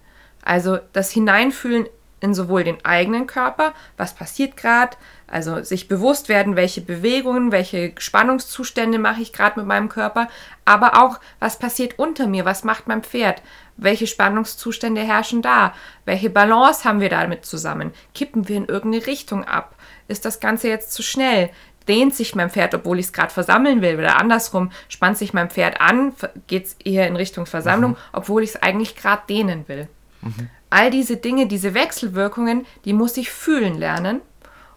Also 0.44 0.80
das 0.94 1.12
Hineinfühlen 1.12 1.88
in 2.20 2.34
sowohl 2.34 2.64
den 2.64 2.84
eigenen 2.84 3.28
Körper, 3.28 3.74
was 3.96 4.16
passiert 4.16 4.58
gerade, 4.58 4.98
also 5.28 5.62
sich 5.64 5.88
bewusst 5.88 6.30
werden, 6.30 6.56
welche 6.56 6.82
Bewegungen, 6.82 7.52
welche 7.52 7.94
Spannungszustände 7.98 8.98
mache 8.98 9.22
ich 9.22 9.34
gerade 9.34 9.60
mit 9.60 9.68
meinem 9.68 9.90
Körper, 9.90 10.28
aber 10.66 11.04
auch, 11.04 11.20
was 11.40 11.60
passiert 11.60 12.00
unter 12.00 12.28
mir, 12.28 12.46
was 12.46 12.64
macht 12.64 12.88
mein 12.88 13.04
Pferd, 13.04 13.42
welche 13.76 14.08
Spannungszustände 14.08 15.02
herrschen 15.02 15.42
da, 15.42 15.74
welche 16.06 16.30
Balance 16.30 16.86
haben 16.86 17.02
wir 17.02 17.10
damit 17.10 17.46
zusammen, 17.46 17.94
kippen 18.16 18.48
wir 18.48 18.58
in 18.58 18.66
irgendeine 18.66 19.06
Richtung 19.06 19.44
ab, 19.44 19.76
ist 20.08 20.26
das 20.26 20.40
Ganze 20.40 20.70
jetzt 20.70 20.94
zu 20.94 21.04
schnell, 21.04 21.52
dehnt 21.88 22.16
sich 22.16 22.36
mein 22.36 22.50
Pferd, 22.50 22.74
obwohl 22.74 23.00
ich 23.00 23.08
es 23.08 23.14
gerade 23.14 23.32
versammeln 23.32 23.82
will, 23.82 23.98
oder 23.98 24.18
andersrum, 24.18 24.72
spannt 24.90 25.18
sich 25.18 25.34
mein 25.34 25.50
Pferd 25.50 25.80
an, 25.80 26.14
geht 26.48 26.66
es 26.66 26.74
eher 26.84 27.08
in 27.08 27.16
Richtung 27.16 27.46
Versammlung, 27.46 27.92
mhm. 27.92 27.98
obwohl 28.12 28.44
ich 28.44 28.52
es 28.52 28.62
eigentlich 28.62 28.96
gerade 28.96 29.22
dehnen 29.30 29.68
will. 29.68 29.88
Mhm 30.22 30.50
all 30.70 30.92
diese 30.92 31.18
Dinge, 31.18 31.48
diese 31.48 31.74
Wechselwirkungen, 31.74 32.66
die 32.86 32.94
muss 32.94 33.18
ich 33.18 33.30
fühlen 33.30 33.78
lernen. 33.78 34.22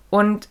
Und 0.09 0.49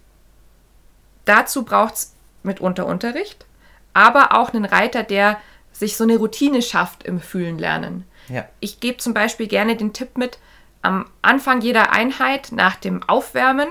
dazu 1.26 1.64
braucht 1.64 1.94
es 1.96 2.16
mitunter 2.44 2.86
Unterricht, 2.86 3.46
aber 3.94 4.34
auch 4.38 4.54
einen 4.54 4.66
Reiter, 4.66 5.04
der 5.04 5.40
sich 5.72 5.98
so 5.98 6.04
eine 6.04 6.18
Routine 6.18 6.62
schafft 6.62 7.04
im 7.04 7.22
Fühlen 7.22 7.58
lernen. 7.58 8.06
Ja. 8.28 8.46
Ich 8.60 8.80
gebe 8.80 8.98
zum 8.98 9.14
Beispiel 9.14 9.48
gerne 9.48 9.76
den 9.76 9.94
Tipp 9.94 10.18
mit, 10.18 10.40
am 10.82 11.06
Anfang 11.22 11.62
jeder 11.62 11.92
Einheit 11.92 12.52
nach 12.52 12.76
dem 12.76 13.04
Aufwärmen 13.04 13.68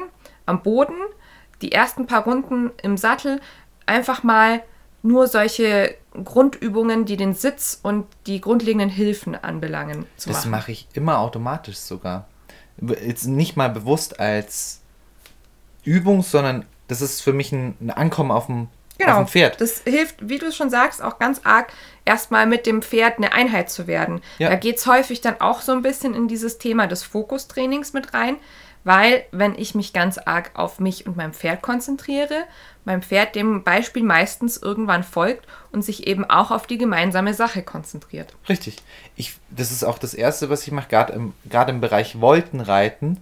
am 0.47 0.63
Boden, 0.63 0.97
die 1.63 1.73
ersten 1.73 2.07
paar 2.07 2.25
Runden 2.25 2.71
im 2.83 2.97
Sattel, 2.97 3.41
einfach 3.87 4.23
mal 4.23 4.63
nur 5.03 5.29
solche 5.29 5.95
Grundübungen, 6.25 7.05
die 7.05 7.17
den 7.17 7.35
Sitz 7.35 7.79
und 7.83 8.07
die 8.27 8.41
grundlegenden 8.41 8.91
Hilfen 8.91 9.35
anbelangen, 9.35 10.07
zu 10.17 10.29
das 10.29 10.39
machen. 10.39 10.51
Das 10.53 10.61
mache 10.61 10.73
ich 10.73 10.89
immer 10.95 11.19
automatisch 11.19 11.77
sogar. 11.77 12.27
Jetzt 12.81 13.27
nicht 13.27 13.57
mal 13.57 13.71
bewusst 13.71 14.21
als 14.21 14.81
Übung, 15.85 16.23
sondern 16.23 16.65
das 16.89 17.01
ist 17.01 17.21
für 17.21 17.33
mich 17.33 17.53
ein, 17.53 17.77
ein 17.81 17.91
Ankommen 17.91 18.31
auf 18.31 18.47
dem, 18.47 18.69
genau, 18.99 19.13
auf 19.13 19.19
dem 19.19 19.29
Pferd. 19.29 19.61
Das 19.61 19.83
hilft, 19.83 20.29
wie 20.29 20.39
du 20.39 20.47
es 20.47 20.57
schon 20.57 20.71
sagst, 20.71 21.03
auch 21.03 21.19
ganz 21.19 21.41
arg, 21.45 21.73
erstmal 22.05 22.47
mit 22.47 22.67
dem 22.67 22.83
Pferd 22.83 23.19
eine 23.19 23.33
Einheit 23.33 23.71
zu 23.71 23.87
werden. 23.87 24.21
Ja. 24.39 24.49
Da 24.49 24.57
geht 24.57 24.79
es 24.79 24.87
häufig 24.87 25.21
dann 25.21 25.41
auch 25.41 25.61
so 25.61 25.73
ein 25.73 25.83
bisschen 25.83 26.15
in 26.15 26.29
dieses 26.29 26.59
Thema 26.59 26.87
des 26.87 27.03
Fokustrainings 27.03 27.93
mit 27.93 28.15
rein, 28.15 28.37
weil 28.85 29.25
wenn 29.33 29.55
ich 29.55 29.75
mich 29.75 29.93
ganz 29.93 30.19
arg 30.19 30.51
auf 30.55 30.81
mich 30.81 31.07
und 31.07 31.17
mein 31.17 31.33
Pferd 31.33 31.63
konzentriere, 31.63 32.45
mein 32.85 33.03
Pferd 33.03 33.35
dem 33.35 33.63
Beispiel 33.65 34.03
meistens 34.03 34.57
irgendwann 34.57 35.05
folgt 35.05 35.47
und 35.73 35.83
sich 35.83 36.07
eben 36.07 36.25
auch 36.25 36.51
auf 36.51 36.67
die 36.67 36.79
gemeinsame 36.79 37.35
Sache 37.35 37.63
konzentriert. 37.63 38.35
Richtig. 38.49 38.79
Ich, 39.15 39.37
das 39.51 39.71
ist 39.71 39.85
auch 39.85 39.99
das 39.99 40.15
Erste, 40.15 40.49
was 40.49 40.67
ich 40.67 40.73
mache, 40.73 40.89
gerade 40.89 41.13
im, 41.13 41.35
gerade 41.49 41.71
im 41.71 41.81
Bereich 41.81 42.21
Woltenreiten. 42.21 43.19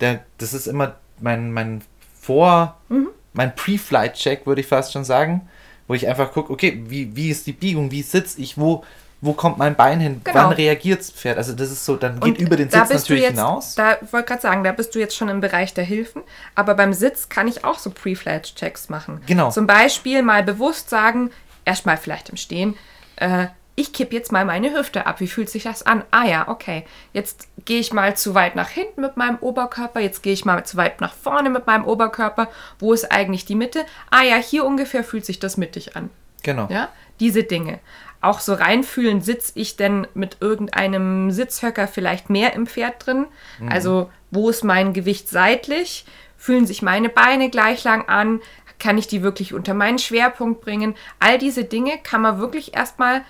Der, 0.00 0.24
das 0.38 0.54
ist 0.54 0.66
immer 0.66 0.96
mein, 1.20 1.52
mein 1.52 1.82
Vor, 2.18 2.80
mhm. 2.88 3.08
mein 3.34 3.54
Pre-Flight-Check, 3.54 4.46
würde 4.46 4.62
ich 4.62 4.66
fast 4.66 4.92
schon 4.92 5.04
sagen, 5.04 5.48
wo 5.88 5.94
ich 5.94 6.08
einfach 6.08 6.32
gucke, 6.32 6.52
okay, 6.52 6.82
wie, 6.86 7.14
wie 7.14 7.28
ist 7.28 7.46
die 7.46 7.52
Biegung, 7.52 7.90
wie 7.90 8.02
sitze 8.02 8.40
ich, 8.40 8.56
wo, 8.56 8.82
wo 9.22 9.32
kommt 9.34 9.56
mein 9.56 9.76
Bein 9.76 10.00
hin, 10.00 10.20
genau. 10.24 10.36
wann 10.36 10.52
reagiert 10.52 10.98
das 10.98 11.12
Pferd. 11.12 11.38
Also 11.38 11.52
das 11.54 11.70
ist 11.70 11.84
so, 11.84 11.96
dann 11.96 12.18
geht 12.18 12.38
und 12.38 12.40
über 12.40 12.56
den 12.56 12.68
Sitz 12.68 12.90
natürlich 12.90 13.22
jetzt, 13.22 13.30
hinaus. 13.30 13.76
Da 13.76 13.96
wollte 14.10 14.26
gerade 14.26 14.42
sagen, 14.42 14.64
da 14.64 14.72
bist 14.72 14.94
du 14.96 14.98
jetzt 14.98 15.16
schon 15.16 15.28
im 15.28 15.40
Bereich 15.40 15.72
der 15.74 15.84
Hilfen, 15.84 16.22
aber 16.56 16.74
beim 16.74 16.92
Sitz 16.92 17.28
kann 17.28 17.46
ich 17.46 17.64
auch 17.64 17.78
so 17.78 17.90
Pre-Flight-Checks 17.90 18.88
machen. 18.88 19.22
Genau. 19.26 19.50
Zum 19.50 19.68
Beispiel 19.68 20.22
mal 20.22 20.42
bewusst 20.42 20.90
sagen, 20.90 21.30
erstmal 21.64 21.98
vielleicht 21.98 22.30
im 22.30 22.36
Stehen, 22.36 22.76
äh, 23.14 23.46
ich 23.76 23.92
kippe 23.92 24.14
jetzt 24.14 24.32
mal 24.32 24.44
meine 24.44 24.76
Hüfte 24.76 25.06
ab. 25.06 25.20
Wie 25.20 25.28
fühlt 25.28 25.48
sich 25.48 25.62
das 25.62 25.86
an? 25.86 26.02
Ah 26.10 26.24
ja, 26.26 26.48
okay. 26.48 26.84
Jetzt 27.12 27.48
gehe 27.64 27.78
ich 27.78 27.92
mal 27.92 28.16
zu 28.16 28.34
weit 28.34 28.56
nach 28.56 28.68
hinten 28.68 29.00
mit 29.00 29.16
meinem 29.16 29.38
Oberkörper. 29.38 30.00
Jetzt 30.00 30.22
gehe 30.22 30.34
ich 30.34 30.44
mal 30.44 30.64
zu 30.64 30.76
weit 30.76 31.00
nach 31.00 31.14
vorne 31.14 31.48
mit 31.48 31.66
meinem 31.66 31.84
Oberkörper. 31.84 32.48
Wo 32.80 32.92
ist 32.92 33.10
eigentlich 33.10 33.46
die 33.46 33.54
Mitte? 33.54 33.86
Ah 34.10 34.22
ja, 34.22 34.36
hier 34.36 34.64
ungefähr 34.64 35.04
fühlt 35.04 35.24
sich 35.24 35.38
das 35.38 35.56
mittig 35.56 35.96
an. 35.96 36.10
Genau. 36.42 36.66
Ja, 36.70 36.88
diese 37.20 37.44
Dinge. 37.44 37.78
Auch 38.22 38.40
so 38.40 38.54
reinfühlen, 38.54 39.20
sitze 39.20 39.52
ich 39.56 39.76
denn 39.76 40.06
mit 40.14 40.38
irgendeinem 40.40 41.30
Sitzhöcker 41.30 41.86
vielleicht 41.86 42.30
mehr 42.30 42.54
im 42.54 42.66
Pferd 42.66 43.04
drin? 43.06 43.26
Mhm. 43.58 43.68
Also, 43.68 44.10
wo 44.30 44.48
ist 44.48 44.64
mein 44.64 44.92
Gewicht 44.92 45.28
seitlich? 45.28 46.06
Fühlen 46.38 46.66
sich 46.66 46.82
meine 46.82 47.08
Beine 47.08 47.50
gleich 47.50 47.84
lang 47.84 48.08
an? 48.08 48.40
Kann 48.78 48.96
ich 48.96 49.06
die 49.06 49.22
wirklich 49.22 49.52
unter 49.52 49.74
meinen 49.74 49.98
Schwerpunkt 49.98 50.62
bringen? 50.62 50.94
All 51.20 51.38
diese 51.38 51.64
Dinge 51.64 51.98
kann 52.02 52.22
man 52.22 52.38
wirklich 52.38 52.74
erstmal 52.74 53.22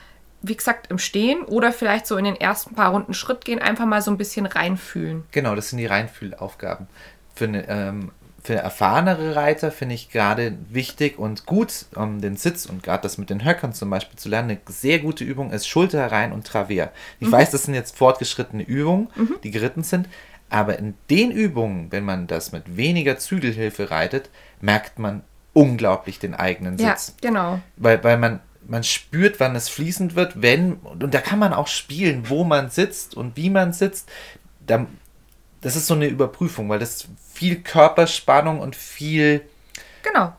wie 0.42 0.56
gesagt, 0.56 0.90
im 0.90 0.98
Stehen 0.98 1.42
oder 1.42 1.72
vielleicht 1.72 2.06
so 2.06 2.16
in 2.16 2.24
den 2.24 2.36
ersten 2.36 2.74
paar 2.74 2.90
Runden 2.90 3.14
Schritt 3.14 3.44
gehen, 3.44 3.60
einfach 3.60 3.86
mal 3.86 4.02
so 4.02 4.10
ein 4.10 4.18
bisschen 4.18 4.46
reinfühlen. 4.46 5.24
Genau, 5.30 5.54
das 5.54 5.70
sind 5.70 5.78
die 5.78 5.86
Reinfühlaufgaben. 5.86 6.88
Für 7.34 7.44
eine, 7.44 7.68
ähm, 7.68 8.10
für 8.42 8.54
erfahrenere 8.54 9.36
Reiter 9.36 9.70
finde 9.70 9.94
ich 9.94 10.10
gerade 10.10 10.56
wichtig 10.68 11.18
und 11.18 11.46
gut, 11.46 11.86
um 11.94 12.20
den 12.20 12.36
Sitz 12.36 12.66
und 12.66 12.82
gerade 12.82 13.02
das 13.02 13.16
mit 13.16 13.30
den 13.30 13.44
Höckern 13.44 13.72
zum 13.72 13.88
Beispiel 13.88 14.18
zu 14.18 14.28
lernen, 14.28 14.50
eine 14.50 14.60
sehr 14.68 14.98
gute 14.98 15.22
Übung 15.22 15.52
ist 15.52 15.68
Schulter 15.68 16.00
herein 16.00 16.32
und 16.32 16.46
Travers. 16.46 16.90
Ich 17.20 17.28
mhm. 17.28 17.32
weiß, 17.32 17.50
das 17.52 17.64
sind 17.64 17.74
jetzt 17.74 17.96
fortgeschrittene 17.96 18.64
Übungen, 18.64 19.08
mhm. 19.14 19.36
die 19.44 19.52
geritten 19.52 19.84
sind, 19.84 20.08
aber 20.50 20.78
in 20.78 20.94
den 21.08 21.30
Übungen, 21.30 21.92
wenn 21.92 22.04
man 22.04 22.26
das 22.26 22.52
mit 22.52 22.76
weniger 22.76 23.16
Zügelhilfe 23.16 23.90
reitet, 23.90 24.28
merkt 24.60 24.98
man 24.98 25.22
unglaublich 25.52 26.18
den 26.18 26.34
eigenen 26.34 26.78
Sitz. 26.78 27.14
Ja, 27.22 27.28
genau. 27.28 27.60
Weil, 27.76 28.02
weil 28.02 28.18
man 28.18 28.40
man 28.66 28.84
spürt, 28.84 29.40
wann 29.40 29.56
es 29.56 29.68
fließend 29.68 30.14
wird, 30.14 30.40
wenn, 30.40 30.74
und 30.74 31.12
da 31.12 31.20
kann 31.20 31.38
man 31.38 31.52
auch 31.52 31.66
spielen, 31.66 32.28
wo 32.28 32.44
man 32.44 32.70
sitzt 32.70 33.16
und 33.16 33.36
wie 33.36 33.50
man 33.50 33.72
sitzt. 33.72 34.08
Da, 34.64 34.86
das 35.62 35.76
ist 35.76 35.86
so 35.86 35.94
eine 35.94 36.08
Überprüfung, 36.08 36.68
weil 36.68 36.78
das 36.80 37.08
viel 37.32 37.62
Körperspannung 37.62 38.60
und 38.60 38.76
viel, 38.76 39.40
genau. 40.02 40.32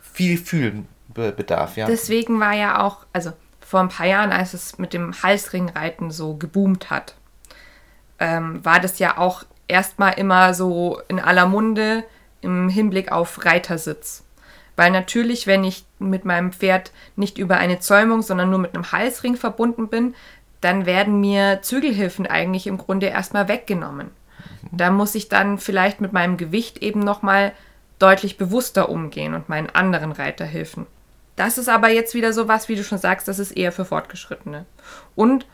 viel 0.00 0.36
Fühlen 0.36 0.88
bedarf, 1.14 1.76
ja. 1.76 1.86
Deswegen 1.86 2.38
war 2.40 2.52
ja 2.52 2.82
auch, 2.82 3.06
also 3.12 3.32
vor 3.60 3.80
ein 3.80 3.88
paar 3.88 4.06
Jahren, 4.06 4.32
als 4.32 4.52
es 4.52 4.78
mit 4.78 4.92
dem 4.92 5.22
Halsringreiten 5.22 6.10
so 6.10 6.34
geboomt 6.34 6.90
hat, 6.90 7.14
ähm, 8.18 8.64
war 8.64 8.80
das 8.80 8.98
ja 8.98 9.18
auch 9.18 9.44
erstmal 9.68 10.14
immer 10.14 10.52
so 10.52 11.00
in 11.08 11.18
aller 11.18 11.46
Munde 11.46 12.04
im 12.42 12.68
Hinblick 12.68 13.10
auf 13.10 13.44
Reitersitz. 13.44 14.24
Weil 14.76 14.90
natürlich, 14.90 15.46
wenn 15.46 15.64
ich 15.64 15.86
mit 15.98 16.24
meinem 16.24 16.52
Pferd 16.52 16.92
nicht 17.16 17.38
über 17.38 17.56
eine 17.56 17.80
Zäumung, 17.80 18.20
sondern 18.22 18.50
nur 18.50 18.58
mit 18.58 18.74
einem 18.74 18.92
Halsring 18.92 19.36
verbunden 19.36 19.88
bin, 19.88 20.14
dann 20.60 20.86
werden 20.86 21.20
mir 21.20 21.60
Zügelhilfen 21.62 22.26
eigentlich 22.26 22.66
im 22.66 22.76
Grunde 22.76 23.06
erstmal 23.06 23.48
weggenommen. 23.48 24.10
Da 24.72 24.90
muss 24.90 25.14
ich 25.14 25.28
dann 25.28 25.58
vielleicht 25.58 26.00
mit 26.00 26.12
meinem 26.12 26.36
Gewicht 26.36 26.78
eben 26.78 27.00
nochmal 27.00 27.52
deutlich 27.98 28.36
bewusster 28.36 28.88
umgehen 28.88 29.34
und 29.34 29.48
meinen 29.48 29.70
anderen 29.70 30.12
Reiterhilfen. 30.12 30.86
Das 31.36 31.58
ist 31.58 31.68
aber 31.68 31.88
jetzt 31.90 32.14
wieder 32.14 32.32
so 32.32 32.48
was, 32.48 32.68
wie 32.68 32.76
du 32.76 32.84
schon 32.84 32.98
sagst, 32.98 33.28
das 33.28 33.38
ist 33.38 33.52
eher 33.52 33.72
für 33.72 33.84
Fortgeschrittene. 33.84 34.64
Und 35.14 35.46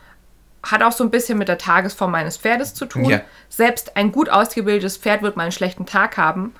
hat 0.63 0.81
auch 0.81 0.93
so 0.93 1.03
ein 1.03 1.11
bisschen 1.11 1.37
mit 1.37 1.49
der 1.49 1.57
Tagesform 1.57 2.11
meines 2.11 2.37
Pferdes 2.37 2.73
zu 2.73 2.85
tun. 2.85 3.05
Ja. 3.05 3.21
Selbst 3.49 3.97
ein 3.97 4.13
gut 4.13 4.29
ausgebildetes 4.29 4.97
Pferd 4.97 5.21
wird 5.21 5.35
mal 5.35 5.43
einen 5.43 5.51
schlechten 5.51 5.85
Tag 5.85 6.17
haben 6.17 6.53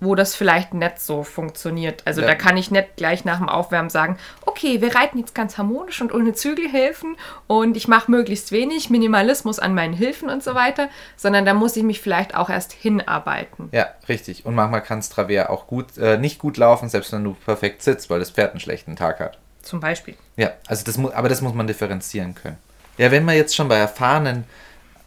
wo 0.00 0.14
das 0.14 0.34
vielleicht 0.34 0.74
nicht 0.74 1.00
so 1.00 1.22
funktioniert. 1.22 2.02
Also 2.04 2.20
ja. 2.20 2.26
da 2.26 2.34
kann 2.34 2.56
ich 2.56 2.70
nicht 2.70 2.96
gleich 2.96 3.24
nach 3.24 3.38
dem 3.38 3.48
Aufwärmen 3.48 3.88
sagen, 3.88 4.18
okay, 4.44 4.80
wir 4.80 4.94
reiten 4.94 5.18
jetzt 5.18 5.34
ganz 5.34 5.56
harmonisch 5.56 6.00
und 6.00 6.12
ohne 6.12 6.34
Zügelhilfen 6.34 7.16
und 7.46 7.76
ich 7.76 7.88
mache 7.88 8.10
möglichst 8.10 8.52
wenig 8.52 8.90
Minimalismus 8.90 9.58
an 9.58 9.74
meinen 9.74 9.94
Hilfen 9.94 10.28
und 10.28 10.42
so 10.42 10.54
weiter, 10.54 10.88
sondern 11.16 11.46
da 11.46 11.54
muss 11.54 11.76
ich 11.76 11.82
mich 11.82 12.00
vielleicht 12.00 12.34
auch 12.34 12.50
erst 12.50 12.72
hinarbeiten. 12.72 13.70
Ja, 13.72 13.88
richtig. 14.08 14.44
Und 14.44 14.54
manchmal 14.54 14.82
kann 14.82 14.98
es 14.98 15.08
Travers 15.08 15.48
auch 15.48 15.66
gut, 15.66 15.96
äh, 15.96 16.18
nicht 16.18 16.38
gut 16.38 16.58
laufen, 16.58 16.88
selbst 16.88 17.12
wenn 17.12 17.24
du 17.24 17.34
perfekt 17.44 17.82
sitzt, 17.82 18.10
weil 18.10 18.18
das 18.18 18.30
Pferd 18.30 18.50
einen 18.50 18.60
schlechten 18.60 18.96
Tag 18.96 19.20
hat. 19.20 19.38
Zum 19.62 19.80
Beispiel. 19.80 20.14
Ja, 20.36 20.52
also 20.66 20.84
das 20.84 20.98
muss, 20.98 21.12
aber 21.12 21.28
das 21.28 21.40
muss 21.40 21.54
man 21.54 21.66
differenzieren 21.66 22.34
können. 22.34 22.58
Ja, 22.98 23.10
wenn 23.10 23.24
wir 23.24 23.34
jetzt 23.34 23.56
schon 23.56 23.68
bei 23.68 23.76
erfahrenen 23.76 24.44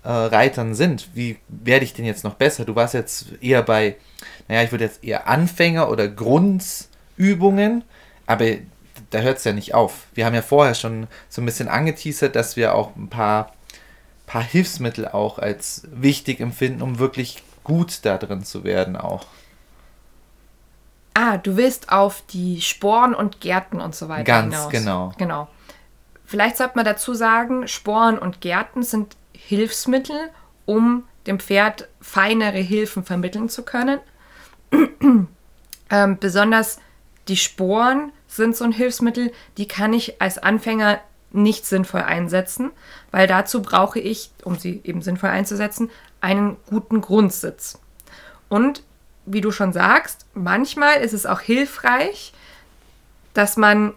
äh, 0.03 0.09
Reitern 0.09 0.75
sind, 0.75 1.09
wie 1.13 1.37
werde 1.47 1.85
ich 1.85 1.93
denn 1.93 2.05
jetzt 2.05 2.23
noch 2.23 2.35
besser? 2.35 2.65
Du 2.65 2.75
warst 2.75 2.93
jetzt 2.93 3.27
eher 3.41 3.61
bei 3.63 3.95
naja, 4.49 4.63
ich 4.63 4.71
würde 4.71 4.83
jetzt 4.83 5.03
eher 5.03 5.27
Anfänger 5.27 5.89
oder 5.89 6.07
Grundübungen, 6.07 7.83
aber 8.25 8.45
da 9.11 9.19
hört 9.19 9.37
es 9.37 9.43
ja 9.43 9.53
nicht 9.53 9.73
auf. 9.75 10.07
Wir 10.13 10.25
haben 10.25 10.33
ja 10.35 10.41
vorher 10.41 10.73
schon 10.73 11.07
so 11.29 11.41
ein 11.41 11.45
bisschen 11.45 11.69
angeteasert, 11.69 12.35
dass 12.35 12.55
wir 12.55 12.75
auch 12.75 12.95
ein 12.95 13.09
paar, 13.09 13.53
paar 14.25 14.43
Hilfsmittel 14.43 15.07
auch 15.07 15.37
als 15.39 15.83
wichtig 15.91 16.41
empfinden, 16.41 16.81
um 16.81 16.99
wirklich 16.99 17.43
gut 17.63 17.99
da 18.03 18.17
drin 18.17 18.43
zu 18.43 18.63
werden 18.63 18.97
auch. 18.97 19.27
Ah, 21.13 21.37
du 21.37 21.55
willst 21.55 21.91
auf 21.91 22.23
die 22.31 22.61
Sporen 22.61 23.13
und 23.13 23.41
Gärten 23.41 23.79
und 23.79 23.93
so 23.93 24.09
weiter 24.09 24.23
Ganz 24.23 24.55
hinaus. 24.55 24.71
genau. 24.71 25.13
Genau. 25.17 25.47
Vielleicht 26.25 26.57
sollte 26.57 26.73
man 26.75 26.85
dazu 26.85 27.13
sagen, 27.13 27.67
Sporen 27.67 28.17
und 28.17 28.41
Gärten 28.41 28.81
sind 28.83 29.15
Hilfsmittel, 29.33 30.29
um 30.65 31.03
dem 31.27 31.39
Pferd 31.39 31.87
feinere 32.01 32.59
Hilfen 32.59 33.03
vermitteln 33.03 33.49
zu 33.49 33.63
können. 33.63 33.99
ähm, 35.89 36.17
besonders 36.19 36.79
die 37.27 37.37
Sporen 37.37 38.11
sind 38.27 38.55
so 38.55 38.63
ein 38.63 38.71
Hilfsmittel, 38.71 39.31
die 39.57 39.67
kann 39.67 39.93
ich 39.93 40.21
als 40.21 40.37
Anfänger 40.37 40.99
nicht 41.31 41.65
sinnvoll 41.65 42.01
einsetzen, 42.01 42.71
weil 43.11 43.27
dazu 43.27 43.61
brauche 43.61 43.99
ich, 43.99 44.31
um 44.43 44.57
sie 44.57 44.81
eben 44.83 45.01
sinnvoll 45.01 45.29
einzusetzen, 45.29 45.89
einen 46.21 46.57
guten 46.67 47.01
Grundsitz. 47.01 47.79
Und 48.49 48.83
wie 49.25 49.41
du 49.41 49.51
schon 49.51 49.73
sagst, 49.73 50.25
manchmal 50.33 50.97
ist 50.97 51.13
es 51.13 51.25
auch 51.25 51.41
hilfreich, 51.41 52.33
dass 53.33 53.57
man 53.57 53.93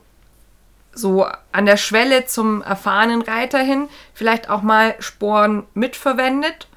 so 0.93 1.27
an 1.53 1.65
der 1.65 1.79
Schwelle 1.79 2.27
zum 2.27 2.61
erfahrenen 2.63 3.23
Reiter 3.23 3.61
hin 3.61 3.89
vielleicht 4.13 4.51
auch 4.51 4.61
mal 4.61 4.95
Sporen 4.99 5.65
mitverwendet, 5.73 6.69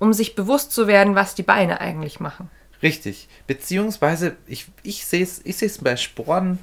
um 0.00 0.12
sich 0.12 0.34
bewusst 0.34 0.72
zu 0.72 0.88
werden, 0.88 1.14
was 1.14 1.36
die 1.36 1.44
Beine 1.44 1.80
eigentlich 1.80 2.18
machen. 2.18 2.50
Richtig. 2.82 3.28
Beziehungsweise, 3.46 4.36
ich, 4.46 4.66
ich 4.82 5.06
sehe 5.06 5.22
es 5.22 5.40
ich 5.44 5.80
bei 5.80 5.96
Sporen, 5.96 6.58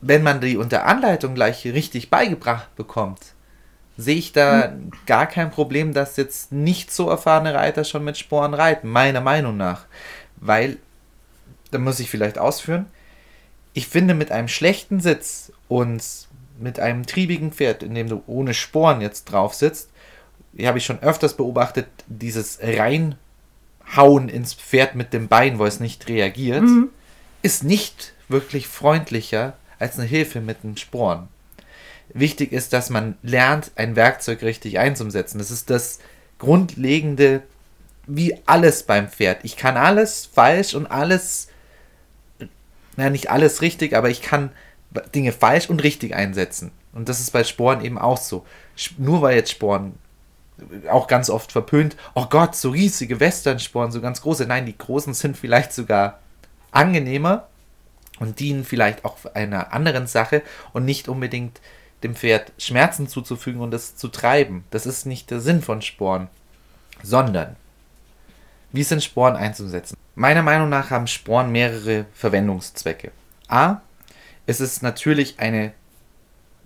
wenn 0.00 0.22
man 0.22 0.40
die 0.40 0.56
unter 0.56 0.86
Anleitung 0.86 1.34
gleich 1.34 1.64
richtig 1.66 2.10
beigebracht 2.10 2.74
bekommt, 2.76 3.20
sehe 3.96 4.16
ich 4.16 4.32
da 4.32 4.70
hm. 4.70 4.90
gar 5.06 5.26
kein 5.26 5.50
Problem, 5.50 5.92
dass 5.92 6.16
jetzt 6.16 6.52
nicht 6.52 6.90
so 6.90 7.08
erfahrene 7.08 7.54
Reiter 7.54 7.84
schon 7.84 8.04
mit 8.04 8.18
Sporen 8.18 8.54
reiten, 8.54 8.88
meiner 8.88 9.20
Meinung 9.20 9.56
nach. 9.56 9.84
Weil, 10.36 10.78
da 11.70 11.78
muss 11.78 12.00
ich 12.00 12.10
vielleicht 12.10 12.38
ausführen, 12.38 12.86
ich 13.72 13.88
finde, 13.88 14.14
mit 14.14 14.30
einem 14.30 14.48
schlechten 14.48 15.00
Sitz 15.00 15.52
und 15.68 16.02
mit 16.58 16.78
einem 16.78 17.06
triebigen 17.06 17.52
Pferd, 17.52 17.82
in 17.82 17.94
dem 17.94 18.08
du 18.08 18.22
ohne 18.26 18.54
Sporen 18.54 19.00
jetzt 19.00 19.24
drauf 19.24 19.54
sitzt, 19.54 19.90
habe 20.60 20.78
ich 20.78 20.84
schon 20.84 21.02
öfters 21.02 21.36
beobachtet, 21.36 21.86
dieses 22.06 22.58
Reinhauen 23.86 24.28
ins 24.28 24.54
Pferd 24.54 24.94
mit 24.94 25.12
dem 25.12 25.28
Bein, 25.28 25.58
wo 25.58 25.66
es 25.66 25.80
nicht 25.80 26.08
reagiert, 26.08 26.62
mhm. 26.62 26.90
ist 27.42 27.64
nicht 27.64 28.12
wirklich 28.28 28.66
freundlicher 28.66 29.54
als 29.78 29.98
eine 29.98 30.08
Hilfe 30.08 30.40
mit 30.40 30.62
den 30.62 30.76
Sporen. 30.76 31.28
Wichtig 32.12 32.52
ist, 32.52 32.72
dass 32.72 32.90
man 32.90 33.16
lernt, 33.22 33.72
ein 33.76 33.96
Werkzeug 33.96 34.42
richtig 34.42 34.78
einzusetzen. 34.78 35.38
Das 35.38 35.50
ist 35.50 35.70
das 35.70 35.98
grundlegende, 36.38 37.42
wie 38.06 38.36
alles 38.46 38.82
beim 38.82 39.08
Pferd. 39.08 39.40
Ich 39.42 39.56
kann 39.56 39.76
alles 39.76 40.26
falsch 40.26 40.74
und 40.74 40.86
alles 40.86 41.48
naja, 42.96 43.10
nicht 43.10 43.30
alles 43.30 43.62
richtig, 43.62 43.94
aber 43.94 44.10
ich 44.10 44.22
kann 44.22 44.50
Dinge 45.14 45.32
falsch 45.32 45.68
und 45.68 45.82
richtig 45.82 46.14
einsetzen. 46.14 46.70
Und 46.92 47.08
das 47.08 47.20
ist 47.20 47.32
bei 47.32 47.42
Sporen 47.42 47.84
eben 47.84 47.98
auch 47.98 48.18
so. 48.18 48.46
Nur 48.98 49.22
weil 49.22 49.36
jetzt 49.36 49.50
Sporen 49.50 49.94
auch 50.88 51.06
ganz 51.06 51.30
oft 51.30 51.52
verpönt, 51.52 51.96
oh 52.14 52.26
Gott, 52.26 52.54
so 52.54 52.70
riesige 52.70 53.20
Western-Sporen, 53.20 53.90
so 53.90 54.00
ganz 54.00 54.22
große. 54.22 54.46
Nein, 54.46 54.66
die 54.66 54.76
großen 54.76 55.14
sind 55.14 55.36
vielleicht 55.36 55.72
sogar 55.72 56.20
angenehmer 56.70 57.48
und 58.20 58.38
dienen 58.40 58.64
vielleicht 58.64 59.04
auch 59.04 59.16
einer 59.34 59.72
anderen 59.72 60.06
Sache 60.06 60.42
und 60.72 60.84
nicht 60.84 61.08
unbedingt 61.08 61.60
dem 62.02 62.14
Pferd 62.14 62.52
Schmerzen 62.58 63.08
zuzufügen 63.08 63.60
und 63.60 63.74
es 63.74 63.96
zu 63.96 64.08
treiben. 64.08 64.64
Das 64.70 64.86
ist 64.86 65.06
nicht 65.06 65.30
der 65.30 65.40
Sinn 65.40 65.62
von 65.62 65.82
Sporen, 65.82 66.28
sondern 67.02 67.56
wie 68.72 68.82
sind 68.82 69.02
Sporen 69.02 69.36
einzusetzen? 69.36 69.96
Meiner 70.14 70.42
Meinung 70.42 70.68
nach 70.68 70.90
haben 70.90 71.06
Sporen 71.06 71.50
mehrere 71.50 72.06
Verwendungszwecke. 72.14 73.12
A. 73.48 73.80
Es 74.46 74.60
ist 74.60 74.82
natürlich 74.82 75.38
eine 75.38 75.72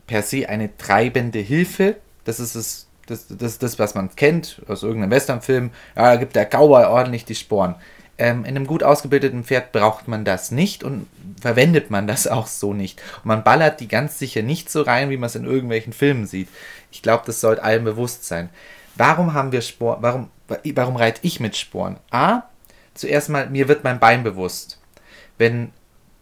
per 0.07 0.23
se 0.23 0.49
eine 0.49 0.77
treibende 0.77 1.39
Hilfe. 1.39 1.97
Das 2.25 2.41
ist 2.41 2.57
es, 2.57 2.88
das, 3.09 3.27
das, 3.29 3.59
das 3.59 3.79
was 3.79 3.95
man 3.95 4.15
kennt 4.15 4.63
aus 4.69 4.83
irgendeinem 4.83 5.11
Westernfilm. 5.11 5.71
Ja, 5.97 6.11
da 6.11 6.17
gibt 6.17 6.37
der 6.37 6.47
Cowboy 6.47 6.85
ordentlich 6.85 7.25
die 7.25 7.35
Sporen. 7.35 7.75
Ähm, 8.19 8.41
in 8.41 8.57
einem 8.57 8.67
gut 8.67 8.83
ausgebildeten 8.83 9.45
Pferd 9.45 9.73
braucht 9.73 10.09
man 10.09 10.25
das 10.25 10.51
nicht 10.51 10.83
und 10.83 11.07
verwendet 11.41 11.91
man 11.91 12.07
das 12.07 12.27
auch 12.29 12.47
so 12.47 12.75
nicht. 12.75 13.01
Und 13.19 13.27
man 13.27 13.45
ballert 13.45 13.81
die 13.81 13.89
ganz 13.89 14.19
sicher 14.19 14.43
nicht 14.43 14.71
so 14.71 14.83
rein, 14.83 15.11
wie 15.11 15.17
man 15.17 15.29
es 15.29 15.37
in 15.37 15.45
irgendwelchen 15.45 15.93
Filmen 15.93 16.27
sieht. 16.27 16.49
Ich 16.91 17.03
glaube, 17.03 17.23
das 17.27 17.41
sollte 17.41 17.63
allen 17.63 17.85
bewusst 17.85 18.25
sein. 18.25 18.51
Warum 18.97 19.35
haben 19.35 19.53
wir 19.53 19.63
Sporen? 19.63 20.03
Warum, 20.03 20.31
warum 20.75 20.97
reite 20.97 21.21
ich 21.23 21.39
mit 21.39 21.57
Sporen? 21.57 21.99
A, 22.11 22.43
zuerst 22.95 23.29
mal, 23.29 23.49
mir 23.49 23.69
wird 23.69 23.85
mein 23.85 24.01
Bein 24.01 24.25
bewusst. 24.25 24.81
Wenn, 25.39 25.73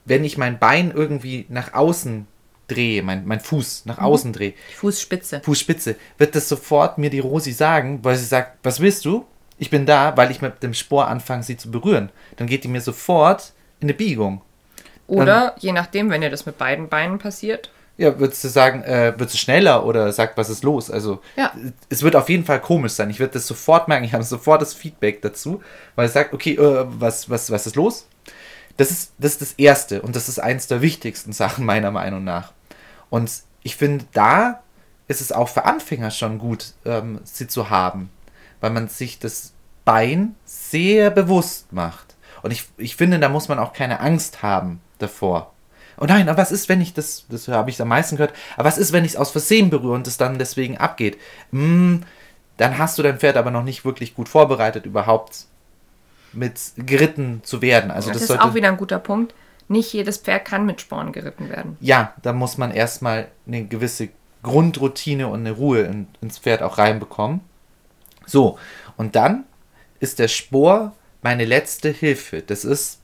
wenn 0.05 0.25
ich 0.25 0.37
mein 0.37 0.59
Bein 0.59 0.91
irgendwie 0.91 1.47
nach 1.49 1.73
außen 1.73 2.27
drehe, 2.69 3.03
mein, 3.03 3.27
mein 3.27 3.41
Fuß 3.41 3.87
nach 3.87 3.99
mhm. 3.99 4.05
außen 4.05 4.33
drehe. 4.33 4.55
Fußspitze. 4.77 5.41
Fußspitze, 5.45 5.97
wird 6.19 6.35
das 6.35 6.49
sofort 6.49 6.99
mir 6.99 7.11
die 7.11 7.21
Rosi 7.21 7.53
sagen, 7.53 8.01
weil 8.03 8.17
sie 8.17 8.25
sagt, 8.25 8.59
was 8.63 8.81
willst 8.81 9.05
du? 9.05 9.25
Ich 9.59 9.71
bin 9.71 9.87
da, 9.87 10.17
weil 10.17 10.31
ich 10.31 10.43
mit 10.43 10.63
dem 10.63 10.75
Spor 10.75 11.09
anfange, 11.09 11.43
sie 11.43 11.57
zu 11.57 11.71
berühren. 11.71 12.11
Dann 12.37 12.47
geht 12.47 12.65
die 12.65 12.69
mir 12.69 12.81
sofort 12.81 13.53
in 13.81 13.87
eine 13.87 13.95
Biegung. 13.95 14.43
Oder, 15.07 15.25
Dann, 15.25 15.53
je 15.59 15.73
nachdem, 15.73 16.11
wenn 16.11 16.21
dir 16.21 16.31
das 16.31 16.47
mit 16.47 16.59
beiden 16.59 16.89
Beinen 16.89 17.19
passiert, 17.19 17.71
ja, 17.99 18.19
würdest 18.19 18.45
du 18.45 18.49
sagen, 18.49 18.83
äh, 18.83 19.15
wird 19.17 19.31
sie 19.31 19.39
schneller 19.39 19.87
oder 19.87 20.13
sagt, 20.13 20.37
was 20.37 20.51
ist 20.51 20.63
los? 20.63 20.91
Also, 20.91 21.23
ja. 21.35 21.53
es 21.89 22.03
wird 22.03 22.15
auf 22.15 22.29
jeden 22.29 22.45
Fall 22.45 22.61
komisch 22.61 22.93
sein. 22.93 23.09
Ich 23.09 23.21
werde 23.21 23.35
das 23.35 23.47
sofort 23.47 23.89
merken. 23.89 24.05
Ich 24.05 24.13
habe 24.13 24.23
sofort 24.23 24.61
das 24.61 24.75
Feedback 24.75 25.23
dazu, 25.23 25.63
weil 25.95 26.07
es 26.07 26.13
sagt, 26.13 26.35
okay, 26.35 26.57
äh, 26.57 26.85
was, 26.87 27.31
was, 27.31 27.51
was 27.51 27.67
ist 27.67 27.77
los? 27.77 28.07
Das 28.77 28.91
ist, 28.91 29.13
das 29.19 29.33
ist 29.33 29.41
das 29.41 29.53
Erste 29.55 30.03
und 30.03 30.15
das 30.15 30.29
ist 30.29 30.39
eins 30.39 30.67
der 30.67 30.83
wichtigsten 30.83 31.33
Sachen 31.33 31.65
meiner 31.65 31.91
Meinung 31.91 32.23
nach. 32.23 32.53
Und 33.11 33.31
ich 33.63 33.77
finde, 33.77 34.05
da 34.13 34.63
ist 35.09 35.21
es 35.21 35.33
auch 35.33 35.49
für 35.49 35.65
Anfänger 35.65 36.11
schon 36.11 36.39
gut, 36.39 36.75
ähm, 36.85 37.21
sie 37.25 37.47
zu 37.47 37.71
haben, 37.71 38.11
weil 38.61 38.71
man 38.71 38.89
sich 38.89 39.19
das 39.19 39.53
Bein 39.85 40.35
sehr 40.45 41.11
bewusst 41.11 41.73
macht. 41.73 42.17
Und 42.43 42.51
ich, 42.51 42.69
ich 42.77 42.97
finde, 42.97 43.19
da 43.19 43.29
muss 43.29 43.49
man 43.49 43.59
auch 43.59 43.73
keine 43.73 44.01
Angst 44.01 44.43
haben 44.43 44.81
davor 44.99 45.53
oh 45.99 46.05
nein, 46.05 46.29
aber 46.29 46.39
was 46.39 46.53
ist, 46.53 46.69
wenn 46.69 46.81
ich 46.81 46.95
das, 46.95 47.27
das 47.29 47.49
habe 47.49 47.71
ich 47.71 47.81
am 47.81 47.89
meisten 47.89 48.17
gehört, 48.17 48.35
aber 48.57 48.69
was 48.69 48.79
ist, 48.79 48.93
wenn 48.93 49.05
ich 49.05 49.13
es 49.13 49.17
aus 49.17 49.31
Versehen 49.31 49.71
berühre 49.71 49.95
und 49.95 50.07
es 50.07 50.17
dann 50.17 50.39
deswegen 50.39 50.77
abgeht? 50.77 51.19
Hm, 51.51 52.03
dann 52.57 52.79
hast 52.79 52.99
du 52.99 53.03
dein 53.03 53.19
Pferd 53.19 53.37
aber 53.37 53.51
noch 53.51 53.65
nicht 53.65 53.85
wirklich 53.85 54.15
gut 54.15 54.29
vorbereitet, 54.29 54.87
überhaupt 54.87 55.47
mit 56.33 56.59
geritten 56.77 57.41
zu 57.45 57.63
werden. 57.63 57.91
Also 57.91 58.11
das, 58.11 58.23
das 58.27 58.31
ist 58.31 58.41
auch 58.41 58.55
wieder 58.55 58.69
ein 58.69 58.77
guter 58.77 58.99
Punkt. 58.99 59.35
Nicht 59.69 59.93
jedes 59.93 60.19
Pferd 60.19 60.45
kann 60.45 60.67
mit 60.67 60.81
Sporn 60.81 61.13
geritten 61.13 61.49
werden. 61.49 61.77
Ja, 61.81 62.15
da 62.23 62.33
muss 62.33 62.59
man 62.59 62.71
erstmal 62.71 63.29
eine 63.47 63.65
gewisse 63.65 64.09
Grundroutine 64.43 65.29
und 65.29 65.41
eine 65.41 65.53
Ruhe 65.53 65.81
in, 65.81 66.07
ins 66.21 66.39
Pferd 66.39 66.63
auch 66.63 66.79
reinbekommen. 66.79 67.41
So, 68.27 68.59
und 68.97 69.17
dann 69.17 69.45
ist 69.99 70.19
der 70.19 70.29
Spor 70.29 70.95
meine 71.23 71.45
letzte 71.45 71.91
Hilfe. 71.91 72.43
Das 72.43 72.65
ist 72.65 73.01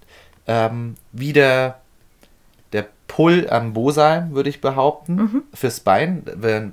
ähm, 0.46 0.96
wieder 1.12 1.82
Pull 3.12 3.46
am 3.50 3.74
Bosal, 3.74 4.30
würde 4.30 4.48
ich 4.48 4.62
behaupten, 4.62 5.16
mhm. 5.16 5.42
fürs 5.52 5.80
Bein. 5.80 6.22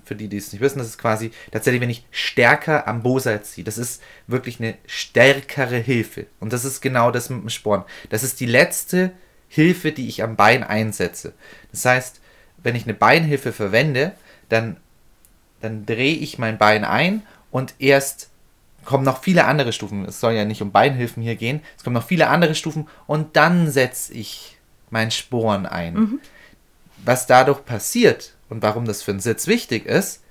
Für 0.05 0.15
die, 0.15 0.29
die 0.29 0.37
es 0.37 0.53
nicht 0.53 0.61
wissen, 0.61 0.79
das 0.79 0.87
ist 0.87 0.97
quasi 0.97 1.31
tatsächlich, 1.51 1.81
wenn 1.81 1.89
ich 1.89 2.05
stärker 2.11 2.87
am 2.87 3.03
Bosal 3.03 3.43
ziehe. 3.43 3.65
Das 3.65 3.77
ist 3.77 4.01
wirklich 4.25 4.61
eine 4.61 4.75
stärkere 4.85 5.75
Hilfe. 5.75 6.27
Und 6.39 6.53
das 6.53 6.63
ist 6.63 6.79
genau 6.79 7.11
das 7.11 7.29
mit 7.29 7.41
dem 7.41 7.49
Sporn. 7.49 7.83
Das 8.09 8.23
ist 8.23 8.39
die 8.39 8.45
letzte 8.45 8.97
Hilfe, 8.97 9.19
die 9.55 10.07
ich 10.07 10.23
am 10.23 10.35
Bein 10.35 10.63
einsetze. 10.63 11.33
Das 11.71 11.85
heißt, 11.85 12.21
wenn 12.57 12.75
ich 12.75 12.83
eine 12.83 12.93
Beinhilfe 12.93 13.51
verwende, 13.51 14.13
dann, 14.49 14.77
dann 15.61 15.85
drehe 15.85 16.15
ich 16.15 16.37
mein 16.37 16.57
Bein 16.57 16.83
ein 16.83 17.23
und 17.51 17.75
erst 17.79 18.29
kommen 18.85 19.03
noch 19.03 19.21
viele 19.21 19.45
andere 19.45 19.73
Stufen. 19.73 20.05
Es 20.05 20.19
soll 20.19 20.33
ja 20.33 20.45
nicht 20.45 20.61
um 20.61 20.71
Beinhilfen 20.71 21.21
hier 21.21 21.35
gehen. 21.35 21.61
Es 21.77 21.83
kommen 21.83 21.93
noch 21.93 22.07
viele 22.07 22.27
andere 22.27 22.55
Stufen 22.55 22.87
und 23.07 23.35
dann 23.35 23.69
setze 23.69 24.13
ich 24.13 24.57
mein 24.89 25.11
Sporen 25.11 25.65
ein. 25.65 25.93
Mhm. 25.93 26.19
Was 27.05 27.27
dadurch 27.27 27.65
passiert 27.65 28.33
und 28.49 28.61
warum 28.61 28.85
das 28.85 29.03
für 29.03 29.11
einen 29.11 29.19
Sitz 29.19 29.47
wichtig 29.47 29.85
ist, 29.85 30.23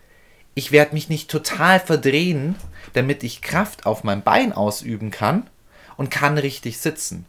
ich 0.54 0.72
werde 0.72 0.94
mich 0.94 1.08
nicht 1.08 1.30
total 1.30 1.78
verdrehen, 1.78 2.56
damit 2.92 3.22
ich 3.22 3.42
Kraft 3.42 3.86
auf 3.86 4.02
mein 4.02 4.22
Bein 4.22 4.52
ausüben 4.52 5.10
kann 5.10 5.48
und 5.96 6.10
kann 6.10 6.36
richtig 6.36 6.78
sitzen. 6.78 7.26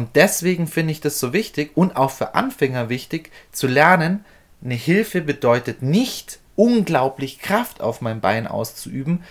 Und 0.00 0.16
deswegen 0.16 0.66
finde 0.66 0.92
ich 0.92 1.02
das 1.02 1.20
so 1.20 1.34
wichtig 1.34 1.72
und 1.74 1.94
auch 1.94 2.10
für 2.10 2.34
Anfänger 2.34 2.88
wichtig 2.88 3.30
zu 3.52 3.66
lernen, 3.66 4.24
eine 4.64 4.72
Hilfe 4.72 5.20
bedeutet 5.20 5.82
nicht 5.82 6.38
unglaublich 6.56 7.38
Kraft 7.38 7.82
auf 7.82 8.00
mein 8.00 8.22
Bein 8.22 8.46
auszuüben. 8.46 9.22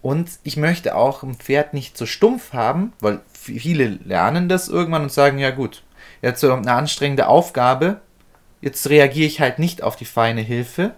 Und 0.00 0.30
ich 0.42 0.56
möchte 0.56 0.96
auch 0.96 1.22
ein 1.22 1.34
Pferd 1.34 1.74
nicht 1.74 1.98
so 1.98 2.06
stumpf 2.06 2.54
haben, 2.54 2.94
weil 3.00 3.20
viele 3.34 3.98
lernen 4.02 4.48
das 4.48 4.70
irgendwann 4.70 5.02
und 5.02 5.12
sagen, 5.12 5.38
ja 5.38 5.50
gut, 5.50 5.82
jetzt 6.22 6.42
eine 6.42 6.72
anstrengende 6.72 7.26
Aufgabe, 7.26 8.00
jetzt 8.62 8.88
reagiere 8.88 9.26
ich 9.26 9.42
halt 9.42 9.58
nicht 9.58 9.82
auf 9.82 9.94
die 9.94 10.06
feine 10.06 10.40
Hilfe, 10.40 10.94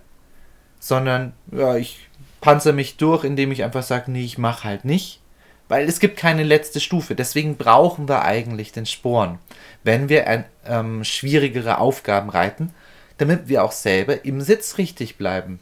sondern 0.78 1.32
ja, 1.50 1.74
ich 1.74 2.08
panzer 2.40 2.72
mich 2.72 2.96
durch, 2.96 3.24
indem 3.24 3.50
ich 3.50 3.64
einfach 3.64 3.82
sage, 3.82 4.12
nee, 4.12 4.24
ich 4.24 4.38
mache 4.38 4.62
halt 4.62 4.84
nicht. 4.84 5.20
Weil 5.68 5.88
es 5.88 5.98
gibt 5.98 6.16
keine 6.16 6.44
letzte 6.44 6.80
Stufe. 6.80 7.14
Deswegen 7.14 7.56
brauchen 7.56 8.08
wir 8.08 8.22
eigentlich 8.22 8.72
den 8.72 8.86
Sporen, 8.86 9.38
wenn 9.82 10.08
wir 10.08 10.26
ein, 10.26 10.44
ähm, 10.64 11.04
schwierigere 11.04 11.78
Aufgaben 11.78 12.30
reiten, 12.30 12.72
damit 13.18 13.48
wir 13.48 13.64
auch 13.64 13.72
selber 13.72 14.24
im 14.24 14.40
Sitz 14.40 14.78
richtig 14.78 15.16
bleiben. 15.16 15.58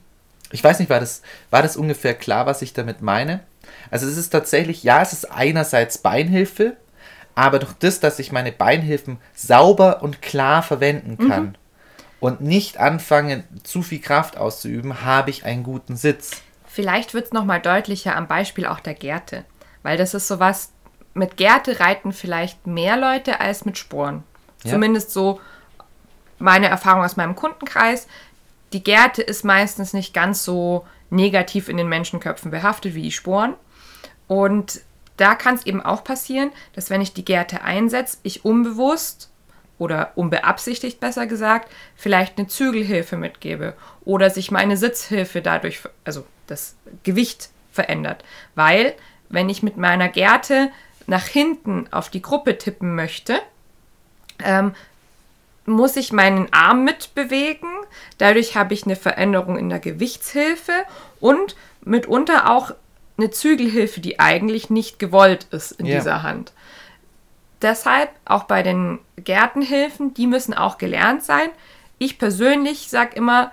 Ich 0.51 0.63
weiß 0.63 0.79
nicht, 0.79 0.91
war 0.91 1.01
das, 1.01 1.23
war 1.51 1.63
das 1.63 1.77
ungefähr 1.77 2.15
klar, 2.15 2.47
was 2.47 2.63
ich 2.63 2.73
damit 2.73 3.03
meine? 3.03 3.41
Also 3.91 4.07
es 4.07 4.17
ist 4.17 4.31
tatsächlich, 4.31 4.83
ja, 4.83 5.03
es 5.03 5.13
ist 5.13 5.31
einerseits 5.31 5.99
Beinhilfe, 5.99 6.77
aber 7.35 7.59
durch 7.59 7.73
das, 7.75 8.01
dass 8.01 8.19
ich 8.19 8.33
meine 8.33 8.53
Beinhilfen 8.53 9.19
sauber 9.35 10.03
und 10.03 10.23
klar 10.23 10.63
verwenden 10.63 11.17
mhm. 11.19 11.29
kann 11.29 11.45
mhm. 11.45 11.55
und 12.21 12.41
nicht 12.41 12.79
anfange, 12.79 13.45
zu 13.63 13.83
viel 13.83 14.01
Kraft 14.01 14.37
auszuüben, 14.37 15.03
habe 15.03 15.31
ich 15.31 15.45
einen 15.45 15.63
guten 15.63 15.97
Sitz. 15.97 16.43
Vielleicht 16.67 17.15
wird 17.15 17.27
es 17.27 17.33
nochmal 17.33 17.61
deutlicher 17.61 18.17
am 18.17 18.27
Beispiel 18.27 18.67
auch 18.67 18.81
der 18.81 18.95
Gerte, 18.95 19.45
weil 19.85 19.97
das 19.97 20.15
ist 20.15 20.27
sowas, 20.27 20.73
mit 21.13 21.37
Gerte 21.37 21.79
reiten 21.79 22.13
vielleicht 22.13 22.67
mehr 22.67 22.97
Leute 22.97 23.39
als 23.39 23.65
mit 23.65 23.79
Sporen. 23.79 24.25
Ja. 24.65 24.73
Zumindest 24.73 25.13
so 25.13 25.41
meine 26.41 26.67
Erfahrung 26.67 27.05
aus 27.05 27.17
meinem 27.17 27.37
Kundenkreis. 27.37 28.09
Die 28.73 28.83
Gerte 28.83 29.23
ist 29.23 29.45
meistens 29.45 29.93
nicht 29.93 30.13
ganz 30.13 30.43
so 30.43 30.85
negativ 31.11 31.69
in 31.69 31.77
den 31.77 31.89
Menschenköpfen 31.89 32.51
behaftet 32.51 32.95
wie 32.95 33.03
die 33.03 33.13
Sporen. 33.13 33.55
Und 34.27 34.81
da 35.17 35.37
kann 35.37 35.55
es 35.55 35.67
eben 35.67 35.81
auch 35.81 36.03
passieren, 36.03 36.51
dass 36.75 36.91
wenn 36.91 37.01
ich 37.01 37.13
die 37.13 37.25
Gärte 37.25 37.63
einsetze, 37.63 38.19
ich 38.25 38.45
unbewusst 38.45 39.31
oder 39.79 40.13
unbeabsichtigt 40.17 40.99
besser 40.99 41.27
gesagt, 41.27 41.71
vielleicht 41.95 42.39
eine 42.39 42.49
Zügelhilfe 42.49 43.17
mitgebe 43.17 43.75
oder 44.05 44.31
sich 44.31 44.51
meine 44.51 44.77
Sitzhilfe 44.77 45.43
dadurch, 45.43 45.81
also 46.05 46.27
das 46.47 46.75
Gewicht 47.03 47.51
verändert. 47.71 48.25
Weil, 48.55 48.95
wenn 49.35 49.49
ich 49.49 49.63
mit 49.63 49.77
meiner 49.77 50.09
Gerte 50.09 50.71
nach 51.07 51.27
hinten 51.27 51.87
auf 51.93 52.09
die 52.09 52.23
Gruppe 52.23 52.57
tippen 52.57 52.95
möchte, 52.95 53.39
ähm, 54.43 54.75
muss 55.67 55.97
ich 55.97 56.13
meinen 56.13 56.53
Arm 56.53 56.85
mitbewegen. 56.85 57.69
Dadurch 58.19 58.57
habe 58.57 58.75
ich 58.75 58.85
eine 58.85 58.97
Veränderung 58.97 59.57
in 59.59 59.69
der 59.69 59.81
Gewichtshilfe 59.81 60.73
und 61.21 61.57
mitunter 61.83 62.51
auch 62.51 62.73
eine 63.17 63.31
Zügelhilfe, 63.31 64.01
die 64.01 64.19
eigentlich 64.19 64.71
nicht 64.71 64.99
gewollt 64.99 65.47
ist 65.51 65.73
in 65.73 65.87
Ja. 65.87 65.97
dieser 65.97 66.23
Hand. 66.23 66.53
Deshalb 67.63 68.11
auch 68.25 68.45
bei 68.45 68.63
den 68.63 68.99
Gärtenhilfen, 69.17 70.13
die 70.15 70.27
müssen 70.27 70.53
auch 70.55 70.77
gelernt 70.79 71.23
sein. 71.23 71.49
Ich 71.99 72.19
persönlich 72.19 72.91
sage 72.91 73.15
immer, 73.17 73.53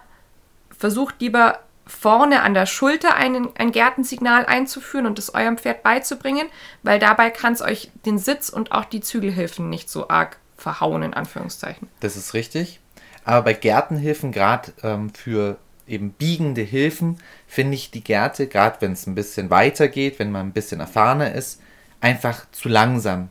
versucht 0.78 1.16
lieber 1.20 1.60
vorne 1.92 2.42
an 2.42 2.54
der 2.54 2.66
Schulter 2.66 3.16
einen, 3.16 3.50
ein 3.58 3.72
Gärtensignal 3.72 4.46
einzuführen 4.46 5.06
und 5.06 5.20
es 5.20 5.34
eurem 5.34 5.58
Pferd 5.58 5.84
beizubringen, 5.84 6.48
weil 6.84 7.00
dabei 7.00 7.30
kann 7.30 7.54
es 7.54 7.62
euch 7.62 7.92
den 8.06 8.18
Sitz 8.18 8.50
und 8.50 8.72
auch 8.72 8.86
die 8.86 9.02
Zügelhilfen 9.02 9.70
nicht 9.70 9.90
so 9.90 10.10
arg 10.10 10.38
verhauen, 10.58 11.04
in 11.04 11.14
Anführungszeichen. 11.14 11.90
Das 12.00 12.16
ist 12.16 12.34
richtig. 12.34 12.80
Aber 13.24 13.44
bei 13.44 13.54
Gärtenhilfen, 13.54 14.32
gerade 14.32 14.72
ähm, 14.84 15.14
für 15.14 15.58
eben 15.88 16.12
biegende 16.12 16.62
Hilfen, 16.62 17.18
finde 17.48 17.76
ich 17.76 17.92
die 17.92 18.04
Gärte, 18.04 18.48
gerade 18.48 18.78
wenn 18.80 18.94
es 18.94 19.06
ein 19.06 19.16
bisschen 19.16 19.50
weiter 19.50 19.88
geht, 19.88 20.18
wenn 20.20 20.32
man 20.32 20.48
ein 20.48 20.54
bisschen 20.54 20.80
erfahrener 20.80 21.34
ist, 21.34 21.62
einfach 22.00 22.46
zu 22.52 22.70
langsam. 22.70 23.30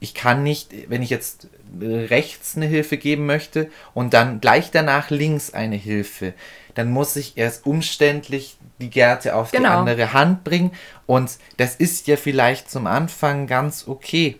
Ich 0.00 0.14
kann 0.14 0.44
nicht, 0.44 0.72
wenn 0.88 1.02
ich 1.02 1.10
jetzt 1.10 1.48
rechts 1.80 2.56
eine 2.56 2.66
Hilfe 2.66 2.98
geben 2.98 3.26
möchte 3.26 3.68
und 3.94 4.14
dann 4.14 4.40
gleich 4.40 4.70
danach 4.70 5.10
links 5.10 5.52
eine 5.52 5.76
Hilfe, 5.76 6.34
dann 6.78 6.90
muss 6.90 7.16
ich 7.16 7.36
erst 7.36 7.66
umständlich 7.66 8.56
die 8.80 8.90
Gärte 8.90 9.34
auf 9.34 9.50
die 9.50 9.56
Genau. 9.58 9.80
andere 9.80 10.12
Hand 10.12 10.44
bringen 10.44 10.72
und 11.06 11.38
das 11.56 11.74
ist 11.74 12.06
ja 12.06 12.16
vielleicht 12.16 12.70
zum 12.70 12.86
Anfang 12.86 13.46
ganz 13.46 13.86
okay. 13.88 14.38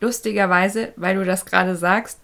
Lustigerweise, 0.00 0.92
weil 0.96 1.16
du 1.16 1.24
das 1.24 1.44
gerade 1.44 1.76
sagst, 1.76 2.20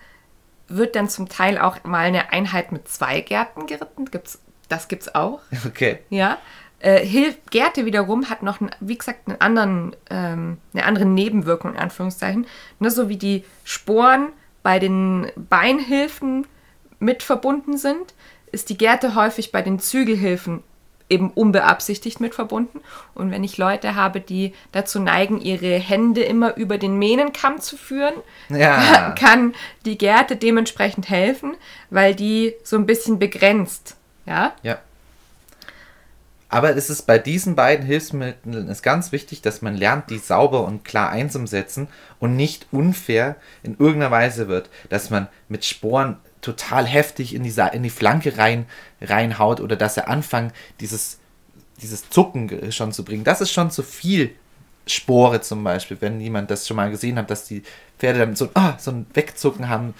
wird 0.68 0.97
dann 0.97 1.09
zum 1.09 1.29
Teil 1.29 1.59
auch 1.59 1.83
mal 1.85 2.07
eine 2.07 2.33
Einheit 2.33 2.72
mit 2.72 2.89
zwei 2.89 3.20
Gärten 3.20 3.66
geritten. 3.66 4.07
Gibt's, 4.11 4.41
das 4.68 4.89
gibt's 4.89 5.14
auch. 5.14 5.41
Okay. 5.66 5.99
Ja. 6.11 6.39
Äh, 6.79 7.33
Gärte 7.51 7.87
wiederum 7.87 8.29
hat 8.29 8.43
noch, 8.43 8.61
einen, 8.61 8.70
wie 8.81 8.99
gesagt, 8.99 9.29
einen 9.29 9.41
anderen, 9.41 9.97
ähm, 10.11 10.59
eine 10.74 10.85
andere 10.85 11.07
Nebenwirkung, 11.07 11.72
in 11.72 11.81
Anführungszeichen. 11.81 12.47
Ne, 12.79 12.91
so 12.91 13.09
wie 13.09 13.16
die 13.16 13.45
Sporen 13.64 14.29
bei 14.62 14.79
den 14.79 15.31
Beinhilfen 15.37 16.47
mit 16.99 17.22
verbunden 17.22 17.77
sind, 17.79 18.14
ist 18.57 18.71
die 18.71 18.79
Gärte 18.79 19.15
häufig 19.15 19.53
bei 19.53 19.61
den 19.61 19.79
Zügelhilfen 19.79 20.63
eben 21.11 21.31
unbeabsichtigt 21.31 22.21
mit 22.21 22.35
verbunden. 22.35 22.81
Und 23.15 23.31
wenn 23.31 23.45
ich 23.45 23.59
Leute 23.59 23.95
habe, 23.95 24.19
die 24.21 24.55
dazu 24.73 24.99
neigen, 24.99 25.43
ihre 25.43 25.75
Hände 25.79 26.23
immer 26.23 26.57
über 26.57 26.79
den 26.79 26.99
Mähnenkamm 26.99 27.61
zu 27.61 27.77
führen, 27.77 28.15
Ja. 28.49 29.11
kann 29.19 29.55
die 29.85 29.99
Gärte 29.99 30.37
dementsprechend 30.37 31.11
helfen, 31.11 31.55
weil 31.91 32.15
die 32.15 32.55
so 32.65 32.77
ein 32.77 32.87
bisschen 32.87 33.19
begrenzt. 33.19 33.97
Ja, 34.25 34.55
Ja. 34.63 34.79
Aber 36.49 36.77
es 36.77 36.91
ist 36.91 37.03
bei 37.03 37.19
diesen 37.19 37.57
beiden 37.57 37.85
Hilfsmitteln 37.85 38.69
ist 38.69 38.83
ganz 38.83 39.11
wichtig, 39.11 39.43
dass 39.43 39.63
man 39.63 39.77
lernt, 39.77 40.11
die 40.11 40.19
sauber 40.19 40.65
und 40.65 40.85
klar 40.85 41.11
einzusetzen 41.11 41.89
und 42.21 42.37
nicht 42.37 42.69
unfair 42.71 43.35
in 43.65 43.77
irgendeiner 43.79 44.13
Weise 44.13 44.47
wird, 44.47 44.71
dass 44.89 45.11
man 45.11 45.27
mit 45.49 45.65
Sporen 45.65 46.19
total 46.47 46.86
heftig 46.86 47.34
in 47.34 47.42
die, 47.42 47.51
Sa- 47.51 47.66
in 47.68 47.82
die 47.82 47.90
Flanke 47.90 48.38
rein, 48.38 48.66
reinhaut 49.03 49.61
oder 49.61 49.76
dass 49.76 49.97
er 49.97 50.09
anfängt, 50.09 50.53
dieses, 50.80 51.18
dieses 51.82 52.09
Zucken 52.09 52.72
schon 52.72 52.92
zu 52.92 53.05
bringen. 53.05 53.24
Das 53.24 53.40
ist 53.40 53.51
schon 53.53 53.70
zu 53.70 53.82
viel 53.82 54.30
Spore 54.86 55.40
zum 55.40 55.64
Beispiel, 55.64 55.97
wenn 56.01 56.20
jemand 56.20 56.51
das 56.51 56.66
schon 56.66 56.76
mal 56.76 56.90
gesehen 56.90 57.18
hat, 57.18 57.28
dass 57.30 57.44
die 57.44 57.62
Pferde 57.99 58.20
dann 58.20 58.36
so, 58.36 58.49
ah, 58.55 58.74
so 58.78 58.92
ein 58.92 59.07
Wegzucken 59.14 59.68
haben. 59.68 59.94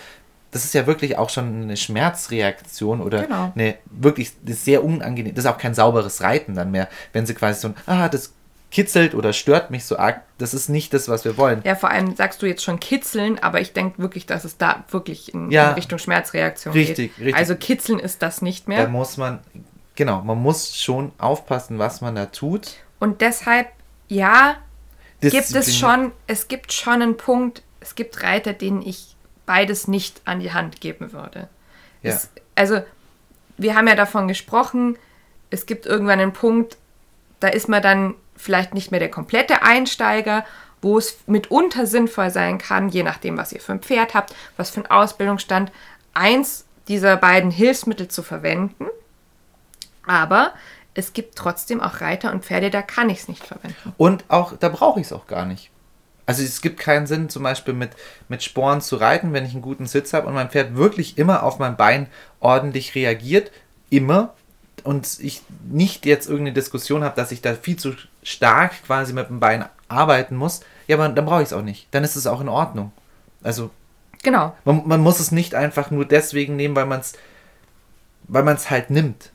Das 0.53 0.64
ist 0.64 0.74
ja 0.74 0.86
wirklich 0.86 1.18
auch 1.18 1.28
schon 1.28 1.62
eine 1.62 1.76
Schmerzreaktion 1.76 3.01
oder 3.01 3.24
Genau. 3.24 3.53
eine 3.55 3.74
wirklich 3.90 4.30
ist 4.47 4.64
sehr 4.64 4.84
unangenehm. 4.84 5.34
Das 5.34 5.44
ist 5.44 5.51
auch 5.51 5.59
kein 5.59 5.74
sauberes 5.74 6.22
Reiten 6.22 6.55
dann 6.55 6.70
mehr, 6.70 6.88
wenn 7.12 7.26
sie 7.26 7.34
quasi 7.34 7.61
so 7.61 7.68
ein, 7.68 7.74
ah, 7.86 8.09
das 8.09 8.32
kitzelt 8.71 9.14
oder 9.14 9.33
stört 9.33 9.71
mich 9.71 9.85
so 9.85 9.97
arg. 9.97 10.23
Das 10.39 10.53
ist 10.53 10.69
nicht 10.69 10.93
das, 10.93 11.09
was 11.09 11.25
wir 11.25 11.37
wollen. 11.37 11.62
Ja, 11.64 11.75
vor 11.77 11.91
allem 11.91 12.14
sagst 12.17 12.43
du 12.43 12.47
jetzt 12.47 12.62
schon 12.64 12.81
kitzeln, 12.81 13.39
aber 13.39 13.61
ich 13.61 13.73
denke 13.73 13.99
wirklich, 14.01 14.27
dass 14.27 14.45
es 14.45 14.57
da 14.59 14.85
wirklich 14.91 15.33
in, 15.33 15.51
Ja. 15.51 15.69
in 15.71 15.75
Richtung 15.75 15.99
Schmerzreaktion 15.99 16.73
Richtig, 16.75 17.14
geht. 17.17 17.19
richtig. 17.27 17.37
Also 17.37 17.55
kitzeln 17.57 17.99
ist 17.99 18.23
das 18.23 18.43
nicht 18.43 18.67
Da 18.67 18.71
mehr. 18.71 18.89
muss 18.89 19.17
man, 19.17 19.39
genau, 19.95 20.21
man 20.23 20.39
muss 20.39 20.77
schon 20.77 21.12
aufpassen, 21.19 21.79
was 21.79 22.01
man 22.01 22.14
da 22.17 22.27
tut. 22.27 22.73
Und 22.99 23.21
deshalb, 23.21 23.69
ja, 24.09 24.57
gibt 25.21 25.35
Disziplin- 25.35 25.59
es 25.61 25.77
schon, 25.79 26.12
es 26.27 26.49
gibt 26.49 26.73
schon 26.73 27.03
einen 27.03 27.17
Punkt, 27.17 27.62
es 27.81 27.95
gibt 27.95 28.23
Reiter, 28.23 28.53
denen 28.53 28.83
ich 28.83 29.14
beides 29.47 29.87
nicht 29.87 30.21
an 30.25 30.41
die 30.41 30.53
Hand 30.53 30.81
geben 30.81 31.12
würde. 31.12 31.49
Ja. 32.03 32.11
Es, 32.12 32.31
also, 32.57 32.81
wir 33.59 33.75
haben 33.77 33.87
ja 33.87 33.95
davon 33.95 34.27
gesprochen, 34.29 34.99
es 35.51 35.67
gibt 35.67 35.87
irgendwann 35.87 36.19
einen 36.21 36.33
Punkt, 36.33 36.77
da 37.41 37.49
ist 37.49 37.69
man 37.69 37.81
dann 37.81 38.14
vielleicht 38.37 38.74
nicht 38.74 38.91
mehr 38.91 39.01
der 39.01 39.11
komplette 39.11 39.62
Einsteiger, 39.62 40.45
wo 40.82 40.99
es 40.99 41.18
mitunter 41.26 41.87
sinnvoll 41.87 42.30
sein 42.30 42.59
kann, 42.59 42.89
je 42.89 43.03
nachdem, 43.03 43.37
was 43.37 43.53
ihr 43.53 43.61
für 43.61 43.72
ein 43.72 43.80
Pferd 43.80 44.14
habt, 44.14 44.34
was 44.57 44.70
für 44.70 44.80
einen 44.80 44.91
Ausbildungsstand, 44.91 45.72
eins 46.14 46.64
dieser 46.89 47.16
beiden 47.16 47.51
Hilfsmittel 47.51 48.09
zu 48.09 48.22
verwenden. 48.22 48.87
Aber 50.07 50.53
es 50.95 51.12
gibt 51.12 51.37
trotzdem 51.37 51.80
auch 51.80 52.01
Reiter 52.01 52.32
und 52.32 52.45
Pferde, 52.45 52.70
da 52.70 52.82
kann 52.82 53.11
ich 53.11 53.18
es 53.20 53.28
nicht 53.28 53.45
verwenden. 53.45 53.95
Und 53.97 54.24
auch, 54.28 54.57
da 54.57 54.68
brauche 54.68 55.01
ich 55.01 55.07
es 55.07 55.12
auch 55.12 55.26
gar 55.26 55.45
nicht. 55.45 55.70
Also 56.26 56.43
es 56.43 56.61
gibt 56.61 56.80
keinen 56.80 57.07
Sinn, 57.07 57.28
zum 57.28 57.45
Beispiel 57.45 57.74
mit, 57.74 57.91
mit 58.28 58.43
Sporen 58.43 58.80
zu 58.80 58.97
reiten, 58.97 59.32
wenn 59.32 59.45
ich 59.45 59.53
einen 59.53 59.62
guten 59.62 59.87
Sitz 59.87 60.12
habe 60.12 60.26
und 60.26 60.34
mein 60.34 60.51
Pferd 60.51 60.74
wirklich 60.74 61.18
immer 61.18 61.45
auf 61.45 61.59
mein 61.59 61.76
Bein 61.76 62.09
ordentlich 62.41 62.95
reagiert. 62.95 63.53
Immer. 63.91 64.34
Und 64.82 65.18
ich 65.20 65.43
nicht 65.68 66.05
jetzt 66.05 66.26
irgendeine 66.26 66.55
Diskussion 66.55 67.05
habe, 67.05 67.14
dass 67.16 67.30
ich 67.30 67.43
da 67.43 67.55
viel 67.55 67.76
zu 67.76 67.95
stark 68.27 68.72
quasi 68.85 69.12
mit 69.12 69.29
dem 69.29 69.39
Bein 69.39 69.64
arbeiten 69.89 70.35
muss. 70.35 70.61
Ja, 70.89 70.97
aber 70.97 71.09
dann 71.09 71.24
brauche 71.24 71.43
ich 71.43 71.47
es 71.47 71.53
auch 71.53 71.62
nicht. 71.62 71.87
Dann 71.93 72.03
ist 72.03 72.16
es 72.16 72.27
auch 72.27 72.41
in 72.41 72.49
Ordnung. 72.49 72.91
Also 73.43 73.70
Genau. 74.24 74.57
man, 74.64 74.83
man 74.87 75.01
muss 75.01 75.20
es 75.20 75.31
nicht 75.31 75.55
einfach 75.55 75.93
nur 75.93 76.05
deswegen 76.05 76.57
nehmen, 76.57 76.74
weil 76.74 76.87
man 76.87 77.01
es 77.01 77.12
weil 78.29 78.43
man 78.43 78.57
es 78.57 78.70
halt 78.70 78.91
nimmt. 78.91 79.31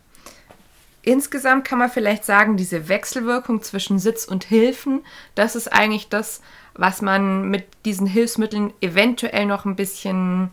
Insgesamt 1.03 1.63
kann 1.65 1.79
man 1.79 1.89
vielleicht 1.89 2.25
sagen, 2.25 2.57
diese 2.57 2.89
Wechselwirkung 2.89 3.61
zwischen 3.63 3.99
Sitz 3.99 4.25
und 4.25 4.43
Hilfen, 4.43 5.05
das 5.33 5.55
ist 5.55 5.71
eigentlich 5.71 6.09
das, 6.09 6.41
was 6.73 7.01
man 7.01 7.49
mit 7.49 7.65
diesen 7.85 8.05
Hilfsmitteln 8.05 8.73
eventuell 8.81 9.45
noch 9.45 9.63
ein 9.63 9.77
bisschen 9.77 10.51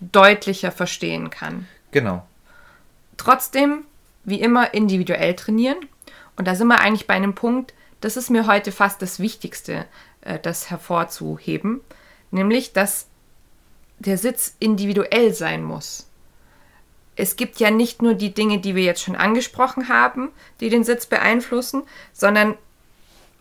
deutlicher 0.00 0.70
verstehen 0.70 1.30
kann. 1.30 1.66
Genau. 1.92 2.26
Trotzdem, 3.16 3.84
wie 4.24 4.42
immer, 4.42 4.74
individuell 4.74 5.34
trainieren. 5.34 5.78
Und 6.36 6.46
da 6.46 6.54
sind 6.54 6.68
wir 6.68 6.80
eigentlich 6.80 7.06
bei 7.06 7.14
einem 7.14 7.34
Punkt, 7.34 7.72
das 8.00 8.16
ist 8.16 8.30
mir 8.30 8.46
heute 8.46 8.72
fast 8.72 9.02
das 9.02 9.18
Wichtigste, 9.18 9.86
äh, 10.20 10.38
das 10.38 10.70
hervorzuheben, 10.70 11.80
nämlich, 12.30 12.72
dass 12.72 13.06
der 13.98 14.18
Sitz 14.18 14.54
individuell 14.60 15.34
sein 15.34 15.64
muss. 15.64 16.06
Es 17.16 17.34
gibt 17.34 17.58
ja 17.58 17.70
nicht 17.70 18.00
nur 18.00 18.14
die 18.14 18.32
Dinge, 18.32 18.60
die 18.60 18.76
wir 18.76 18.84
jetzt 18.84 19.02
schon 19.02 19.16
angesprochen 19.16 19.88
haben, 19.88 20.30
die 20.60 20.68
den 20.68 20.84
Sitz 20.84 21.06
beeinflussen, 21.06 21.82
sondern 22.12 22.56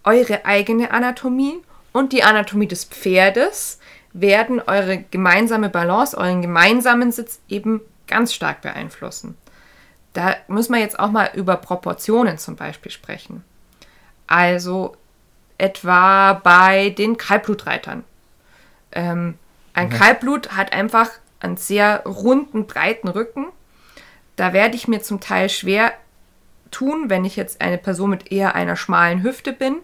eure 0.04 0.46
eigene 0.46 0.90
Anatomie 0.90 1.60
und 1.94 2.12
die 2.12 2.24
Anatomie 2.24 2.68
des 2.68 2.86
Pferdes 2.86 3.80
werden 4.14 4.60
eure 4.62 5.04
gemeinsame 5.12 5.70
Balance, 5.70 6.18
euren 6.18 6.42
gemeinsamen 6.42 7.12
Sitz 7.12 7.40
eben 7.50 7.82
ganz 8.08 8.34
stark 8.34 8.62
beeinflussen. 8.62 9.38
Da 10.14 10.36
müssen 10.48 10.74
wir 10.74 10.80
jetzt 10.80 11.00
auch 11.00 11.12
mal 11.12 11.30
über 11.36 11.58
Proportionen 11.58 12.40
zum 12.40 12.56
Beispiel 12.56 12.92
sprechen. 12.92 13.44
Also 14.28 14.96
etwa 15.58 16.34
bei 16.34 16.90
den 16.92 17.18
Kaltblutreitern. 17.18 18.04
Ähm, 18.92 19.36
ein 19.74 19.90
Kaltblut 19.90 20.56
hat 20.56 20.74
einfach 20.74 21.10
einen 21.40 21.58
sehr 21.58 22.04
runden, 22.06 22.66
breiten 22.66 23.08
Rücken. 23.08 23.48
Da 24.36 24.54
werde 24.54 24.76
ich 24.76 24.88
mir 24.88 25.02
zum 25.02 25.20
Teil 25.20 25.50
schwer 25.50 25.94
tun, 26.72 27.10
wenn 27.10 27.26
ich 27.26 27.36
jetzt 27.36 27.62
eine 27.62 27.78
Person 27.78 28.10
mit 28.10 28.32
eher 28.32 28.56
einer 28.56 28.76
schmalen 28.76 29.24
Hüfte 29.24 29.54
bin, 29.54 29.78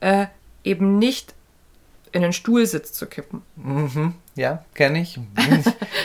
äh, 0.00 0.26
eben 0.64 0.98
nicht 0.98 1.34
in 2.12 2.22
den 2.22 2.32
Stuhlsitz 2.32 2.92
zu 2.92 3.06
kippen. 3.06 3.42
Ja, 4.34 4.64
kenne 4.74 5.00
ich. 5.00 5.18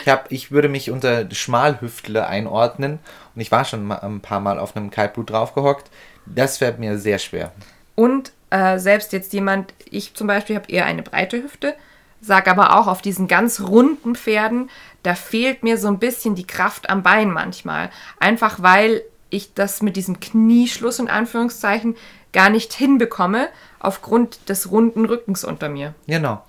ich, 0.04 0.08
hab, 0.08 0.30
ich 0.30 0.50
würde 0.50 0.68
mich 0.68 0.90
unter 0.90 1.30
Schmalhüftler 1.30 2.28
einordnen 2.28 2.98
und 3.34 3.40
ich 3.40 3.50
war 3.50 3.64
schon 3.64 3.90
ein 3.90 4.20
paar 4.20 4.40
Mal 4.40 4.58
auf 4.58 4.76
einem 4.76 4.90
Kaltblut 4.90 5.30
draufgehockt. 5.30 5.90
Das 6.26 6.58
fällt 6.58 6.78
mir 6.78 6.98
sehr 6.98 7.18
schwer. 7.18 7.52
Und 7.94 8.32
äh, 8.50 8.78
selbst 8.78 9.12
jetzt 9.12 9.32
jemand, 9.32 9.74
ich 9.90 10.14
zum 10.14 10.26
Beispiel 10.26 10.56
habe 10.56 10.70
eher 10.70 10.86
eine 10.86 11.02
breite 11.02 11.42
Hüfte, 11.42 11.74
sage 12.20 12.50
aber 12.50 12.78
auch 12.78 12.86
auf 12.86 13.02
diesen 13.02 13.28
ganz 13.28 13.60
runden 13.60 14.14
Pferden, 14.14 14.70
da 15.02 15.14
fehlt 15.14 15.62
mir 15.62 15.78
so 15.78 15.88
ein 15.88 15.98
bisschen 15.98 16.34
die 16.34 16.46
Kraft 16.46 16.88
am 16.88 17.02
Bein 17.02 17.30
manchmal. 17.30 17.90
Einfach 18.20 18.62
weil 18.62 19.02
ich 19.30 19.54
das 19.54 19.82
mit 19.82 19.96
diesem 19.96 20.20
Knieschluss 20.20 20.98
in 20.98 21.08
Anführungszeichen 21.08 21.96
gar 22.32 22.50
nicht 22.50 22.72
hinbekomme, 22.72 23.48
aufgrund 23.78 24.48
des 24.48 24.70
runden 24.70 25.04
Rückens 25.04 25.44
unter 25.44 25.68
mir. 25.68 25.94
Genau. 26.06 26.44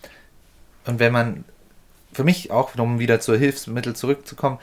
Und 0.85 0.99
wenn 0.99 1.11
man 1.11 1.43
für 2.13 2.23
mich 2.23 2.51
auch, 2.51 2.75
um 2.77 2.99
wieder 2.99 3.19
zur 3.19 3.37
Hilfsmittel 3.37 3.95
zurückzukommen, 3.95 4.59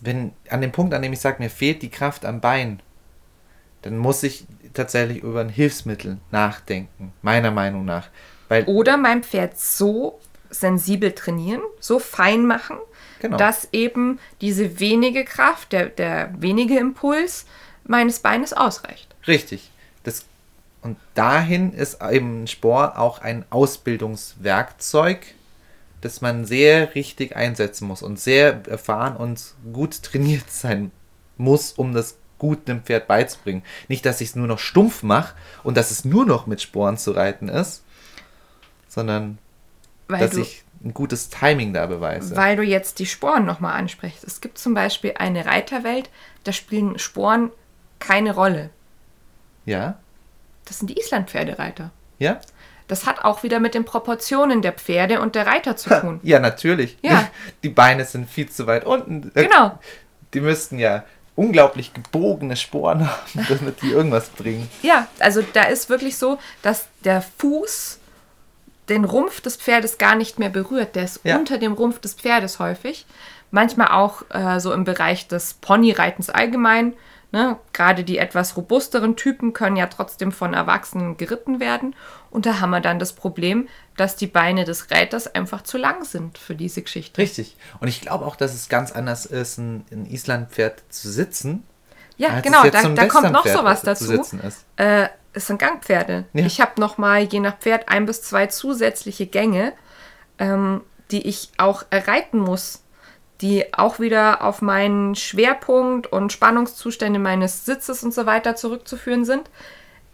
wenn 0.00 0.32
an 0.50 0.60
dem 0.60 0.72
Punkt, 0.72 0.94
an 0.94 1.02
dem 1.02 1.12
ich 1.12 1.20
sage, 1.20 1.42
mir 1.42 1.50
fehlt 1.50 1.82
die 1.82 1.90
Kraft 1.90 2.24
am 2.24 2.40
Bein, 2.40 2.80
dann 3.82 3.96
muss 3.96 4.22
ich 4.22 4.46
tatsächlich 4.74 5.22
über 5.22 5.40
ein 5.40 5.48
Hilfsmittel 5.48 6.18
nachdenken, 6.30 7.12
meiner 7.22 7.50
Meinung 7.50 7.84
nach. 7.84 8.08
Weil 8.48 8.64
Oder 8.64 8.96
mein 8.96 9.22
Pferd 9.22 9.58
so 9.58 10.20
sensibel 10.50 11.12
trainieren, 11.12 11.62
so 11.80 11.98
fein 11.98 12.46
machen, 12.46 12.76
Genau. 13.20 13.36
dass 13.36 13.68
eben 13.70 14.18
diese 14.40 14.80
wenige 14.80 15.24
Kraft, 15.24 15.72
der, 15.72 15.86
der 15.86 16.34
wenige 16.38 16.76
Impuls 16.76 17.46
meines 17.84 18.18
Beines 18.18 18.52
ausreicht. 18.52 19.14
Richtig. 19.28 19.70
Das, 20.02 20.24
und 20.82 20.96
dahin 21.14 21.72
ist 21.72 22.02
eben 22.02 22.42
ein 22.42 22.46
Spor 22.48 22.98
auch 22.98 23.20
ein 23.20 23.44
Ausbildungswerkzeug, 23.50 25.20
das 26.00 26.20
man 26.20 26.44
sehr 26.44 26.96
richtig 26.96 27.36
einsetzen 27.36 27.86
muss 27.86 28.02
und 28.02 28.18
sehr 28.18 28.62
erfahren 28.68 29.16
und 29.16 29.54
gut 29.72 30.02
trainiert 30.02 30.50
sein 30.50 30.90
muss, 31.36 31.72
um 31.72 31.94
das 31.94 32.16
gut 32.42 32.68
einem 32.68 32.82
Pferd 32.82 33.06
beizubringen. 33.06 33.62
Nicht, 33.86 34.04
dass 34.04 34.20
ich 34.20 34.30
es 34.30 34.34
nur 34.36 34.48
noch 34.48 34.58
stumpf 34.58 35.04
mache 35.04 35.34
und 35.62 35.76
dass 35.76 35.92
es 35.92 36.04
nur 36.04 36.26
noch 36.26 36.48
mit 36.48 36.60
Sporen 36.60 36.98
zu 36.98 37.12
reiten 37.12 37.48
ist, 37.48 37.84
sondern 38.88 39.38
Weil 40.08 40.18
dass 40.26 40.34
ich 40.34 40.64
ein 40.84 40.92
gutes 40.92 41.30
Timing 41.30 41.72
da 41.72 41.86
beweise. 41.86 42.34
weil 42.36 42.56
du 42.56 42.64
jetzt 42.64 42.98
die 42.98 43.06
Sporen 43.06 43.44
nochmal 43.46 43.78
ansprichst. 43.78 44.24
Es 44.24 44.40
gibt 44.40 44.58
zum 44.58 44.74
Beispiel 44.74 45.14
eine 45.16 45.46
Reiterwelt, 45.46 46.10
da 46.42 46.52
spielen 46.52 46.98
Sporen 46.98 47.50
keine 48.00 48.34
Rolle. 48.34 48.70
ja? 49.64 49.98
Das 50.64 50.78
sind 50.78 50.88
die 50.90 50.98
Islandpferdereiter. 50.98 51.90
Ja? 52.18 52.40
Das 52.88 53.06
hat 53.06 53.24
auch 53.24 53.42
wieder 53.44 53.60
mit 53.60 53.74
den 53.74 53.84
Proportionen 53.84 54.62
der 54.62 54.72
Pferde 54.72 55.20
und 55.20 55.34
der 55.36 55.46
Reiter 55.46 55.76
zu 55.76 55.90
tun. 55.90 56.20
Ja, 56.22 56.38
natürlich. 56.40 56.98
Ja. 57.02 57.28
Die 57.62 57.68
Beine 57.68 58.04
sind 58.04 58.28
viel 58.30 58.48
zu 58.48 58.66
weit 58.66 58.84
unten. 58.84 59.30
Genau. 59.34 59.78
Die 60.34 60.40
müssten 60.40 60.78
ja 60.78 61.04
unglaublich 61.36 61.94
gebogene 61.94 62.56
Sporen 62.56 63.08
haben, 63.10 63.46
damit 63.48 63.82
die 63.82 63.90
irgendwas 63.92 64.28
bringen. 64.28 64.68
Ja, 64.82 65.06
also 65.18 65.42
da 65.52 65.64
ist 65.64 65.88
wirklich 65.88 66.16
so, 66.18 66.38
dass 66.62 66.86
der 67.04 67.22
Fuß 67.38 67.98
den 68.88 69.04
Rumpf 69.04 69.40
des 69.40 69.56
Pferdes 69.56 69.98
gar 69.98 70.14
nicht 70.16 70.38
mehr 70.38 70.50
berührt. 70.50 70.96
Der 70.96 71.04
ist 71.04 71.20
Ja. 71.24 71.36
unter 71.38 71.58
dem 71.58 71.72
Rumpf 71.72 72.00
des 72.00 72.14
Pferdes 72.14 72.58
häufig. 72.58 73.06
Manchmal 73.50 73.88
auch 73.88 74.22
äh, 74.30 74.60
so 74.60 74.72
im 74.72 74.84
Bereich 74.84 75.28
des 75.28 75.54
Ponyreitens 75.54 76.30
allgemein. 76.30 76.94
Ne? 77.30 77.56
Gerade 77.72 78.02
die 78.04 78.18
etwas 78.18 78.56
robusteren 78.56 79.16
Typen 79.16 79.52
können 79.52 79.76
ja 79.76 79.86
trotzdem 79.86 80.32
von 80.32 80.52
Erwachsenen 80.52 81.16
geritten 81.16 81.60
werden. 81.60 81.94
Und 82.32 82.46
da 82.46 82.60
haben 82.60 82.70
wir 82.70 82.80
dann 82.80 82.98
das 82.98 83.12
Problem, 83.12 83.68
dass 83.98 84.16
die 84.16 84.26
Beine 84.26 84.64
des 84.64 84.90
Reiters 84.90 85.32
einfach 85.34 85.62
zu 85.62 85.76
lang 85.76 86.04
sind 86.04 86.38
für 86.38 86.54
diese 86.54 86.80
Geschichte. 86.80 87.20
Richtig. 87.20 87.56
Und 87.78 87.88
ich 87.88 88.00
glaube 88.00 88.24
auch, 88.24 88.36
dass 88.36 88.54
es 88.54 88.70
ganz 88.70 88.90
anders 88.90 89.26
ist, 89.26 89.58
ein, 89.58 89.84
ein 89.92 90.06
Islandpferd 90.06 90.82
zu 90.88 91.10
sitzen. 91.10 91.62
Ja, 92.16 92.40
genau, 92.40 92.62
da, 92.62 92.88
da 92.88 93.06
kommt 93.06 93.32
noch 93.32 93.46
sowas 93.46 93.80
zu 93.80 93.86
dazu. 93.86 94.12
ist. 94.12 94.64
Äh, 94.76 95.08
es 95.34 95.46
sind 95.46 95.58
Gangpferde. 95.58 96.24
Ja. 96.32 96.46
Ich 96.46 96.60
habe 96.60 96.80
noch 96.80 96.96
mal 96.96 97.22
je 97.22 97.40
nach 97.40 97.58
Pferd 97.58 97.90
ein 97.90 98.06
bis 98.06 98.22
zwei 98.22 98.46
zusätzliche 98.46 99.26
Gänge, 99.26 99.74
ähm, 100.38 100.80
die 101.10 101.26
ich 101.26 101.50
auch 101.58 101.84
erreiten 101.90 102.38
muss, 102.38 102.82
die 103.42 103.74
auch 103.74 103.98
wieder 104.00 104.42
auf 104.42 104.62
meinen 104.62 105.16
Schwerpunkt 105.16 106.06
und 106.06 106.32
Spannungszustände 106.32 107.18
meines 107.18 107.66
Sitzes 107.66 108.02
und 108.02 108.14
so 108.14 108.24
weiter 108.24 108.56
zurückzuführen 108.56 109.26
sind. 109.26 109.50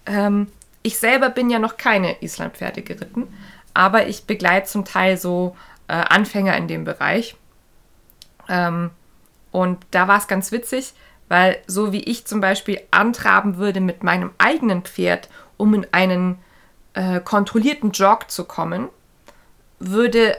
Ähm, 0.06 0.48
ich 0.88 0.98
selber 0.98 1.28
bin 1.28 1.50
ja 1.50 1.58
noch 1.58 1.76
keine 1.76 2.22
Islandpferde 2.22 2.80
geritten, 2.80 3.28
aber 3.74 4.06
ich 4.06 4.24
begleite 4.24 4.66
zum 4.68 4.86
Teil 4.86 5.18
so 5.18 5.54
äh, 5.86 5.92
Anfänger 5.92 6.56
in 6.56 6.66
dem 6.66 6.84
Bereich. 6.84 7.36
Ähm, 8.48 8.88
und 9.52 9.84
da 9.90 10.08
war 10.08 10.16
es 10.16 10.28
ganz 10.28 10.50
witzig, 10.50 10.94
weil 11.28 11.58
so 11.66 11.92
wie 11.92 12.02
ich 12.04 12.26
zum 12.26 12.40
Beispiel 12.40 12.80
antraben 12.90 13.58
würde 13.58 13.82
mit 13.82 14.02
meinem 14.02 14.30
eigenen 14.38 14.80
Pferd, 14.80 15.28
um 15.58 15.74
in 15.74 15.86
einen 15.92 16.38
äh, 16.94 17.20
kontrollierten 17.20 17.90
Jog 17.90 18.30
zu 18.30 18.44
kommen, 18.44 18.88
würde 19.80 20.38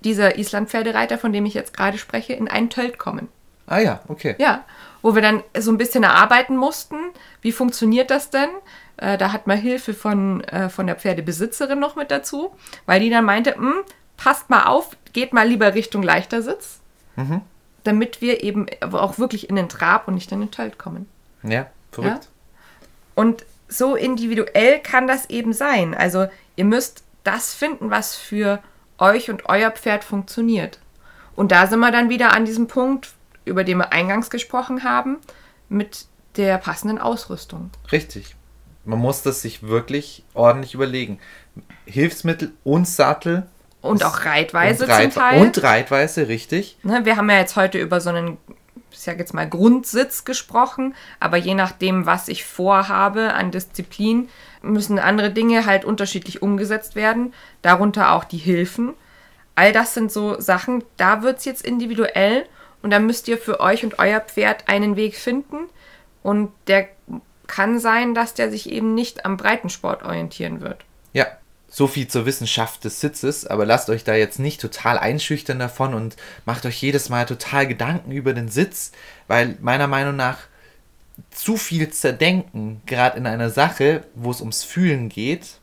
dieser 0.00 0.38
Islandpferdereiter, 0.38 1.18
von 1.18 1.32
dem 1.32 1.46
ich 1.46 1.54
jetzt 1.54 1.76
gerade 1.76 1.98
spreche, 1.98 2.32
in 2.32 2.48
einen 2.48 2.68
Tölt 2.68 2.98
kommen. 2.98 3.28
Ah 3.68 3.78
ja, 3.78 4.00
okay. 4.08 4.34
Ja, 4.38 4.64
wo 5.04 5.14
wir 5.14 5.20
dann 5.20 5.42
so 5.54 5.70
ein 5.70 5.76
bisschen 5.76 6.02
erarbeiten 6.02 6.56
mussten, 6.56 6.96
wie 7.42 7.52
funktioniert 7.52 8.10
das 8.10 8.30
denn? 8.30 8.48
Äh, 8.96 9.18
da 9.18 9.32
hat 9.32 9.46
man 9.46 9.58
Hilfe 9.58 9.92
von, 9.92 10.42
äh, 10.44 10.70
von 10.70 10.86
der 10.86 10.96
Pferdebesitzerin 10.96 11.78
noch 11.78 11.94
mit 11.94 12.10
dazu, 12.10 12.56
weil 12.86 13.00
die 13.00 13.10
dann 13.10 13.26
meinte, 13.26 13.54
"Hm, 13.54 13.74
passt 14.16 14.48
mal 14.48 14.64
auf, 14.64 14.96
geht 15.12 15.34
mal 15.34 15.46
lieber 15.46 15.74
Richtung 15.74 16.02
leichter 16.02 16.40
Sitz, 16.40 16.80
damit 17.84 18.22
wir 18.22 18.42
eben 18.42 18.64
auch 18.80 19.18
wirklich 19.18 19.50
in 19.50 19.56
den 19.56 19.68
Trab 19.68 20.08
und 20.08 20.14
nicht 20.14 20.32
in 20.32 20.40
den 20.40 20.50
Tölt 20.50 20.78
kommen. 20.78 21.06
Ja, 21.42 21.66
verrückt. 21.92 22.30
Und 23.14 23.44
so 23.68 23.96
individuell 23.96 24.80
kann 24.80 25.06
das 25.06 25.28
eben 25.28 25.52
sein. 25.52 25.94
Also 25.94 26.28
ihr 26.56 26.64
müsst 26.64 27.04
das 27.24 27.52
finden, 27.52 27.90
was 27.90 28.16
für 28.16 28.60
euch 28.96 29.28
und 29.28 29.50
euer 29.50 29.70
Pferd 29.70 30.02
funktioniert. 30.02 30.78
Und 31.36 31.52
da 31.52 31.66
sind 31.66 31.80
wir 31.80 31.90
dann 31.90 32.08
wieder 32.08 32.32
an 32.32 32.46
diesem 32.46 32.68
Punkt, 32.68 33.12
über 33.44 33.64
den 33.64 33.78
wir 33.78 33.92
eingangs 33.92 34.30
gesprochen 34.30 34.84
haben, 34.84 35.18
mit 35.68 36.06
der 36.36 36.58
passenden 36.58 36.98
Ausrüstung. 36.98 37.70
Richtig. 37.92 38.36
Man 38.84 38.98
muss 38.98 39.22
das 39.22 39.42
sich 39.42 39.62
wirklich 39.62 40.24
ordentlich 40.34 40.74
überlegen. 40.74 41.18
Hilfsmittel 41.86 42.52
und 42.64 42.86
Sattel. 42.86 43.46
Und 43.80 44.04
auch 44.04 44.24
Reitweise 44.24 44.84
und, 44.84 44.90
Reit 44.90 45.12
zum 45.12 45.22
Teil. 45.22 45.40
und 45.40 45.62
Reitweise, 45.62 46.28
richtig. 46.28 46.78
Ne, 46.82 47.04
wir 47.04 47.16
haben 47.16 47.30
ja 47.30 47.38
jetzt 47.38 47.56
heute 47.56 47.78
über 47.78 48.00
so 48.00 48.10
einen, 48.10 48.38
ich 48.90 49.00
sag 49.00 49.18
jetzt 49.18 49.34
mal, 49.34 49.48
Grundsitz 49.48 50.24
gesprochen, 50.24 50.94
aber 51.20 51.36
je 51.36 51.54
nachdem, 51.54 52.06
was 52.06 52.28
ich 52.28 52.44
vorhabe 52.44 53.34
an 53.34 53.50
Disziplin, 53.50 54.28
müssen 54.62 54.98
andere 54.98 55.30
Dinge 55.30 55.66
halt 55.66 55.84
unterschiedlich 55.84 56.42
umgesetzt 56.42 56.96
werden, 56.96 57.34
darunter 57.62 58.12
auch 58.12 58.24
die 58.24 58.38
Hilfen. 58.38 58.94
All 59.54 59.72
das 59.72 59.94
sind 59.94 60.10
so 60.10 60.40
Sachen, 60.40 60.82
da 60.96 61.22
wird 61.22 61.38
es 61.38 61.44
jetzt 61.44 61.64
individuell 61.64 62.46
und 62.84 62.90
da 62.90 62.98
müsst 62.98 63.28
ihr 63.28 63.38
für 63.38 63.60
euch 63.60 63.82
und 63.82 63.98
euer 63.98 64.20
Pferd 64.20 64.68
einen 64.68 64.94
Weg 64.94 65.16
finden 65.16 65.68
und 66.22 66.52
der 66.66 66.86
kann 67.46 67.80
sein, 67.80 68.14
dass 68.14 68.34
der 68.34 68.50
sich 68.50 68.68
eben 68.68 68.94
nicht 68.94 69.24
am 69.24 69.38
Breitensport 69.38 70.02
orientieren 70.02 70.60
wird. 70.60 70.84
Ja, 71.14 71.26
so 71.66 71.86
viel 71.86 72.08
zur 72.08 72.26
Wissenschaft 72.26 72.84
des 72.84 73.00
Sitzes, 73.00 73.46
aber 73.46 73.64
lasst 73.64 73.88
euch 73.88 74.04
da 74.04 74.14
jetzt 74.14 74.38
nicht 74.38 74.60
total 74.60 74.98
einschüchtern 74.98 75.58
davon 75.58 75.94
und 75.94 76.16
macht 76.44 76.66
euch 76.66 76.76
jedes 76.82 77.08
Mal 77.08 77.24
total 77.24 77.66
Gedanken 77.66 78.12
über 78.12 78.34
den 78.34 78.48
Sitz, 78.48 78.92
weil 79.28 79.56
meiner 79.62 79.86
Meinung 79.86 80.16
nach 80.16 80.40
zu 81.30 81.56
viel 81.56 81.88
zerdenken, 81.88 82.82
gerade 82.84 83.16
in 83.16 83.26
einer 83.26 83.48
Sache, 83.48 84.04
wo 84.14 84.30
es 84.30 84.40
ums 84.40 84.62
Fühlen 84.62 85.08
geht, 85.08 85.58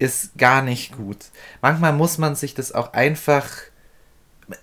ist 0.00 0.36
gar 0.36 0.62
nicht 0.62 0.96
gut. 0.96 1.18
Manchmal 1.62 1.92
muss 1.92 2.18
man 2.18 2.34
sich 2.34 2.54
das 2.54 2.72
auch 2.72 2.92
einfach, 2.92 3.48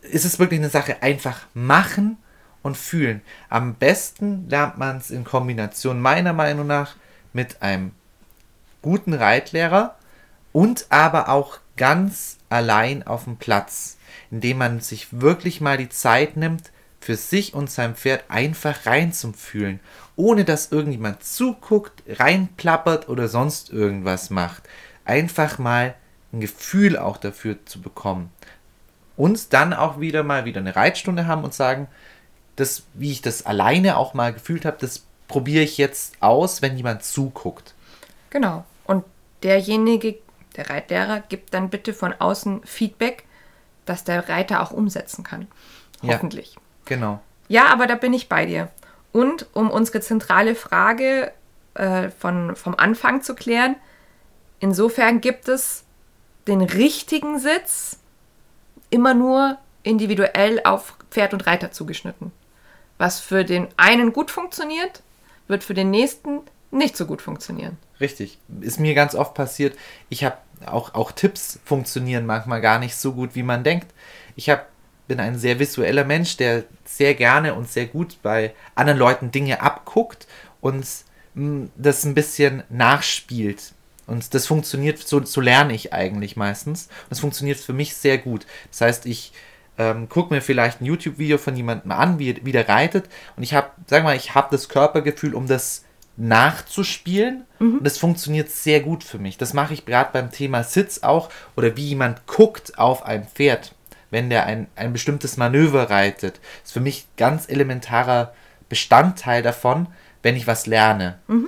ist 0.01 0.25
es 0.25 0.39
wirklich 0.39 0.59
eine 0.59 0.69
Sache, 0.69 1.01
einfach 1.01 1.39
machen 1.53 2.17
und 2.61 2.77
fühlen. 2.77 3.21
Am 3.49 3.75
besten 3.75 4.47
lernt 4.49 4.77
man 4.77 4.97
es 4.97 5.11
in 5.11 5.23
Kombination 5.23 5.99
meiner 5.99 6.33
Meinung 6.33 6.67
nach 6.67 6.95
mit 7.33 7.61
einem 7.61 7.91
guten 8.81 9.13
Reitlehrer 9.13 9.95
und 10.51 10.87
aber 10.89 11.29
auch 11.29 11.59
ganz 11.77 12.37
allein 12.49 13.05
auf 13.07 13.23
dem 13.23 13.37
Platz, 13.37 13.97
indem 14.29 14.57
man 14.57 14.79
sich 14.81 15.07
wirklich 15.21 15.61
mal 15.61 15.77
die 15.77 15.89
Zeit 15.89 16.37
nimmt, 16.37 16.71
für 16.99 17.15
sich 17.15 17.55
und 17.55 17.71
sein 17.71 17.95
Pferd 17.95 18.25
einfach 18.29 18.85
reinzufühlen, 18.85 19.79
ohne 20.15 20.45
dass 20.45 20.71
irgendjemand 20.71 21.23
zuguckt, 21.23 22.03
reinplappert 22.07 23.09
oder 23.09 23.27
sonst 23.27 23.71
irgendwas 23.71 24.29
macht. 24.29 24.63
Einfach 25.03 25.57
mal 25.57 25.95
ein 26.31 26.41
Gefühl 26.41 26.97
auch 26.97 27.17
dafür 27.17 27.57
zu 27.65 27.81
bekommen. 27.81 28.31
Und 29.17 29.53
dann 29.53 29.73
auch 29.73 29.99
wieder 29.99 30.23
mal 30.23 30.45
wieder 30.45 30.61
eine 30.61 30.75
Reitstunde 30.75 31.27
haben 31.27 31.43
und 31.43 31.53
sagen, 31.53 31.87
das, 32.55 32.83
wie 32.93 33.11
ich 33.11 33.21
das 33.21 33.45
alleine 33.45 33.97
auch 33.97 34.13
mal 34.13 34.33
gefühlt 34.33 34.65
habe, 34.65 34.77
das 34.79 35.05
probiere 35.27 35.63
ich 35.63 35.77
jetzt 35.77 36.15
aus, 36.21 36.61
wenn 36.61 36.77
jemand 36.77 37.03
zuguckt. 37.03 37.73
Genau. 38.29 38.65
Und 38.85 39.05
derjenige, 39.43 40.15
der 40.55 40.69
Reitlehrer, 40.69 41.21
gibt 41.21 41.53
dann 41.53 41.69
bitte 41.69 41.93
von 41.93 42.13
außen 42.13 42.61
Feedback, 42.65 43.25
dass 43.85 44.03
der 44.03 44.29
Reiter 44.29 44.61
auch 44.61 44.71
umsetzen 44.71 45.23
kann. 45.23 45.47
Ja. 46.01 46.15
Hoffentlich. 46.15 46.57
Genau. 46.85 47.21
Ja, 47.47 47.67
aber 47.67 47.87
da 47.87 47.95
bin 47.95 48.13
ich 48.13 48.29
bei 48.29 48.45
dir. 48.45 48.69
Und 49.11 49.47
um 49.53 49.69
unsere 49.69 50.01
zentrale 50.01 50.55
Frage 50.55 51.31
äh, 51.73 52.09
von, 52.09 52.55
vom 52.55 52.75
Anfang 52.75 53.21
zu 53.21 53.35
klären, 53.35 53.75
insofern 54.59 55.21
gibt 55.21 55.47
es 55.47 55.83
den 56.47 56.61
richtigen 56.61 57.39
Sitz 57.39 57.99
immer 58.91 59.15
nur 59.15 59.57
individuell 59.81 60.61
auf 60.63 60.95
Pferd 61.09 61.33
und 61.33 61.47
Reiter 61.47 61.71
zugeschnitten. 61.71 62.31
Was 62.99 63.19
für 63.19 63.43
den 63.43 63.67
einen 63.77 64.13
gut 64.13 64.29
funktioniert, 64.29 65.01
wird 65.47 65.63
für 65.63 65.73
den 65.73 65.89
nächsten 65.89 66.41
nicht 66.69 66.95
so 66.95 67.05
gut 67.05 67.21
funktionieren. 67.21 67.77
Richtig. 67.99 68.37
Ist 68.61 68.79
mir 68.79 68.93
ganz 68.93 69.15
oft 69.15 69.33
passiert. 69.33 69.75
Ich 70.09 70.23
habe 70.23 70.37
auch, 70.65 70.93
auch 70.93 71.11
Tipps 71.11 71.59
funktionieren 71.65 72.25
manchmal 72.25 72.61
gar 72.61 72.79
nicht 72.79 72.95
so 72.95 73.13
gut, 73.13 73.35
wie 73.35 73.43
man 73.43 73.63
denkt. 73.63 73.87
Ich 74.35 74.49
hab, 74.49 74.67
bin 75.07 75.19
ein 75.19 75.37
sehr 75.37 75.59
visueller 75.59 76.05
Mensch, 76.05 76.37
der 76.37 76.63
sehr 76.85 77.15
gerne 77.15 77.55
und 77.55 77.69
sehr 77.69 77.87
gut 77.87 78.17
bei 78.21 78.53
anderen 78.75 78.99
Leuten 78.99 79.31
Dinge 79.31 79.61
abguckt 79.61 80.27
und 80.61 80.85
mh, 81.33 81.69
das 81.75 82.03
ein 82.05 82.13
bisschen 82.13 82.63
nachspielt. 82.69 83.73
Und 84.11 84.33
das 84.33 84.45
funktioniert, 84.45 84.99
so, 84.99 85.23
so 85.23 85.39
lerne 85.39 85.73
ich 85.73 85.93
eigentlich 85.93 86.35
meistens. 86.35 86.87
Und 87.03 87.11
das 87.11 87.21
funktioniert 87.21 87.57
für 87.57 87.71
mich 87.71 87.95
sehr 87.95 88.17
gut. 88.17 88.45
Das 88.69 88.81
heißt, 88.81 89.05
ich 89.05 89.31
ähm, 89.77 90.09
gucke 90.09 90.33
mir 90.33 90.41
vielleicht 90.41 90.81
ein 90.81 90.85
YouTube-Video 90.85 91.37
von 91.37 91.55
jemandem 91.55 91.91
an, 91.91 92.19
wie, 92.19 92.45
wie 92.45 92.51
der 92.51 92.67
reitet. 92.67 93.05
Und 93.37 93.43
ich 93.43 93.53
habe, 93.53 93.69
sag 93.87 94.03
mal, 94.03 94.17
ich 94.17 94.35
habe 94.35 94.49
das 94.51 94.67
Körpergefühl, 94.67 95.33
um 95.33 95.47
das 95.47 95.85
nachzuspielen. 96.17 97.45
Mhm. 97.59 97.77
Und 97.77 97.83
das 97.85 97.97
funktioniert 97.97 98.49
sehr 98.49 98.81
gut 98.81 99.05
für 99.05 99.17
mich. 99.17 99.37
Das 99.37 99.53
mache 99.53 99.73
ich 99.73 99.85
gerade 99.85 100.09
beim 100.11 100.29
Thema 100.29 100.65
Sitz 100.65 101.03
auch. 101.03 101.29
Oder 101.55 101.77
wie 101.77 101.87
jemand 101.87 102.27
guckt 102.27 102.77
auf 102.77 103.05
ein 103.05 103.25
Pferd, 103.25 103.73
wenn 104.09 104.29
der 104.29 104.45
ein, 104.45 104.67
ein 104.75 104.91
bestimmtes 104.91 105.37
Manöver 105.37 105.89
reitet. 105.89 106.41
Das 106.59 106.71
ist 106.71 106.73
für 106.73 106.81
mich 106.81 107.07
ganz 107.15 107.47
elementarer 107.47 108.33
Bestandteil 108.67 109.41
davon, 109.41 109.87
wenn 110.21 110.35
ich 110.35 110.47
was 110.47 110.65
lerne. 110.65 111.19
Mhm. 111.27 111.47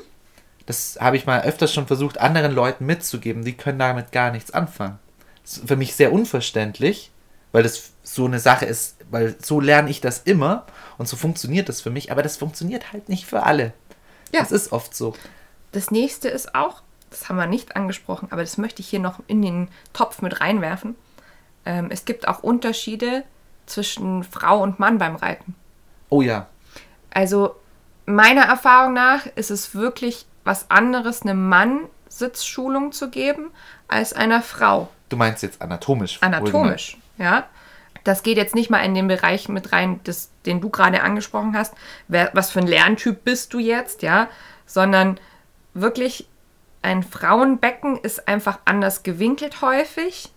Das 0.66 0.98
habe 1.00 1.18
ich 1.18 1.26
mal 1.26 1.42
öfters 1.42 1.74
schon 1.74 1.88
versucht, 1.88 2.20
anderen 2.20 2.54
Leuten 2.54 2.86
mitzugeben. 2.86 3.44
Die 3.44 3.58
können 3.58 3.80
damit 3.80 4.12
gar 4.12 4.32
nichts 4.32 4.52
anfangen. 4.52 5.00
Das 5.44 5.58
ist 5.58 5.68
für 5.68 5.76
mich 5.76 5.96
sehr 5.96 6.14
unverständlich, 6.14 7.12
weil 7.52 7.64
das 7.64 7.92
so 8.04 8.26
eine 8.26 8.40
Sache 8.40 8.66
ist, 8.66 8.98
weil 9.10 9.36
so 9.42 9.60
lerne 9.60 9.90
ich 9.90 10.02
das 10.02 10.20
immer 10.20 10.66
und 10.98 11.08
so 11.08 11.18
funktioniert 11.18 11.70
das 11.70 11.82
für 11.82 11.90
mich, 11.90 12.12
aber 12.12 12.24
das 12.24 12.38
funktioniert 12.38 12.94
halt 12.94 13.10
nicht 13.10 13.26
für 13.26 13.44
alle. 13.44 13.74
Ja. 14.34 14.40
Das 14.40 14.52
ist 14.52 14.72
oft 14.72 14.96
so. 14.96 15.14
Das 15.72 15.92
nächste 15.92 16.30
ist 16.30 16.56
auch, 16.56 16.82
das 17.10 17.30
haben 17.30 17.36
wir 17.36 17.46
nicht 17.46 17.76
angesprochen, 17.76 18.30
aber 18.32 18.42
das 18.42 18.58
möchte 18.58 18.82
ich 18.82 18.88
hier 18.88 19.00
noch 19.00 19.20
in 19.28 19.42
den 19.42 19.68
Topf 19.92 20.22
mit 20.22 20.40
reinwerfen. 20.40 20.96
Ähm, 21.66 21.88
es 21.92 22.06
gibt 22.06 22.28
auch 22.28 22.42
Unterschiede 22.42 23.24
zwischen 23.66 24.24
Frau 24.24 24.62
und 24.62 24.80
Mann 24.80 24.98
beim 24.98 25.16
Reiten. 25.16 25.56
Oh 26.10 26.22
ja. 26.22 26.48
Also 27.12 27.56
meiner 28.06 28.44
Erfahrung 28.44 28.94
nach 28.94 29.26
ist 29.36 29.52
es 29.52 29.76
wirklich 29.76 30.26
was 30.44 30.70
anderes, 30.70 31.24
einem 31.24 31.48
Mann 31.48 31.82
Sitzschulung 32.10 32.92
zu 32.92 33.10
geben, 33.10 33.52
als 33.88 34.14
einer 34.14 34.42
Frau. 34.42 34.90
Du 35.10 35.18
meinst 35.18 35.44
jetzt 35.44 35.62
anatomisch? 35.62 36.20
Anatomisch, 36.22 36.98
ja. 37.18 37.46
Das 38.04 38.22
geht 38.22 38.38
jetzt 38.38 38.54
nicht 38.54 38.70
mal 38.70 38.80
in 38.80 38.96
den 38.96 39.08
Bereich 39.08 39.48
mit 39.48 39.72
rein, 39.72 40.02
das, 40.04 40.30
den 40.46 40.60
du 40.60 40.70
gerade 40.70 41.04
angesprochen 41.04 41.58
hast. 41.58 41.74
Wer, 42.08 42.32
was 42.34 42.52
für 42.52 42.60
ein 42.60 42.68
Lerntyp 42.68 43.24
bist 43.24 43.54
du 43.54 43.60
jetzt, 43.60 44.02
ja? 44.02 44.28
Sondern 44.66 45.20
wirklich 45.74 46.28
ein 46.82 47.02
Frauenbecken 47.02 47.98
ist 47.98 48.28
einfach 48.28 48.60
anders 48.66 49.04
gewinkelt 49.04 49.62
häufig 49.62 50.32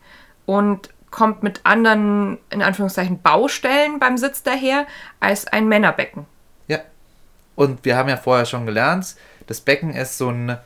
und 0.46 0.90
kommt 1.10 1.42
mit 1.42 1.60
anderen, 1.64 2.38
in 2.50 2.62
Anführungszeichen, 2.62 3.20
Baustellen 3.20 3.98
beim 3.98 4.16
Sitz 4.16 4.42
daher 4.42 4.86
als 5.18 5.46
ein 5.46 5.66
Männerbecken. 5.66 6.26
Ja. 6.68 6.78
Und 7.56 7.84
wir 7.84 7.96
haben 7.96 8.08
ja 8.08 8.16
vorher 8.16 8.46
schon 8.46 8.66
gelernt, 8.66 9.16
das 9.46 9.60
Becken 9.60 9.94
ist 9.94 10.18
so 10.18 10.30
ein 10.30 10.58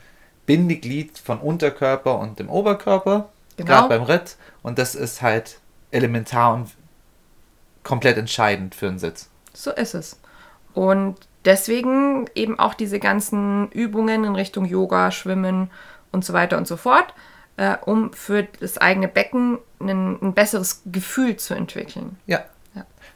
Bindeglied 0.45 1.17
von 1.17 1.39
Unterkörper 1.39 2.19
und 2.19 2.39
dem 2.39 2.49
Oberkörper, 2.49 3.29
genau. 3.57 3.67
gerade 3.67 3.89
beim 3.89 4.03
Ritt. 4.03 4.37
Und 4.63 4.79
das 4.79 4.95
ist 4.95 5.21
halt 5.21 5.59
elementar 5.91 6.53
und 6.53 6.71
komplett 7.83 8.17
entscheidend 8.17 8.75
für 8.75 8.87
einen 8.87 8.99
Sitz. 8.99 9.29
So 9.53 9.71
ist 9.71 9.93
es. 9.93 10.19
Und 10.73 11.15
deswegen 11.45 12.27
eben 12.35 12.59
auch 12.59 12.73
diese 12.73 12.99
ganzen 12.99 13.69
Übungen 13.71 14.23
in 14.23 14.35
Richtung 14.35 14.65
Yoga, 14.65 15.11
Schwimmen 15.11 15.69
und 16.11 16.23
so 16.25 16.33
weiter 16.33 16.57
und 16.57 16.67
so 16.67 16.77
fort, 16.77 17.13
äh, 17.57 17.77
um 17.85 18.13
für 18.13 18.43
das 18.43 18.77
eigene 18.77 19.07
Becken 19.07 19.59
ein, 19.79 20.21
ein 20.21 20.33
besseres 20.33 20.83
Gefühl 20.85 21.37
zu 21.37 21.53
entwickeln. 21.53 22.17
Ja, 22.25 22.43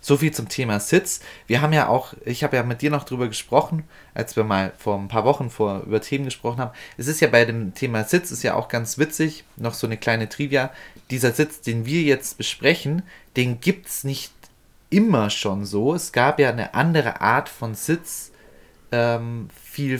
so 0.05 0.17
viel 0.17 0.31
zum 0.31 0.47
Thema 0.49 0.79
Sitz. 0.79 1.19
Wir 1.47 1.61
haben 1.61 1.73
ja 1.73 1.87
auch, 1.87 2.13
ich 2.25 2.43
habe 2.43 2.55
ja 2.55 2.61
mit 2.61 2.83
dir 2.83 2.91
noch 2.91 3.05
drüber 3.05 3.27
gesprochen, 3.27 3.85
als 4.13 4.35
wir 4.35 4.43
mal 4.43 4.71
vor 4.77 4.99
ein 4.99 5.07
paar 5.07 5.25
Wochen 5.25 5.49
vor, 5.49 5.81
über 5.81 5.99
Themen 5.99 6.25
gesprochen 6.25 6.59
haben. 6.59 6.77
Es 6.95 7.07
ist 7.07 7.21
ja 7.21 7.27
bei 7.27 7.43
dem 7.43 7.73
Thema 7.73 8.03
Sitz, 8.03 8.29
ist 8.29 8.43
ja 8.43 8.53
auch 8.53 8.67
ganz 8.67 8.99
witzig, 8.99 9.45
noch 9.55 9.73
so 9.73 9.87
eine 9.87 9.97
kleine 9.97 10.29
Trivia. 10.29 10.69
Dieser 11.09 11.31
Sitz, 11.31 11.61
den 11.61 11.87
wir 11.87 12.03
jetzt 12.03 12.37
besprechen, 12.37 13.01
den 13.35 13.59
gibt 13.59 13.87
es 13.87 14.03
nicht 14.03 14.31
immer 14.91 15.31
schon 15.31 15.65
so. 15.65 15.95
Es 15.95 16.11
gab 16.11 16.39
ja 16.39 16.49
eine 16.49 16.75
andere 16.75 17.21
Art 17.21 17.49
von 17.49 17.73
Sitz 17.73 18.31
ähm, 18.91 19.49
viel, 19.59 19.99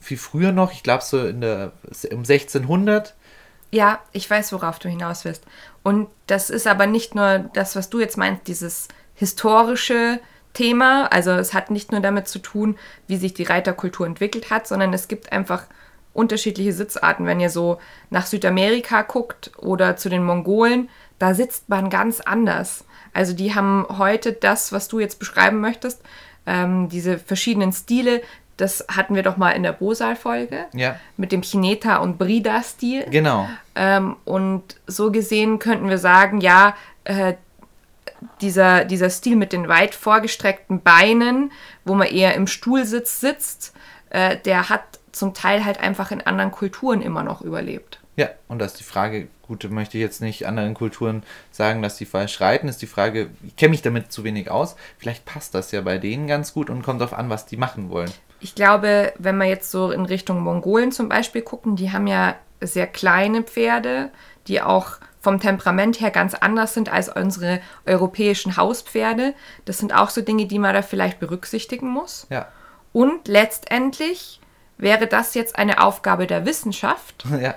viel 0.00 0.16
früher 0.16 0.52
noch, 0.52 0.70
ich 0.70 0.84
glaube 0.84 1.02
so 1.02 1.26
in 1.26 1.40
der, 1.40 1.72
um 2.12 2.18
1600. 2.18 3.14
Ja, 3.72 3.98
ich 4.12 4.30
weiß, 4.30 4.52
worauf 4.52 4.78
du 4.78 4.88
hinaus 4.88 5.24
willst. 5.24 5.42
Und 5.82 6.06
das 6.28 6.50
ist 6.50 6.68
aber 6.68 6.86
nicht 6.86 7.16
nur 7.16 7.50
das, 7.54 7.74
was 7.74 7.90
du 7.90 7.98
jetzt 7.98 8.16
meinst, 8.16 8.46
dieses 8.46 8.86
historische 9.14 10.20
Thema. 10.52 11.06
Also 11.12 11.32
es 11.32 11.54
hat 11.54 11.70
nicht 11.70 11.92
nur 11.92 12.00
damit 12.00 12.28
zu 12.28 12.38
tun, 12.38 12.76
wie 13.06 13.16
sich 13.16 13.34
die 13.34 13.42
Reiterkultur 13.42 14.06
entwickelt 14.06 14.50
hat, 14.50 14.66
sondern 14.66 14.92
es 14.92 15.08
gibt 15.08 15.32
einfach 15.32 15.64
unterschiedliche 16.12 16.72
Sitzarten. 16.72 17.26
Wenn 17.26 17.40
ihr 17.40 17.50
so 17.50 17.78
nach 18.10 18.26
Südamerika 18.26 19.02
guckt 19.02 19.50
oder 19.58 19.96
zu 19.96 20.08
den 20.08 20.24
Mongolen, 20.24 20.88
da 21.18 21.34
sitzt 21.34 21.68
man 21.68 21.90
ganz 21.90 22.20
anders. 22.20 22.84
Also 23.12 23.34
die 23.34 23.54
haben 23.54 23.86
heute 23.98 24.32
das, 24.32 24.72
was 24.72 24.88
du 24.88 25.00
jetzt 25.00 25.18
beschreiben 25.18 25.60
möchtest, 25.60 26.02
ähm, 26.46 26.88
diese 26.88 27.18
verschiedenen 27.18 27.72
Stile, 27.72 28.22
das 28.56 28.84
hatten 28.88 29.14
wir 29.14 29.22
doch 29.22 29.36
mal 29.36 29.50
in 29.50 29.62
der 29.62 29.72
Bosal-Folge 29.72 30.66
ja. 30.72 30.96
mit 31.16 31.32
dem 31.32 31.42
Chineta- 31.42 31.96
und 31.96 32.18
Brida-Stil. 32.18 33.06
Genau. 33.10 33.48
Ähm, 33.74 34.16
und 34.24 34.76
so 34.86 35.10
gesehen 35.10 35.58
könnten 35.58 35.88
wir 35.88 35.98
sagen, 35.98 36.40
ja, 36.40 36.76
äh, 37.04 37.34
dieser, 38.40 38.84
dieser 38.84 39.10
Stil 39.10 39.36
mit 39.36 39.52
den 39.52 39.68
weit 39.68 39.94
vorgestreckten 39.94 40.82
Beinen, 40.82 41.52
wo 41.84 41.94
man 41.94 42.08
eher 42.08 42.34
im 42.34 42.46
Stuhlsitz 42.46 43.20
sitzt, 43.20 43.74
äh, 44.10 44.36
der 44.44 44.68
hat 44.68 44.82
zum 45.12 45.34
Teil 45.34 45.64
halt 45.64 45.78
einfach 45.78 46.10
in 46.10 46.20
anderen 46.20 46.50
Kulturen 46.50 47.02
immer 47.02 47.22
noch 47.22 47.40
überlebt. 47.40 48.00
Ja, 48.16 48.28
und 48.48 48.60
das 48.60 48.72
ist 48.72 48.80
die 48.80 48.84
Frage, 48.84 49.28
gut, 49.42 49.68
möchte 49.70 49.98
ich 49.98 50.02
jetzt 50.02 50.20
nicht 50.20 50.46
anderen 50.46 50.74
Kulturen 50.74 51.24
sagen, 51.50 51.82
dass 51.82 51.96
die 51.96 52.06
falsch 52.06 52.40
reiten, 52.40 52.68
ist 52.68 52.80
die 52.82 52.86
Frage, 52.86 53.30
ich 53.42 53.56
kenne 53.56 53.70
mich 53.70 53.82
damit 53.82 54.12
zu 54.12 54.22
wenig 54.24 54.50
aus, 54.50 54.76
vielleicht 54.98 55.24
passt 55.24 55.54
das 55.54 55.72
ja 55.72 55.80
bei 55.80 55.98
denen 55.98 56.26
ganz 56.26 56.54
gut 56.54 56.70
und 56.70 56.82
kommt 56.82 57.00
darauf 57.00 57.16
an, 57.16 57.28
was 57.28 57.46
die 57.46 57.56
machen 57.56 57.90
wollen. 57.90 58.10
Ich 58.40 58.54
glaube, 58.54 59.12
wenn 59.18 59.36
wir 59.38 59.46
jetzt 59.46 59.70
so 59.70 59.90
in 59.90 60.04
Richtung 60.04 60.40
Mongolen 60.40 60.92
zum 60.92 61.08
Beispiel 61.08 61.42
gucken, 61.42 61.76
die 61.76 61.92
haben 61.92 62.06
ja 62.06 62.36
sehr 62.60 62.86
kleine 62.86 63.42
Pferde, 63.42 64.10
die 64.46 64.62
auch 64.62 64.98
vom 65.24 65.40
Temperament 65.40 66.00
her 66.00 66.10
ganz 66.10 66.34
anders 66.34 66.74
sind 66.74 66.88
als 66.88 67.08
unsere 67.08 67.60
europäischen 67.86 68.56
Hauspferde. 68.56 69.34
Das 69.64 69.78
sind 69.78 69.92
auch 69.92 70.10
so 70.10 70.20
Dinge, 70.20 70.46
die 70.46 70.60
man 70.60 70.74
da 70.74 70.82
vielleicht 70.82 71.18
berücksichtigen 71.18 71.88
muss. 71.88 72.26
Ja. 72.30 72.46
Und 72.92 73.26
letztendlich 73.26 74.40
wäre 74.78 75.08
das 75.08 75.34
jetzt 75.34 75.56
eine 75.56 75.82
Aufgabe 75.82 76.28
der 76.28 76.46
Wissenschaft, 76.46 77.24
ja. 77.40 77.54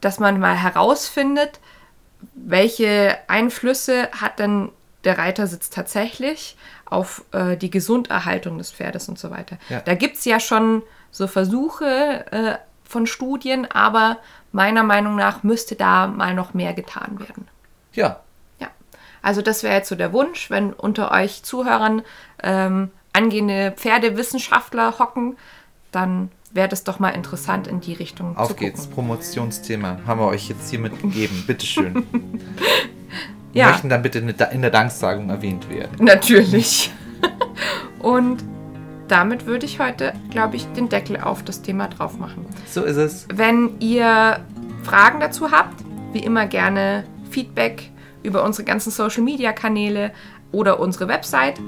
dass 0.00 0.18
man 0.18 0.40
mal 0.40 0.56
herausfindet, 0.56 1.60
welche 2.34 3.18
Einflüsse 3.28 4.08
hat 4.12 4.38
denn 4.38 4.70
der 5.04 5.18
Reitersitz 5.18 5.70
tatsächlich 5.70 6.56
auf 6.84 7.24
äh, 7.32 7.56
die 7.56 7.70
Gesunderhaltung 7.70 8.58
des 8.58 8.70
Pferdes 8.70 9.08
und 9.08 9.18
so 9.18 9.30
weiter. 9.30 9.58
Ja. 9.68 9.80
Da 9.80 9.94
gibt 9.94 10.16
es 10.16 10.24
ja 10.24 10.38
schon 10.38 10.82
so 11.10 11.26
Versuche 11.26 12.26
äh, 12.30 12.58
von 12.84 13.06
Studien, 13.06 13.70
aber 13.70 14.18
meiner 14.52 14.82
Meinung 14.82 15.16
nach 15.16 15.42
müsste 15.42 15.76
da 15.76 16.06
mal 16.06 16.34
noch 16.34 16.54
mehr 16.54 16.74
getan 16.74 17.18
werden. 17.20 17.48
Ja. 17.92 18.20
Ja. 18.58 18.68
Also 19.22 19.42
das 19.42 19.62
wäre 19.62 19.74
jetzt 19.74 19.88
so 19.88 19.94
der 19.94 20.12
Wunsch, 20.12 20.50
wenn 20.50 20.72
unter 20.72 21.10
euch 21.12 21.42
Zuhörern 21.42 22.02
ähm, 22.42 22.90
angehende 23.12 23.72
Pferdewissenschaftler 23.76 24.98
hocken, 24.98 25.36
dann 25.92 26.30
wäre 26.52 26.68
das 26.68 26.84
doch 26.84 26.98
mal 26.98 27.10
interessant 27.10 27.66
in 27.66 27.80
die 27.80 27.92
Richtung 27.92 28.36
Auf 28.36 28.48
zu 28.48 28.54
gucken. 28.54 28.68
geht's, 28.68 28.86
Promotionsthema. 28.86 29.98
Haben 30.06 30.20
wir 30.20 30.26
euch 30.26 30.48
jetzt 30.48 30.70
hier 30.70 30.78
mitgegeben. 30.78 31.44
Bitteschön. 31.46 32.06
ja. 33.52 33.70
Möchten 33.70 33.88
dann 33.88 34.02
bitte 34.02 34.18
in 34.18 34.62
der 34.62 34.70
Danksagung 34.70 35.30
erwähnt 35.30 35.68
werden. 35.68 36.04
Natürlich. 36.04 36.92
Und 38.00 38.42
damit 39.10 39.46
würde 39.46 39.66
ich 39.66 39.80
heute, 39.80 40.12
glaube 40.30 40.56
ich, 40.56 40.66
den 40.72 40.88
Deckel 40.88 41.18
auf 41.20 41.42
das 41.42 41.62
Thema 41.62 41.88
drauf 41.88 42.18
machen. 42.18 42.46
So 42.66 42.84
ist 42.84 42.96
es. 42.96 43.26
Wenn 43.32 43.80
ihr 43.80 44.40
Fragen 44.82 45.20
dazu 45.20 45.50
habt, 45.50 45.82
wie 46.12 46.20
immer 46.20 46.46
gerne 46.46 47.04
Feedback 47.30 47.90
über 48.22 48.44
unsere 48.44 48.64
ganzen 48.64 48.90
Social-Media-Kanäle 48.90 50.12
oder 50.52 50.80
unsere 50.80 51.08
Website. 51.08 51.60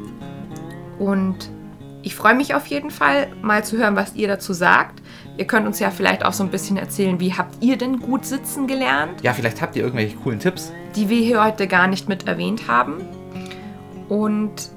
Und 0.99 1.51
ich 2.03 2.15
freue 2.15 2.35
mich 2.35 2.55
auf 2.55 2.67
jeden 2.67 2.91
Fall, 2.91 3.29
mal 3.43 3.65
zu 3.65 3.79
hören, 3.79 3.97
was 3.97 4.15
ihr 4.15 4.29
dazu 4.29 4.53
sagt. 4.53 5.03
Ihr 5.39 5.47
könnt 5.47 5.67
uns 5.67 5.79
ja 5.79 5.91
vielleicht 5.91 6.25
auch 6.25 6.33
so 6.33 6.43
ein 6.43 6.51
bisschen 6.51 6.77
erzählen, 6.77 7.21
wie 7.21 7.33
habt 7.33 7.63
ihr 7.63 7.79
denn 7.79 8.01
gut 8.01 8.27
sitzen 8.27 8.67
gelernt? 8.67 9.23
Ja, 9.23 9.33
vielleicht 9.33 9.63
habt 9.63 9.77
ihr 9.77 9.83
irgendwelche 9.83 10.17
coolen 10.17 10.41
Tipps. 10.41 10.73
Die 10.97 11.09
wir 11.09 11.21
hier 11.21 11.43
heute 11.43 11.69
gar 11.69 11.87
nicht 11.87 12.09
mit 12.09 12.27
erwähnt 12.27 12.69
haben. 12.69 12.99
Und 14.09 14.71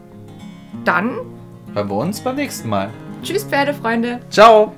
dann 0.86 1.18
hören 1.76 1.90
wir 1.90 1.96
uns 1.96 2.22
beim 2.22 2.36
nächsten 2.36 2.70
Mal. 2.70 2.90
Tschüss, 3.22 3.44
Pferdefreunde. 3.44 4.20
Ciao. 4.30 4.74